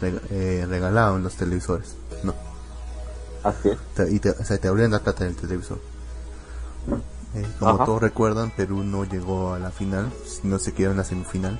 [0.00, 1.94] reg- eh, regalaban los televisores,
[2.24, 2.34] ¿no?
[3.44, 3.78] Así es.
[3.94, 5.78] Te- y te, o sea, te abrían la plata del televisor.
[7.34, 7.84] Eh, como Ajá.
[7.86, 11.58] todos recuerdan, Perú no llegó a la final, sino se quedó en la semifinal,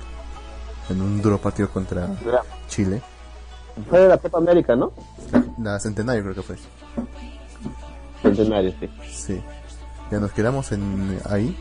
[0.89, 3.01] en un duro partido contra Mira, Chile.
[3.89, 4.91] Fue de la Copa América, ¿no?
[5.31, 5.43] La,
[5.73, 6.55] la centenario creo que fue.
[8.21, 8.89] Centenario, sí.
[9.11, 9.41] Sí.
[10.11, 11.57] Ya nos quedamos en ahí.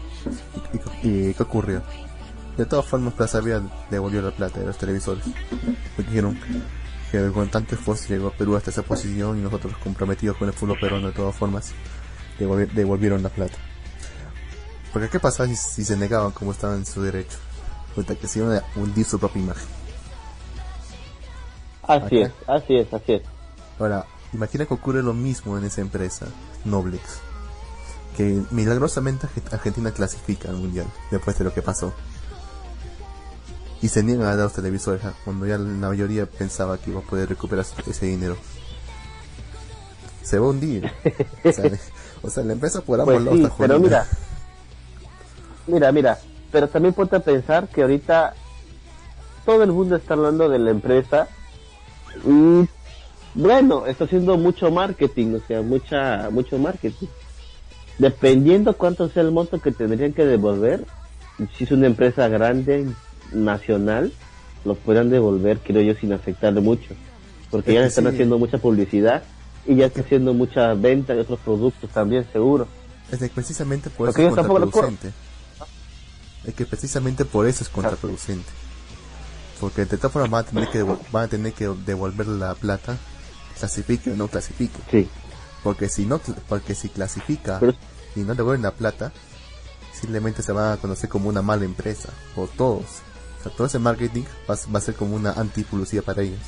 [1.02, 1.82] ¿Y, y- y qué ocurrió?
[2.56, 5.24] De todas formas, Plaza Vía devolvió la plata de los televisores.
[5.97, 6.39] Porque dijeron
[7.10, 10.55] que con tanto esfuerzo llegó a Perú hasta esa posición y nosotros comprometidos con el
[10.55, 11.72] fútbol peruano de todas formas,
[12.39, 13.56] devolvi- devolvieron la plata.
[14.93, 17.39] Porque qué pasaba si, si se negaban como estaban en su derecho.
[17.94, 19.69] Puta, que se iban a hundir su propia imagen.
[21.82, 23.23] Así es, así es, así es.
[23.78, 26.27] Ahora, imagina que ocurre lo mismo en esa empresa,
[26.64, 27.02] Noblex.
[28.16, 31.93] Que milagrosamente Arge- Argentina clasifica al mundial después de lo que pasó.
[33.81, 37.01] Y se niegan a dar los televisores ah, cuando ya la mayoría pensaba que iba
[37.01, 38.36] a poder recuperar ese dinero.
[40.23, 40.90] Se va a hundir.
[41.44, 41.70] o, sea,
[42.23, 44.06] o sea, la empresa por ambos Pues lados sí, está pero mira,
[45.66, 46.18] mira, mira,
[46.51, 48.34] pero también ponte a pensar que ahorita
[49.44, 51.28] todo el mundo está hablando de la empresa
[52.26, 52.66] y
[53.34, 57.06] bueno, está haciendo mucho marketing, o sea, mucha, mucho marketing.
[57.98, 60.84] Dependiendo cuánto sea el monto que tendrían que devolver,
[61.56, 62.86] si es una empresa grande,
[63.32, 64.12] nacional,
[64.64, 66.94] lo podrán devolver, creo yo, sin afectarle mucho.
[67.51, 68.10] Porque Es ya están sí.
[68.10, 69.22] haciendo mucha publicidad
[69.66, 72.66] y ya está haciendo mucha venta de otros productos también, seguro.
[73.10, 75.12] Es que precisamente por eso es.
[76.44, 78.51] Es que precisamente por eso es contraproducente.
[79.60, 80.82] Porque de todas formas van a tener que,
[81.12, 82.97] van a tener que devolver la plata,
[83.59, 84.78] clasifique o no clasifique.
[84.90, 85.09] Sí.
[85.62, 87.74] Porque si no, porque si clasifica Pero-
[88.16, 89.12] y no devuelven la plata,
[89.93, 92.85] simplemente se van a conocer como una mala empresa, por todos.
[93.39, 96.40] O sea, todo ese marketing va, a- va a ser como una anti-publicidad para ellos.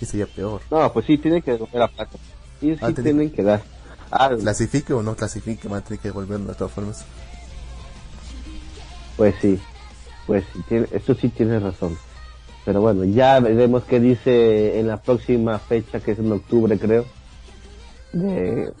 [0.00, 0.62] Y sería peor.
[0.70, 2.16] No, pues sí, tienen que devolver la plata.
[2.60, 3.62] Sí, sí Ah, tiene- tienen que dar.
[4.10, 4.40] algo.
[4.40, 7.04] Clasifique o no clasifique, van a tener que devolverlo de todas formas.
[9.18, 9.58] Pues sí,
[10.28, 11.98] pues sí, tiene, esto sí tiene razón.
[12.64, 17.04] Pero bueno, ya veremos qué dice en la próxima fecha, que es en octubre creo,
[18.12, 18.72] de,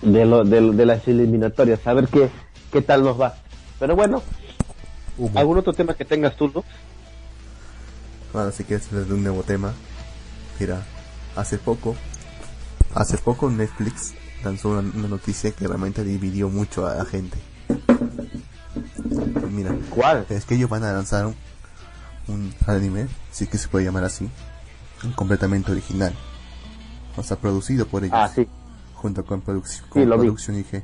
[0.00, 2.30] de, lo, de, de las eliminatorias, a ver qué,
[2.70, 3.34] qué tal nos va.
[3.80, 4.22] Pero bueno.
[5.34, 6.66] ¿algún otro tema que tengas tú, Lux?
[8.32, 9.72] Bueno, si quieres hablar de un nuevo tema,
[10.60, 10.82] mira,
[11.34, 11.96] hace poco,
[12.94, 14.14] hace poco Netflix
[14.44, 17.38] lanzó una, una noticia que realmente dividió mucho a la gente.
[19.50, 20.26] Mira, ¿Cuál?
[20.28, 21.34] es que ellos van a lanzar un,
[22.28, 24.28] un anime, si es que se puede llamar así,
[25.14, 26.14] completamente original.
[27.16, 28.48] O sea, producido por ellos, Ah, sí.
[28.94, 30.04] junto con, produc- Sí, con.
[30.04, 30.82] Production IG.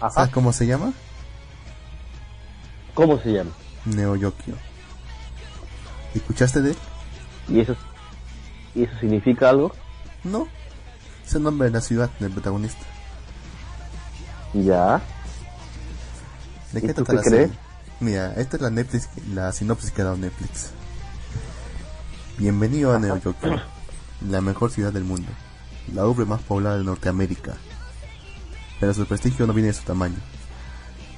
[0.00, 0.10] Ajá.
[0.10, 0.92] ¿Sabes cómo se llama?
[2.94, 3.50] ¿Cómo se llama?
[3.84, 4.54] Neo Yokio.
[6.14, 6.76] ¿Escuchaste de él?
[7.48, 7.76] ¿Y eso,
[8.74, 9.72] ¿Y eso significa algo?
[10.24, 10.48] No.
[11.26, 12.84] Es el nombre de la ciudad del protagonista.
[14.52, 15.00] Ya.
[16.74, 17.50] ¿De ¿Y qué tú trata la serie?
[18.00, 20.70] Mira, esta es la Netflix, la sinopsis que ha dado Netflix.
[22.36, 23.60] Bienvenido a Neo Yokio,
[24.28, 25.28] la mejor ciudad del mundo,
[25.94, 27.54] la urbe más poblada de Norteamérica.
[28.80, 30.16] Pero su prestigio no viene de su tamaño,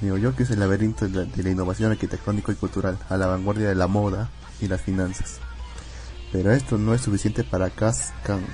[0.01, 3.25] New York es el laberinto de la, de la innovación arquitectónico y cultural, a la
[3.25, 4.29] vanguardia de la moda
[4.61, 5.39] y las finanzas.
[6.31, 8.45] Pero esto no es suficiente para Cass Khan,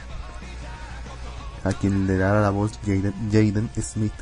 [1.66, 4.14] a quien le dará la voz Jaden Smith.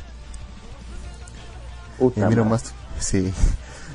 [2.00, 2.74] El miembro más...
[3.00, 3.34] Sí,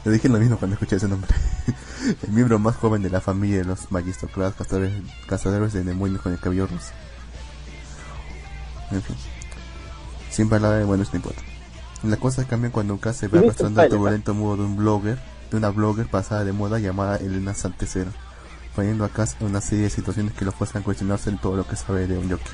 [0.04, 1.30] le dije lo mismo cuando escuché ese nombre.
[2.26, 4.92] el miembro más joven de la familia de los Magistoclass cazadores,
[5.26, 6.92] cazadores de demonios con el cabello rosa.
[8.90, 9.16] En fin.
[10.30, 11.42] Sin palabras, bueno, no importa.
[12.02, 14.76] La cosa cambia cuando Cass se ve ¿Viste el arrastrando el turbulento modo de un
[14.76, 15.18] blogger,
[15.50, 18.10] de una blogger pasada de moda llamada Elena Santecero,
[18.74, 21.56] poniendo a Cass en una serie de situaciones que lo fuerzan a cuestionarse en todo
[21.56, 22.52] lo que sabe de un Yokio.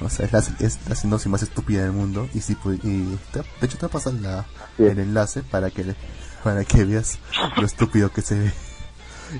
[0.00, 3.38] O sea, es la, es la sinopsis más estúpida del mundo y si y te-
[3.60, 4.44] de hecho te pasar la,
[4.78, 5.94] el enlace para que
[6.42, 7.18] para que veas
[7.56, 8.52] lo estúpido que se ve.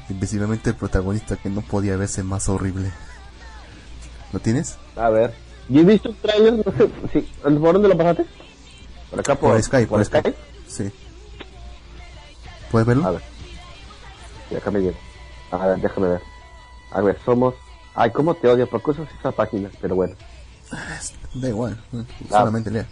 [0.09, 2.91] Invisiblemente el protagonista que no podía verse más horrible.
[4.33, 4.77] ¿Lo tienes?
[4.97, 5.35] A ver.
[5.69, 7.33] Yo he visto un trailer, no sé, sí.
[7.43, 8.27] ¿por dónde lo pasaste?
[9.11, 10.31] Por acá, por, Por Skype, por Skype.
[10.31, 10.39] Skype.
[10.69, 10.91] Sí.
[12.71, 13.07] ¿Puedes verlo?
[13.07, 13.23] A ver.
[14.49, 14.97] Sí, acá me llega.
[15.51, 16.21] A ver, déjame ver.
[16.91, 17.55] A ver, somos...
[17.95, 20.17] Ay, cómo te odio, porque usas esa página, pero bueno.
[21.35, 22.05] Da igual, Ah.
[22.29, 22.87] solamente lea.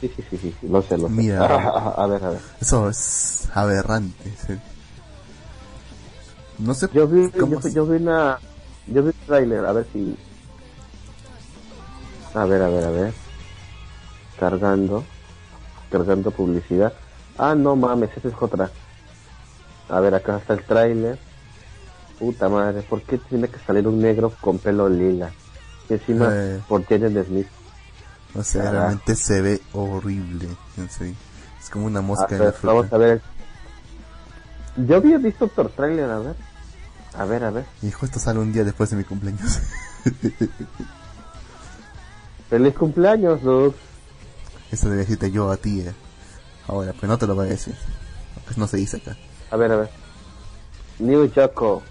[0.00, 1.14] Sí, sí, sí, sí, sí, lo sé, lo sé.
[1.14, 1.44] Mira.
[1.96, 2.40] a ver, a ver.
[2.60, 4.34] Eso es aberrante.
[4.46, 4.54] sí.
[6.58, 8.38] No sé Yo vi, cómo yo, yo vi una...
[8.86, 10.16] Yo vi un trailer, a ver si...
[12.34, 13.14] A ver, a ver, a ver.
[14.38, 15.04] Cargando.
[15.90, 16.92] Cargando publicidad.
[17.38, 18.70] Ah, no mames, esa es otra.
[19.88, 21.18] A ver, acá está el trailer.
[22.18, 25.32] Puta madre, ¿por qué tiene que salir un negro con pelo lila?
[25.90, 26.60] Y encima Eh.
[26.68, 27.48] por Jaden Smith.
[28.34, 28.70] O sea, Ah.
[28.70, 30.48] realmente se ve horrible.
[30.76, 31.14] En serio.
[31.60, 32.74] Es como una A mosca en ver, la fruta.
[32.74, 33.20] vamos a ver.
[34.76, 36.36] Yo había visto otro trailer, a ver.
[37.14, 37.64] A ver, a ver.
[37.82, 39.58] Hijo, esto sale un día después de mi cumpleaños.
[42.48, 43.74] Feliz cumpleaños, dude.
[44.70, 45.80] Eso debe decirte yo a ti.
[45.80, 45.92] eh.
[46.68, 47.74] Ahora, pero no te lo voy a decir.
[48.44, 49.16] Pues no se dice acá.
[49.50, 49.90] A ver, a ver.
[51.00, 51.82] New Yoko.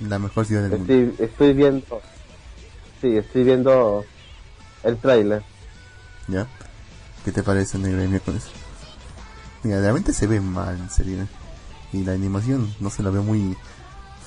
[0.00, 1.14] La mejor ciudad del mundo.
[1.22, 2.00] Estoy viendo.
[3.04, 4.02] Sí, estoy viendo
[4.82, 5.42] el trailer.
[6.26, 6.46] ¿Ya?
[7.22, 8.44] ¿Qué te parece, negro de miércoles?
[9.62, 11.28] Mira, realmente se ve mal, en serio.
[11.92, 13.54] Y la animación no se la ve muy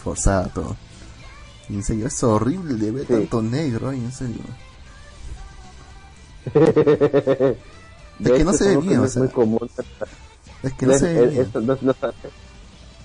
[0.03, 0.75] forzada todo.
[1.69, 3.13] Y en serio, es horrible de ver Sí.
[3.13, 4.43] tanto negro, ay, en serio.
[6.53, 7.57] De
[8.31, 9.23] que no hecho, se ve bien, o es sea.
[9.23, 9.69] muy común.
[10.61, 11.65] Es que no Es- se ve es- bien.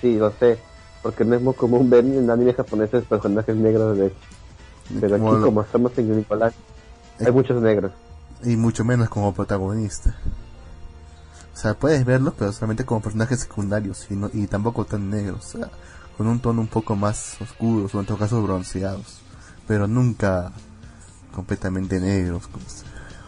[0.03, 0.59] sí, lo sé.
[1.03, 4.13] Porque no es muy común ver en anime japoneses personajes negros de
[5.01, 6.55] Pero aquí, Como lo- como estamos en Unicolas,
[7.21, 7.93] hay muchos negros.
[8.45, 10.17] y mucho menos como protagonista.
[11.55, 15.55] O sea, puedes verlos, pero solamente como personajes secundarios y, no- y tampoco tan negros.
[15.55, 15.71] O sea,
[16.17, 19.21] con un tono un poco más oscuro, o en todo caso bronceados.
[19.69, 20.51] Pero nunca
[21.35, 22.65] completamente negros como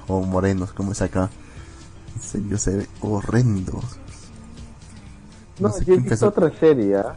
[0.06, 1.31] o morenos como es acá.
[2.16, 3.81] En serio, se ve horrendo.
[5.59, 7.16] No, No sé yo he visto otra serie, ¿ah?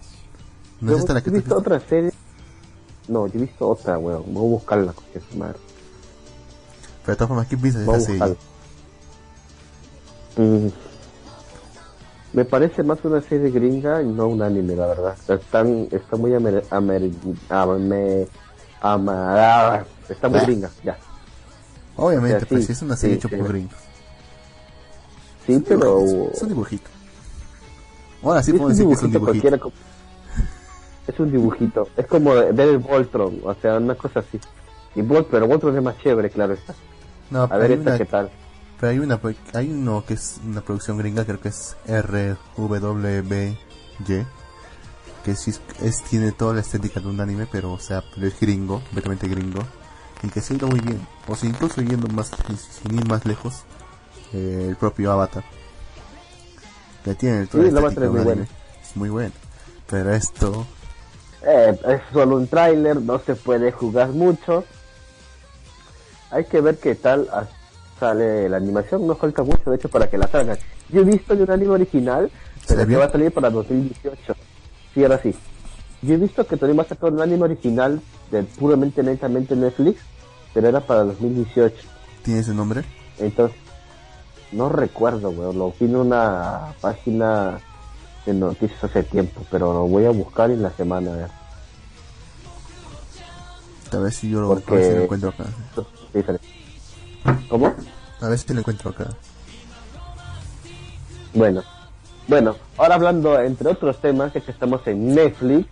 [0.82, 2.12] No Yo es esta la he que te visto otra serie.
[3.08, 4.24] No, yo he visto otra, weón.
[4.28, 5.56] Voy a buscarla, coño, su madre.
[7.04, 8.36] Pero de todas formas, ¿qué piensas de esta serie?
[10.38, 10.68] Mm.
[12.34, 15.16] Me parece más una serie gringa y no un anime, la verdad.
[15.28, 17.10] Están, está muy amer, amer,
[17.50, 18.28] ame-
[18.82, 20.44] ama- está muy Ah.
[20.44, 20.98] gringa, ya.
[21.96, 23.36] Obviamente, O sea, pues sí, es una serie sí, hecha sí.
[23.42, 23.78] por gringos.
[25.48, 26.00] Sí, pero
[26.34, 26.90] Es un dibujito.
[28.22, 29.72] Ahora sí un decir que es un dibujito
[31.08, 31.88] Es un dibujito.
[31.96, 34.40] Es como ver el Voltron, o sea, una cosa así.
[34.96, 36.74] Y Volt, pero Voltron es más chévere, claro está.
[37.32, 38.30] No, A ver esta una- qué tal.
[38.80, 39.20] Pero hay una
[39.54, 43.58] hay uno que es una producción gringa, creo que es RWBY,
[45.24, 48.28] que sí es, es- tiene toda la estética de un anime, pero o sea, pero
[48.28, 49.62] es gringo, completamente gringo,
[50.24, 51.06] y que se ha ido muy bien.
[51.28, 52.32] O sea, incluso yendo más,
[52.82, 53.64] sin ir más lejos,
[54.34, 55.44] eh, el propio Avatar.
[57.04, 58.42] Que tiene toda Sí, la el estética de un.
[58.42, 59.32] Es muy bueno.
[59.90, 60.68] Pero esto,
[61.50, 64.66] Eh, es solo un tráiler, no se puede jugar mucho.
[66.30, 67.30] Hay que ver qué tal
[67.98, 70.58] sale la animación, no falta mucho, de hecho, para que la salgan.
[70.90, 72.30] Yo he visto de un anime original,
[72.66, 74.36] ¿Se pero ve que va a salir para 2018.
[74.94, 75.34] Sí, ahora sí.
[76.02, 80.02] Yo he visto que también va a sacar un anime original de puramente, netamente Netflix,
[80.54, 81.76] pero era para 2018.
[82.24, 82.84] ¿tiene ese nombre?
[83.20, 83.58] Entonces,
[84.52, 85.58] no recuerdo, weón.
[85.58, 87.58] Lo vi en una página
[88.28, 91.14] de noticias hace tiempo, pero lo voy a buscar en la semana.
[91.14, 91.30] a ver.
[93.94, 95.46] A ver si yo lo, Porque- si lo encuentro acá.
[96.14, 96.24] Sí.
[97.50, 97.74] ¿Cómo?
[98.22, 99.08] A ver si lo encuentro acá.
[101.34, 101.64] Bueno,
[102.28, 105.68] bueno, ahora hablando entre otros temas, ya que estamos en Netflix,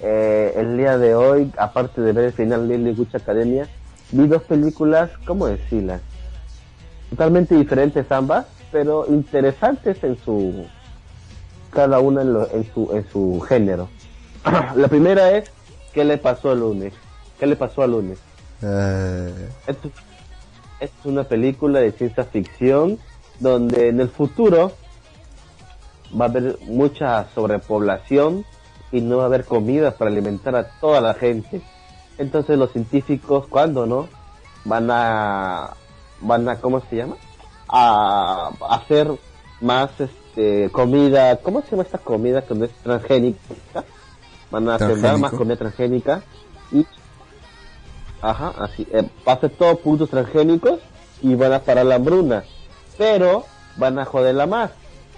[0.00, 3.68] eh, el día de hoy, aparte de ver el final de Lily Witch Academia,
[4.12, 6.00] vi dos películas, ¿cómo decirlas?
[7.10, 10.66] totalmente diferentes ambas, pero interesantes en su
[11.76, 13.88] cada una en, lo- en su en su género.
[14.74, 15.50] La primera es
[15.92, 16.92] ¿qué le pasó al lunes?
[17.38, 18.18] ¿Qué le pasó al lunes?
[19.66, 19.90] Esto
[20.80, 22.98] es una película de ciencia ficción
[23.40, 24.72] donde en el futuro
[26.18, 28.44] va a haber mucha sobrepoblación
[28.92, 31.60] y no va a haber comida para alimentar a toda la gente.
[32.18, 34.08] Entonces los científicos, cuando no,
[34.64, 35.74] van a,
[36.22, 37.16] van a, ¿cómo se llama?
[37.68, 39.10] A hacer
[39.60, 43.38] más este, comida, ¿cómo se llama esta comida que no es transgénica?
[44.50, 46.22] Van a sembrar más comida transgénica
[46.72, 46.86] y
[48.22, 48.86] Ajá, así.
[48.92, 50.80] Eh, va a ser todo puntos transgénicos
[51.22, 52.44] y van a parar la hambruna.
[52.96, 53.44] Pero
[53.76, 54.70] van a joderla más.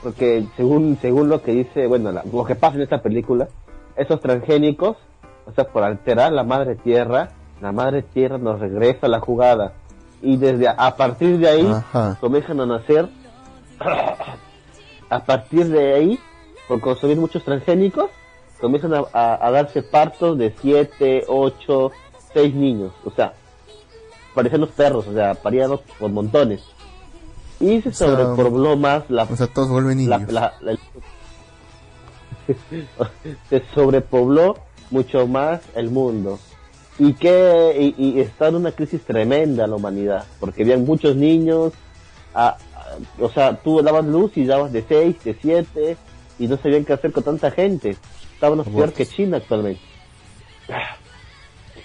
[0.03, 3.49] Porque según según lo que dice, bueno, la- lo que pasa en esta película,
[3.97, 4.97] esos transgénicos,
[5.47, 9.73] o sea, por alterar la madre tierra, la madre tierra nos regresa a la jugada.
[10.21, 12.17] Y desde a, a partir de ahí Ajá.
[12.21, 13.09] comienzan a nacer,
[13.81, 16.19] a partir de ahí,
[16.67, 18.11] por consumir muchos transgénicos,
[18.61, 21.91] comienzan a, a- a darse partos de 7, 8,
[22.35, 22.93] 6 niños.
[23.05, 23.33] O sea,
[24.35, 26.61] parecían los perros, o sea, parían por montones.
[27.61, 30.31] Y se O sea, sobrepobló más la, o sea, todos vuelven niños.
[30.33, 30.77] la- la-
[33.51, 34.57] se sobrepobló
[34.91, 36.39] mucho más el mundo
[36.99, 41.73] y que y, y está en una crisis tremenda la humanidad porque habían muchos niños
[42.35, 42.57] a-
[43.21, 45.97] o sea tú dabas luz y dabas de 6 de 7
[46.39, 47.97] y no sabían qué hacer con tanta gente
[48.35, 48.97] estábamos peor Abortos.
[48.97, 49.81] que China actualmente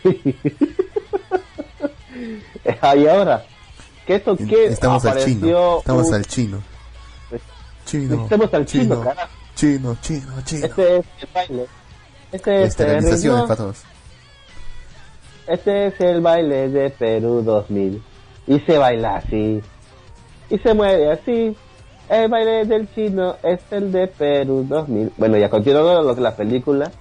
[2.95, 3.45] y ahora
[4.05, 5.79] ¿qué es qué Estamos al chino.
[5.79, 6.61] Estamos un- al chino.
[7.85, 8.23] Chino.
[8.23, 9.29] Estamos al chino, carajo.
[9.55, 10.65] Chino, chino, chino.
[10.65, 11.65] Este es el baile.
[12.31, 13.21] Este es el
[13.55, 13.83] todos.
[15.47, 18.01] Este es el baile de Perú 2000.
[18.47, 19.61] Y se baila así.
[20.53, 21.55] Y se mueve así.
[22.07, 25.13] El baile del chino es el de Perú 2000.
[25.17, 26.91] Bueno, ya continuando lo que la película.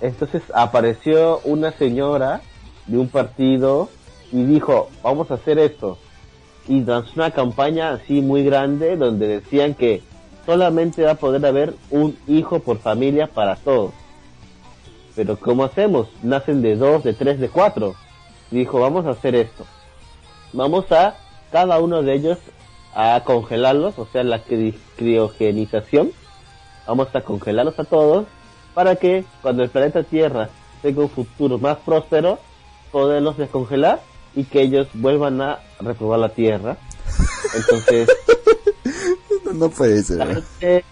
[0.00, 2.40] Entonces apareció una señora
[2.86, 3.88] de un partido
[4.30, 5.98] y dijo, vamos a hacer esto.
[6.68, 10.00] Y lanzó una campaña así muy grande donde decían que
[10.46, 13.92] solamente va a poder haber un hijo por familia para todos.
[15.16, 16.06] Pero ¿cómo hacemos?
[16.22, 17.96] Nacen de dos, de tres, de cuatro.
[18.52, 19.66] Dijo, vamos a hacer esto.
[20.52, 21.16] Vamos a
[21.50, 22.38] cada uno de ellos
[22.94, 26.12] a congelarlos, o sea, la cri- criogenización.
[26.86, 28.26] Vamos a congelarlos a todos
[28.74, 30.50] para que cuando el planeta Tierra
[30.82, 32.38] tenga un futuro más próspero,
[32.92, 34.00] poderlos descongelar
[34.34, 36.76] y que ellos vuelvan a reprobar la Tierra.
[37.54, 38.08] Entonces,
[39.44, 40.18] No, no puede ser.
[40.18, 40.84] la gente,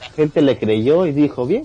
[0.00, 1.64] la gente le creyó y dijo, bien,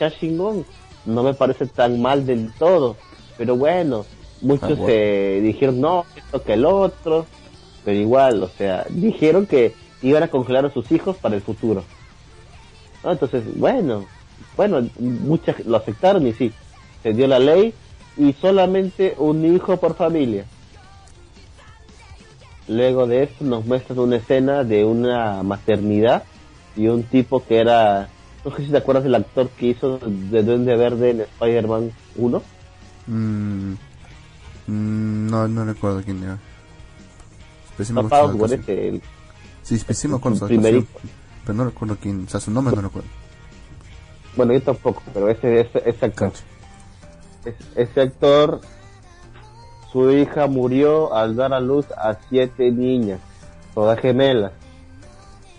[0.00, 0.64] ya chingón,
[1.04, 2.96] no me parece tan mal del todo,
[3.36, 4.06] pero bueno,
[4.40, 4.86] muchos Ah, bueno.
[4.88, 7.26] eh, dijeron, no, esto que el otro,
[7.84, 11.84] pero igual, o sea, dijeron que iban a congelar a sus hijos para el futuro.
[13.04, 14.06] Entonces, bueno,
[14.56, 16.52] bueno, muchas lo aceptaron y sí,
[17.02, 17.72] se dio la ley
[18.16, 20.44] y solamente un hijo por familia.
[22.66, 26.24] Luego de esto nos muestran una escena de una maternidad
[26.76, 28.08] y un tipo que era,
[28.44, 32.42] no sé si te acuerdas del actor que hizo de Duende Verde en Spider-Man 1.
[33.06, 33.72] Mm,
[34.66, 36.38] mm, no, no recuerdo quién era.
[37.92, 39.02] Me Papá acuerdo su el-
[39.62, 40.88] Sí, actuación,
[41.44, 42.24] Pero no recuerdo quién.
[42.26, 43.08] O sea, su nombre no recuerdo.
[44.36, 46.32] bueno, yo tampoco, pero ese, ese, ese actor.
[47.44, 48.60] Es- ese actor,
[49.92, 53.20] su hija murió al dar a luz a siete niñas,
[53.74, 54.52] todas gemelas.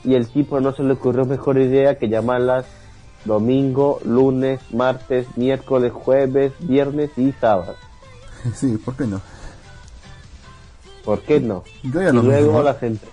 [0.03, 2.65] Y el tipo no se le ocurrió mejor idea que llamarlas
[3.25, 7.75] domingo, lunes, martes, miércoles, jueves, viernes y sábado.
[8.55, 9.21] Sí, ¿por qué no?
[11.09, 11.63] ¿Por qué no?
[11.81, 12.61] Yo ya y lo luego mismo.
[12.61, 13.09] las entre-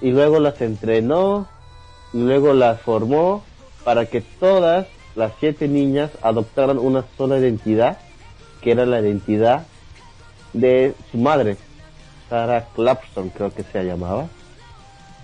[0.00, 1.46] y luego las entrenó
[2.12, 3.44] y luego las formó
[3.84, 7.98] para que todas las siete niñas adoptaran una sola identidad
[8.62, 9.64] que era la identidad
[10.54, 11.56] de su madre
[12.28, 14.26] Sarah Clapson creo que se llamaba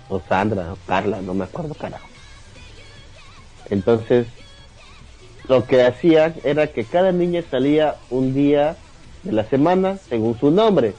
[0.07, 2.07] o Sandra o Carla no me acuerdo carajo
[3.69, 4.27] entonces
[5.49, 8.77] lo que hacían era que cada niña salía un día
[9.23, 10.95] de la semana según su nombre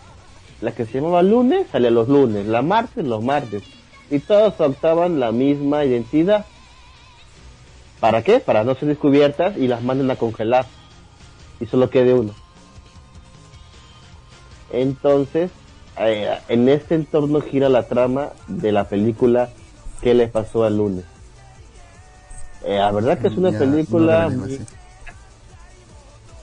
[0.61, 3.63] la que se llamaba lunes salía los lunes, la martes los martes.
[4.11, 6.47] Y todos adoptaban la misma identidad.
[8.01, 8.41] ¿Para qué?
[8.41, 10.67] Para no ser descubiertas y las manden a congelar.
[11.61, 12.33] Y solo quede uno.
[14.73, 15.51] Entonces,
[15.99, 19.51] eh, en este entorno gira la trama de la película
[20.03, 21.05] ¿Qué le pasó al lunes?
[22.65, 24.59] Eh, la verdad que es una Ya, película no muy-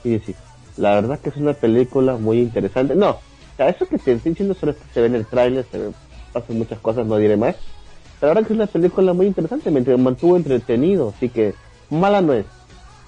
[0.02, 0.20] sí.
[0.26, 0.34] Sí.
[0.76, 2.96] La verdad que es una película muy interesante.
[2.96, 3.20] No,
[3.56, 5.90] sea, eso que te estoy diciendo solo se ve en el tráiler, se
[6.32, 7.56] pasan muchas cosas, no diré más.
[8.20, 11.54] Pero verdad que es una película muy interesante, me mantuvo entretenido, así que
[11.90, 12.46] mala no es.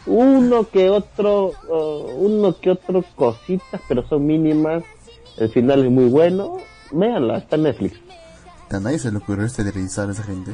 [0.06, 4.85] Uno que otro, uh, uno que otro cositas, pero son mínimas.
[5.36, 6.59] El final es muy bueno.
[6.93, 7.98] Véanla, está en Netflix.
[8.70, 10.52] ¿A nadie se le ocurrió esterilizar a esa gente?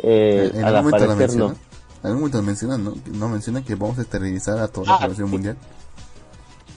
[0.00, 1.48] Eh, en al algún momento lo no.
[1.50, 1.56] En
[2.04, 2.94] algún momento lo mencionan, ¿no?
[3.12, 5.32] No mencionan que vamos a esterilizar a toda Ah, la población sí.
[5.32, 5.56] mundial.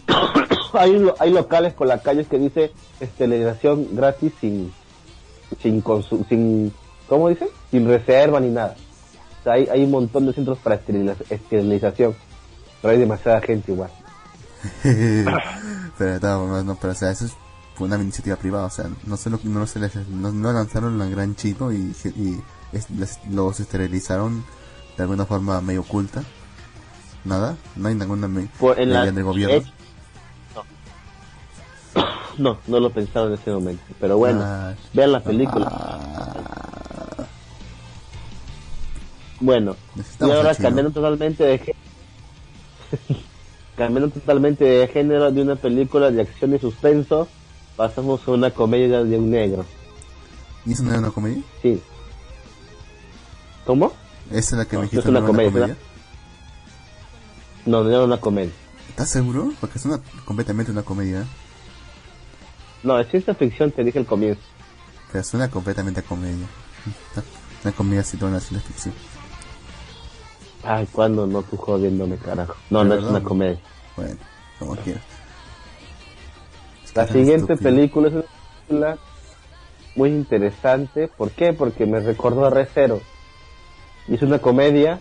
[0.80, 4.72] hay, hay locales con las calles que dice esterilización gratis sin
[5.62, 5.84] sin
[6.30, 6.74] sin
[7.08, 7.48] ¿cómo dice?
[7.72, 8.76] sin reserva ni nada
[9.40, 12.16] O sea, hay, hay un montón de centros para esteriliza- esterilización
[12.82, 13.92] pero hay demasiada gente igual
[15.98, 17.36] pero, no, no, pero o sea, eso es-
[17.80, 21.06] una iniciativa privada, o sea, no se lo, no se les, no, no lanzaron la
[21.08, 22.40] gran chino y, y
[22.74, 24.44] es- les- los esterilizaron
[24.98, 26.22] de alguna forma medio oculta.
[27.26, 29.56] Nada, no hay ninguna me- en la- del gobierno.
[32.38, 37.26] No no lo pensaba en ese momento pero bueno Ah, vean la película ah,
[39.40, 39.76] Bueno,
[40.20, 41.80] y ahora cambiando totalmente de género,
[43.76, 47.28] cambiando totalmente de género de una película de acción y suspenso,
[47.76, 49.66] pasamos a una comedia de un negro.
[50.64, 51.42] ¿Y eso no era una comedia?
[51.64, 51.82] Sí.
[53.66, 53.94] ¿Cómo?
[54.30, 55.78] ¿Esa es la que No, me es dijiste una no era comedia, comedia?
[57.66, 58.52] No, no era una comedia.
[58.90, 59.52] ¿Estás seguro?
[59.60, 61.26] Porque es una, completamente una comedia.
[62.84, 64.42] No, es ciencia ficción, te dije al comienzo.
[65.12, 66.48] Pero suena completamente a comedia.
[67.64, 68.96] Una comedia situada en la ciencia ficción.
[70.64, 72.56] Ay, ¿cuándo no tú jodiéndome, carajo?
[72.70, 73.60] No, no es una comedia.
[73.96, 74.16] Bueno,
[74.60, 75.04] como quieras.
[76.96, 77.70] La siguiente estúpido.
[77.70, 78.24] película es una
[78.68, 78.98] película
[79.96, 81.08] muy interesante.
[81.08, 81.54] ¿Por qué?
[81.54, 83.02] Porque me recordó a Recero.
[84.08, 85.00] Y es una comedia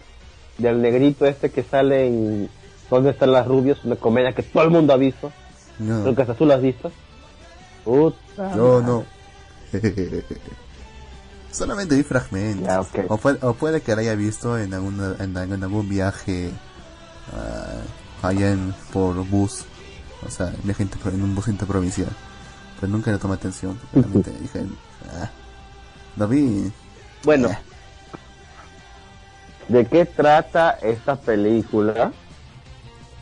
[0.58, 2.50] del negrito este que sale en
[2.90, 3.82] ¿Dónde están las rubias?
[3.84, 5.30] Una comedia que todo el mundo ha visto.
[5.78, 6.90] No, Creo que hasta tú la has visto.
[7.84, 8.54] Puta.
[8.56, 9.04] yo no.
[11.52, 12.88] Solamente vi fragmentos.
[13.08, 16.50] O, puede, o puede que la haya visto en, alguna, en, en algún viaje
[17.32, 19.64] ah, allá en, por bus.
[20.26, 22.10] O sea, viaje en un bus interprovincial.
[22.80, 23.78] Pero nunca le tomé atención.
[23.92, 24.64] Realmente dije,
[25.12, 25.30] ah,
[26.16, 26.70] lo vi.
[27.24, 27.58] Bueno, Eh.
[29.68, 32.12] ¿de qué trata esta película?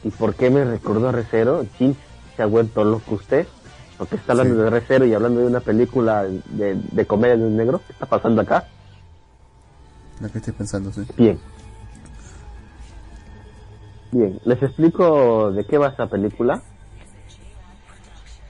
[0.04, 1.66] ¿Y por qué me recordó a Recero?
[1.78, 1.96] ¿Sí
[2.36, 3.46] se ha vuelto loco usted?
[3.98, 4.60] Porque está hablando Sí.
[4.62, 7.80] de Recero y hablando de una película de, de comedia de un negro.
[7.86, 8.64] ¿Qué está pasando acá?
[10.20, 11.02] Lo que estoy pensando, sí.
[11.16, 11.38] Bien.
[14.10, 16.62] Bien, les explico de qué va esta película.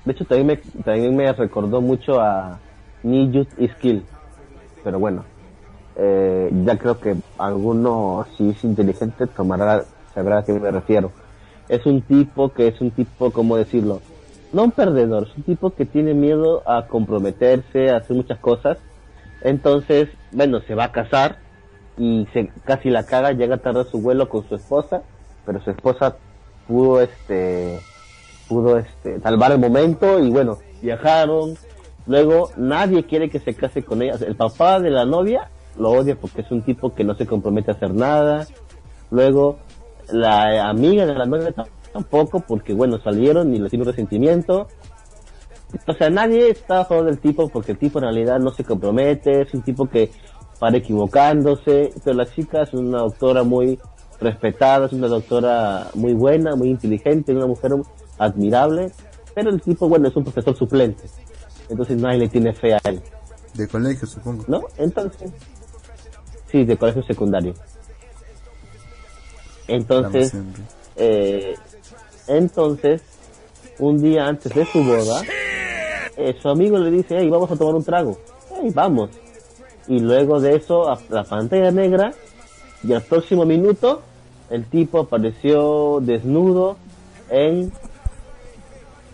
[0.04, 2.58] De hecho, también me, también me recordó mucho a
[3.02, 4.04] Need Youth is Kill.
[4.84, 5.24] Pero bueno,
[5.96, 9.84] eh, ya creo que alguno, si es inteligente, tomará,
[10.14, 11.10] sabrá a qué me refiero.
[11.68, 14.00] Es un tipo que es un tipo, ¿cómo decirlo?
[14.52, 18.78] No un perdedor, es un tipo que tiene miedo a comprometerse, a hacer muchas cosas.
[19.42, 21.38] Entonces, bueno, se va a casar
[21.98, 25.02] y se casi la caga, llega tarde a su vuelo con su esposa,
[25.44, 26.16] pero su esposa
[26.66, 27.80] pudo este
[28.48, 31.54] pudo este salvar el momento y bueno, viajaron.
[32.06, 34.14] Luego nadie quiere que se case con ella.
[34.26, 37.70] El papá de la novia lo odia porque es un tipo que no se compromete
[37.70, 38.46] a hacer nada.
[39.10, 39.58] Luego
[40.10, 41.54] la amiga de la novia
[41.98, 44.68] tampoco porque bueno, salieron y le tiene un resentimiento.
[45.86, 48.64] O sea, nadie está a favor del tipo porque el tipo en realidad no se
[48.64, 50.10] compromete, es un tipo que
[50.58, 53.78] para equivocándose, pero la chica es una doctora muy
[54.20, 57.72] respetada, es una doctora muy buena, muy inteligente, una mujer
[58.18, 58.90] admirable,
[59.34, 61.04] pero el tipo, bueno, es un profesor suplente,
[61.68, 63.00] entonces nadie le tiene fe a él,
[63.54, 64.44] De colegio, supongo.
[64.48, 64.62] ¿no?
[64.78, 65.30] Entonces,
[66.50, 67.54] sí, de colegio secundario.
[69.68, 70.32] Entonces,
[70.98, 71.54] eh,
[72.28, 73.02] entonces,
[73.78, 75.22] un día antes de su boda,
[76.16, 78.18] eh, su amigo le dice, hey, vamos a tomar un trago.
[78.50, 79.10] Hey, vamos.
[79.86, 82.12] Y luego de eso, a la pantalla negra,
[82.82, 84.02] y al próximo minuto,
[84.50, 86.76] el tipo apareció desnudo
[87.30, 87.72] en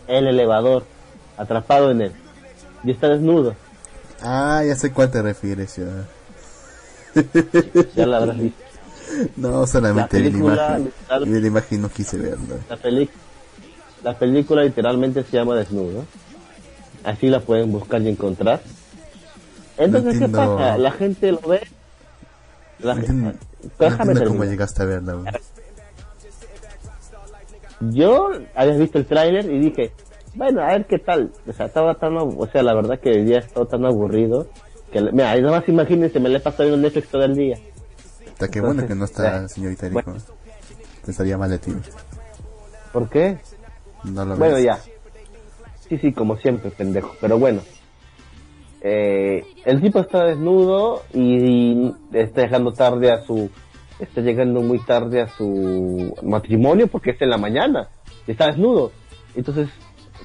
[0.08, 0.84] el elevador,
[1.36, 2.12] atrapado en él.
[2.82, 3.54] Y está desnudo.
[4.20, 6.06] Ah, ya sé cuál te refieres, ya.
[7.94, 8.63] Ya la habrás visto.
[9.36, 11.32] No, solamente La vi la película, imagen.
[11.32, 12.56] Vi la imagen y no quise verla.
[12.68, 13.08] La, peli
[14.02, 16.04] la película literalmente se llama Desnudo.
[17.04, 18.60] Así la pueden buscar y encontrar.
[19.76, 20.56] Entonces, ¿qué entiendo.
[20.56, 20.78] pasa?
[20.78, 21.60] La gente lo ve.
[22.78, 23.12] La No gente...
[23.12, 25.32] entiendo, no Déjame entiendo cómo llegaste a verla, güey.
[27.92, 29.92] Yo había visto el tráiler y dije,
[30.34, 31.32] bueno, a ver qué tal.
[31.46, 34.48] O sea, estaba tan, o sea, la verdad que el día estaba tan aburrido
[34.92, 37.58] que, mira, nada más imagínense, me le he pasado viendo Netflix todo el día.
[38.34, 39.48] Hasta que bueno que no está ya.
[39.48, 40.02] señorita Rico.
[40.04, 40.20] Bueno.
[41.04, 41.72] Pensaría mal de ti.
[42.92, 43.38] ¿Por qué?
[44.02, 44.64] No lo Bueno, ves.
[44.64, 44.80] ya.
[45.88, 47.14] Sí, sí, como siempre, pendejo.
[47.20, 47.62] Pero bueno.
[48.80, 53.50] Eh, el tipo está desnudo y, está llegando tarde a su...
[54.00, 57.88] Está llegando muy tarde a su matrimonio porque es en la mañana.
[58.26, 58.90] Está desnudo.
[59.36, 59.68] Entonces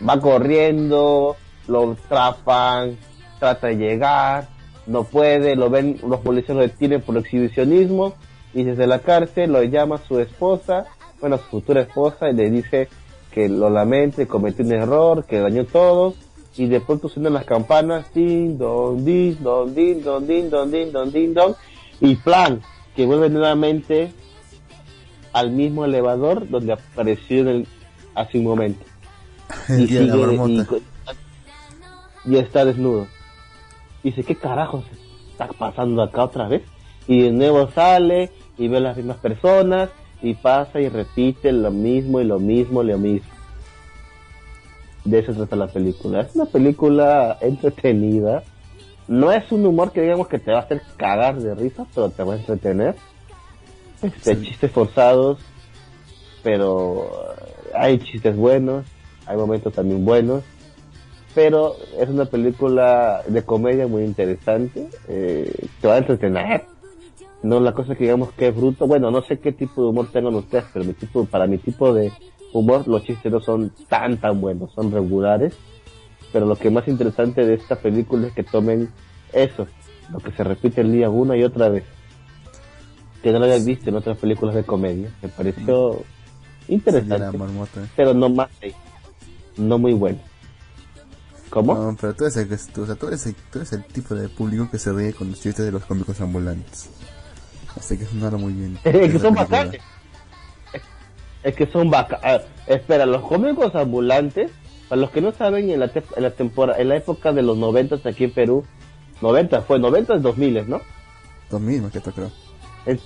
[0.08, 1.36] va corriendo,
[1.68, 2.98] lo atrapan,
[3.40, 4.48] trata de llegar,
[4.90, 8.16] no puede, lo ven, los policías lo detienen por exhibicionismo
[8.56, 10.86] y desde la cárcel lo llama su esposa,
[11.22, 12.90] bueno, su futura esposa y le dice
[13.32, 16.16] que lo lamente, cometió un error, que dañó todo
[16.58, 20.92] y de pronto suenan las campanas, din, don, din, don, din, don, din, don, din,
[20.92, 21.56] don, din, don,
[22.02, 22.62] y plan,
[22.96, 24.12] que vuelve nuevamente
[25.34, 27.68] al mismo elevador donde apareció en el,
[28.16, 28.84] hace un momento.
[29.70, 30.66] El y, día de la y,
[32.26, 33.08] y está desnudo.
[34.04, 34.86] Dice, ¿qué carajos
[35.32, 36.64] está pasando acá otra vez?
[37.08, 39.90] Y de nuevo sale y ve a las mismas personas
[40.22, 43.30] y pasa y repite lo mismo y lo mismo y lo mismo.
[45.06, 46.22] De eso trata la película.
[46.22, 48.44] Es una película entretenida.
[49.08, 52.10] No es un humor que digamos que te va a hacer cagar de risa, pero
[52.10, 52.96] te va a entretener.
[54.02, 54.46] Este, Sí.
[54.46, 55.40] Chistes forzados,
[56.44, 57.10] pero
[57.74, 58.86] hay chistes buenos,
[59.26, 60.44] hay momentos también buenos,
[61.36, 65.52] pero es una película de comedia muy interesante, eh,
[65.82, 66.66] te va a entretener.
[67.42, 70.08] No la cosa que digamos que es bruto, bueno, no sé qué tipo de humor
[70.12, 72.12] tengan ustedes, pero mi tipo, para mi tipo de
[72.52, 75.54] humor los chistes no son tan tan buenos, son regulares,
[76.34, 78.90] pero lo que más interesante de esta película es que tomen
[79.32, 79.68] eso,
[80.12, 81.84] lo que se repite el día una y otra vez
[83.22, 85.12] que no lo había visto en otras películas de comedia.
[85.22, 86.04] Me pareció
[86.68, 87.82] interesante, marmota.
[87.96, 88.50] pero no más.
[89.58, 90.20] No muy bueno.
[91.50, 91.74] ¿Cómo?
[91.74, 94.14] No, pero tú eres, el, tú, o sea, tú, eres el, tú eres el tipo
[94.16, 96.90] de público que se ríe con los chistes de los cómicos ambulantes.
[97.78, 98.78] Así que sonaron muy bien.
[98.84, 99.82] es que son bacanes.
[100.74, 100.82] Es,
[101.44, 102.42] es que son bacanes.
[102.68, 104.52] Espera, los cómicos ambulantes,
[104.90, 107.42] para los que no saben, en la, te- en la temporada, en la época de
[107.42, 108.64] los 90 aquí en Perú,
[109.22, 110.82] 90 fue 90 es 2000, ¿no?
[111.50, 112.32] 2000 más que todo creo.
[112.86, 113.00] En-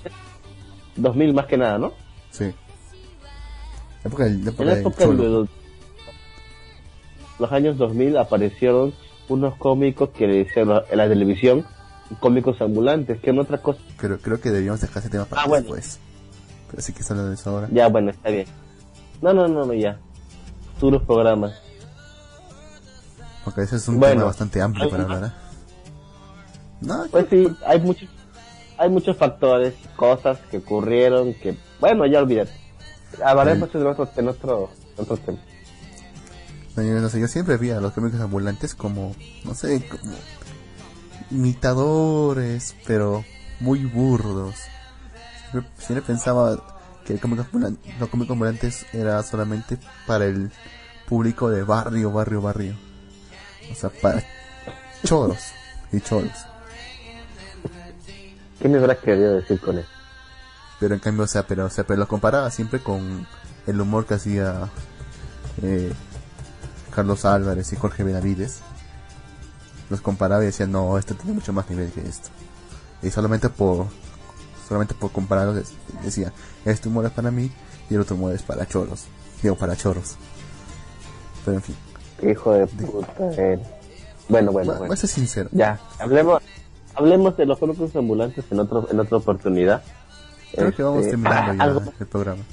[0.98, 1.94] 2000 más que nada, ¿no?
[2.32, 2.46] Sí.
[4.04, 5.48] La época del, la época En la del época de cholo.
[7.40, 8.94] Los, años 2000 aparecieron
[9.30, 11.66] unos cómicos que le hicieron en la televisión,
[12.20, 13.80] cómicos ambulantes, que en otra cosa.
[13.98, 15.64] Creo, creo que debíamos dejar ese tema para Ah, bueno.
[15.66, 16.00] después.
[16.70, 17.68] Pero sí que hablando de eso ahora.
[17.72, 18.46] Ya, bueno, está bien.
[19.22, 19.98] No, no, no, no, ya.
[20.76, 21.54] Futuros programas.
[23.46, 24.14] Porque ese es un Bueno.
[24.16, 25.32] tema bastante amplio para ¿Algo hablar.
[25.32, 25.34] ¿eh?
[26.82, 28.10] No, Pues sí, hay muchos,
[28.78, 32.52] hay muchos factores, cosas que ocurrieron que, bueno, ya olvídate.
[33.24, 35.38] Hablaremos en otro, en otro, en otro tema.
[36.76, 40.16] No, sé, yo siempre vi a los cómicos ambulantes como, no sé, como
[41.30, 43.24] imitadores, pero
[43.60, 44.56] muy burdos.
[45.52, 46.74] Siempre, siempre pensaba
[47.06, 47.46] que el cómico
[48.00, 49.78] los cómicos ambulantes era solamente
[50.08, 50.52] para el
[51.08, 52.76] público de barrio, barrio, barrio.
[53.72, 54.24] O sea, para
[55.04, 55.52] choros
[55.92, 56.32] y choros.
[58.60, 59.90] ¿Qué me habrás querido decir con eso?
[60.80, 63.28] Pero en cambio, o sea, pero, o sea, pero lo comparaba siempre con
[63.68, 64.70] el humor que hacía
[65.62, 65.94] eh,
[66.94, 68.60] Carlos Álvarez y Jorge Benavides.
[69.90, 72.30] Los comparaba y decía, no, esto tiene mucho más nivel que esto.
[73.02, 73.88] Y solamente por,
[74.68, 76.32] solamente por compararlos decía,
[76.66, 77.52] este humor es para mí
[77.90, 79.06] y el otro humor es para choros.
[79.42, 80.16] Digo, para choros.
[81.44, 81.76] Pero en fin,
[82.32, 83.60] hijo de puta eres.
[84.30, 84.86] Bueno, bueno, bueno.
[84.88, 85.50] voy a ser sincero.
[85.52, 86.42] Ya, hablemos,
[86.96, 89.84] hablemos de los cómicos ambulantes en otro, en otra oportunidad.
[90.56, 92.44] Creo que vamos Este, terminando ya algo- el programa.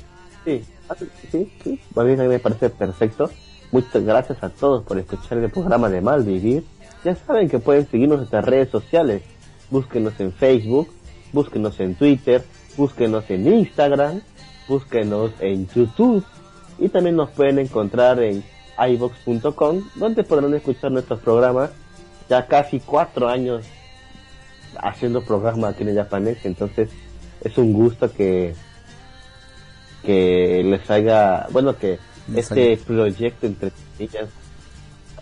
[0.44, 0.94] Sí, ah,
[1.30, 1.80] sí, sí.
[1.94, 3.30] A mí me parece perfecto.
[3.72, 6.64] Muchas gracias a todos por escuchar el programa de Malvivir.
[7.04, 9.22] Ya saben que pueden seguirnos en nuestras redes sociales.
[9.70, 10.88] Búsquenos en Facebook,
[11.32, 12.42] búsquenos en Twitter,
[12.76, 14.22] búsquenos en Instagram,
[14.68, 16.24] búsquenos en YouTube
[16.78, 18.42] y también nos pueden encontrar en
[18.76, 21.70] iVox.com donde podrán escuchar nuestros programas.
[22.28, 23.64] Ya casi cuatro años
[24.82, 26.90] haciendo programas aquí en Japanex, entonces
[27.42, 28.54] es un gusto que
[30.02, 31.98] que les haga, bueno, que
[32.34, 34.28] este proyecto entre ellas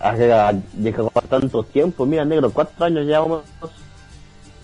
[0.00, 2.06] haya llegado a tanto tiempo.
[2.06, 3.42] Mira, negro, cuatro años ya vamos,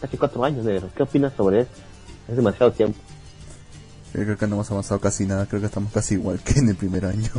[0.00, 0.88] casi cuatro años, negro.
[0.96, 1.70] ¿Qué opinas sobre eso?
[2.28, 2.98] Es demasiado tiempo.
[4.14, 6.68] Yo creo que no hemos avanzado casi nada, creo que estamos casi igual que en
[6.68, 7.30] el primer año.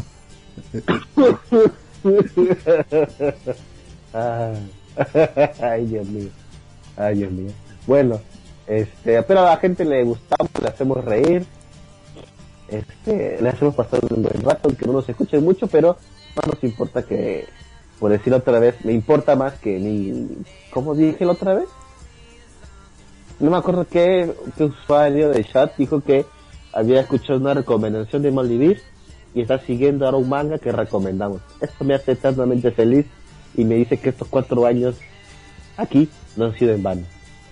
[4.18, 4.54] Ah.
[5.62, 6.30] Ay, Dios mío.
[6.96, 7.52] Ay, Dios mío.
[7.86, 8.22] Bueno,
[8.68, 11.46] este, pero a la gente le gustamos, le hacemos reír.
[12.68, 15.98] Este, le hacemos pasar un buen rato, aunque no nos escuchen mucho, pero
[16.36, 17.48] no nos importa que,
[18.00, 20.28] por decirlo otra vez, me importa más que mi,
[20.72, 21.68] ¿cómo dije la otra vez?
[23.40, 26.26] No me acuerdo qué, qué usuario de chat dijo que
[26.74, 28.82] había escuchado una recomendación de Maldivir
[29.34, 31.42] y está siguiendo ahora un manga que recomendamos.
[31.60, 33.06] Esto me hace eternamente feliz
[33.56, 34.96] y me dice que estos cuatro años
[35.78, 37.02] aquí no han sido en vano.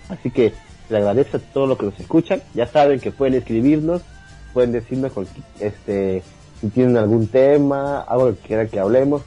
[0.10, 0.54] Así que
[0.90, 2.42] le agradezco a todos los que nos escuchan.
[2.54, 4.02] Ya saben que pueden escribirnos,
[4.54, 5.12] pueden decirnos
[5.60, 6.24] este,
[6.62, 9.24] si tienen algún tema, algo que quieran que hablemos.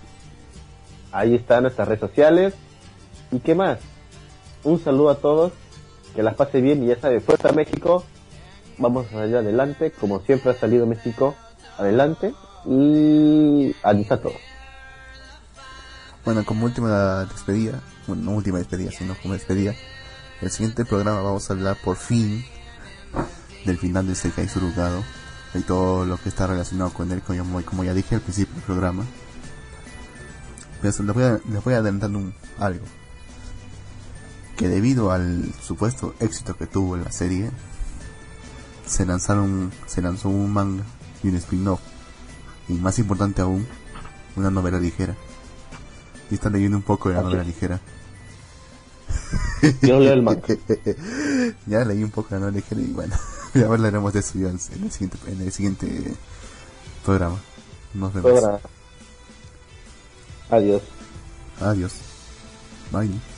[1.12, 2.54] Ahí están nuestras redes sociales.
[3.30, 3.78] ¿Y qué más?
[4.64, 5.52] Un saludo a todos,
[6.14, 8.04] que las pase bien y ya saben, fuerza México,
[8.78, 11.34] vamos a salir adelante, como siempre ha salido México
[11.78, 12.32] adelante
[12.64, 14.40] y adiós a todos.
[16.24, 19.74] Bueno, como última despedida, bueno, no última despedida, sino como despedida,
[20.42, 22.44] el siguiente programa vamos a hablar por fin
[23.64, 25.02] del final de Sekai Surugado
[25.56, 28.64] y todo lo que está relacionado con él, como, como ya dije al principio del
[28.64, 29.04] programa.
[30.82, 32.84] Pero les voy a, les voy a adelantar un, algo.
[34.56, 37.50] Que debido al supuesto éxito que tuvo la serie,
[38.86, 40.84] se lanzaron, se lanzó un manga
[41.22, 41.80] y un spin-off.
[42.68, 43.66] Y más importante aún,
[44.36, 45.14] una novela ligera.
[46.30, 47.80] Y están leyendo un poco de la novela ligera.
[49.82, 50.42] Yo leo el manga.
[51.66, 53.16] ya leí un poco novela ligera y bueno,
[53.54, 54.46] ya hablaremos de eso en
[54.84, 56.14] el siguiente, en el siguiente
[57.04, 57.38] programa.
[57.94, 58.60] Nos vemos.
[60.50, 60.82] Adiós.
[61.60, 61.92] Adiós.
[62.92, 63.35] Bye.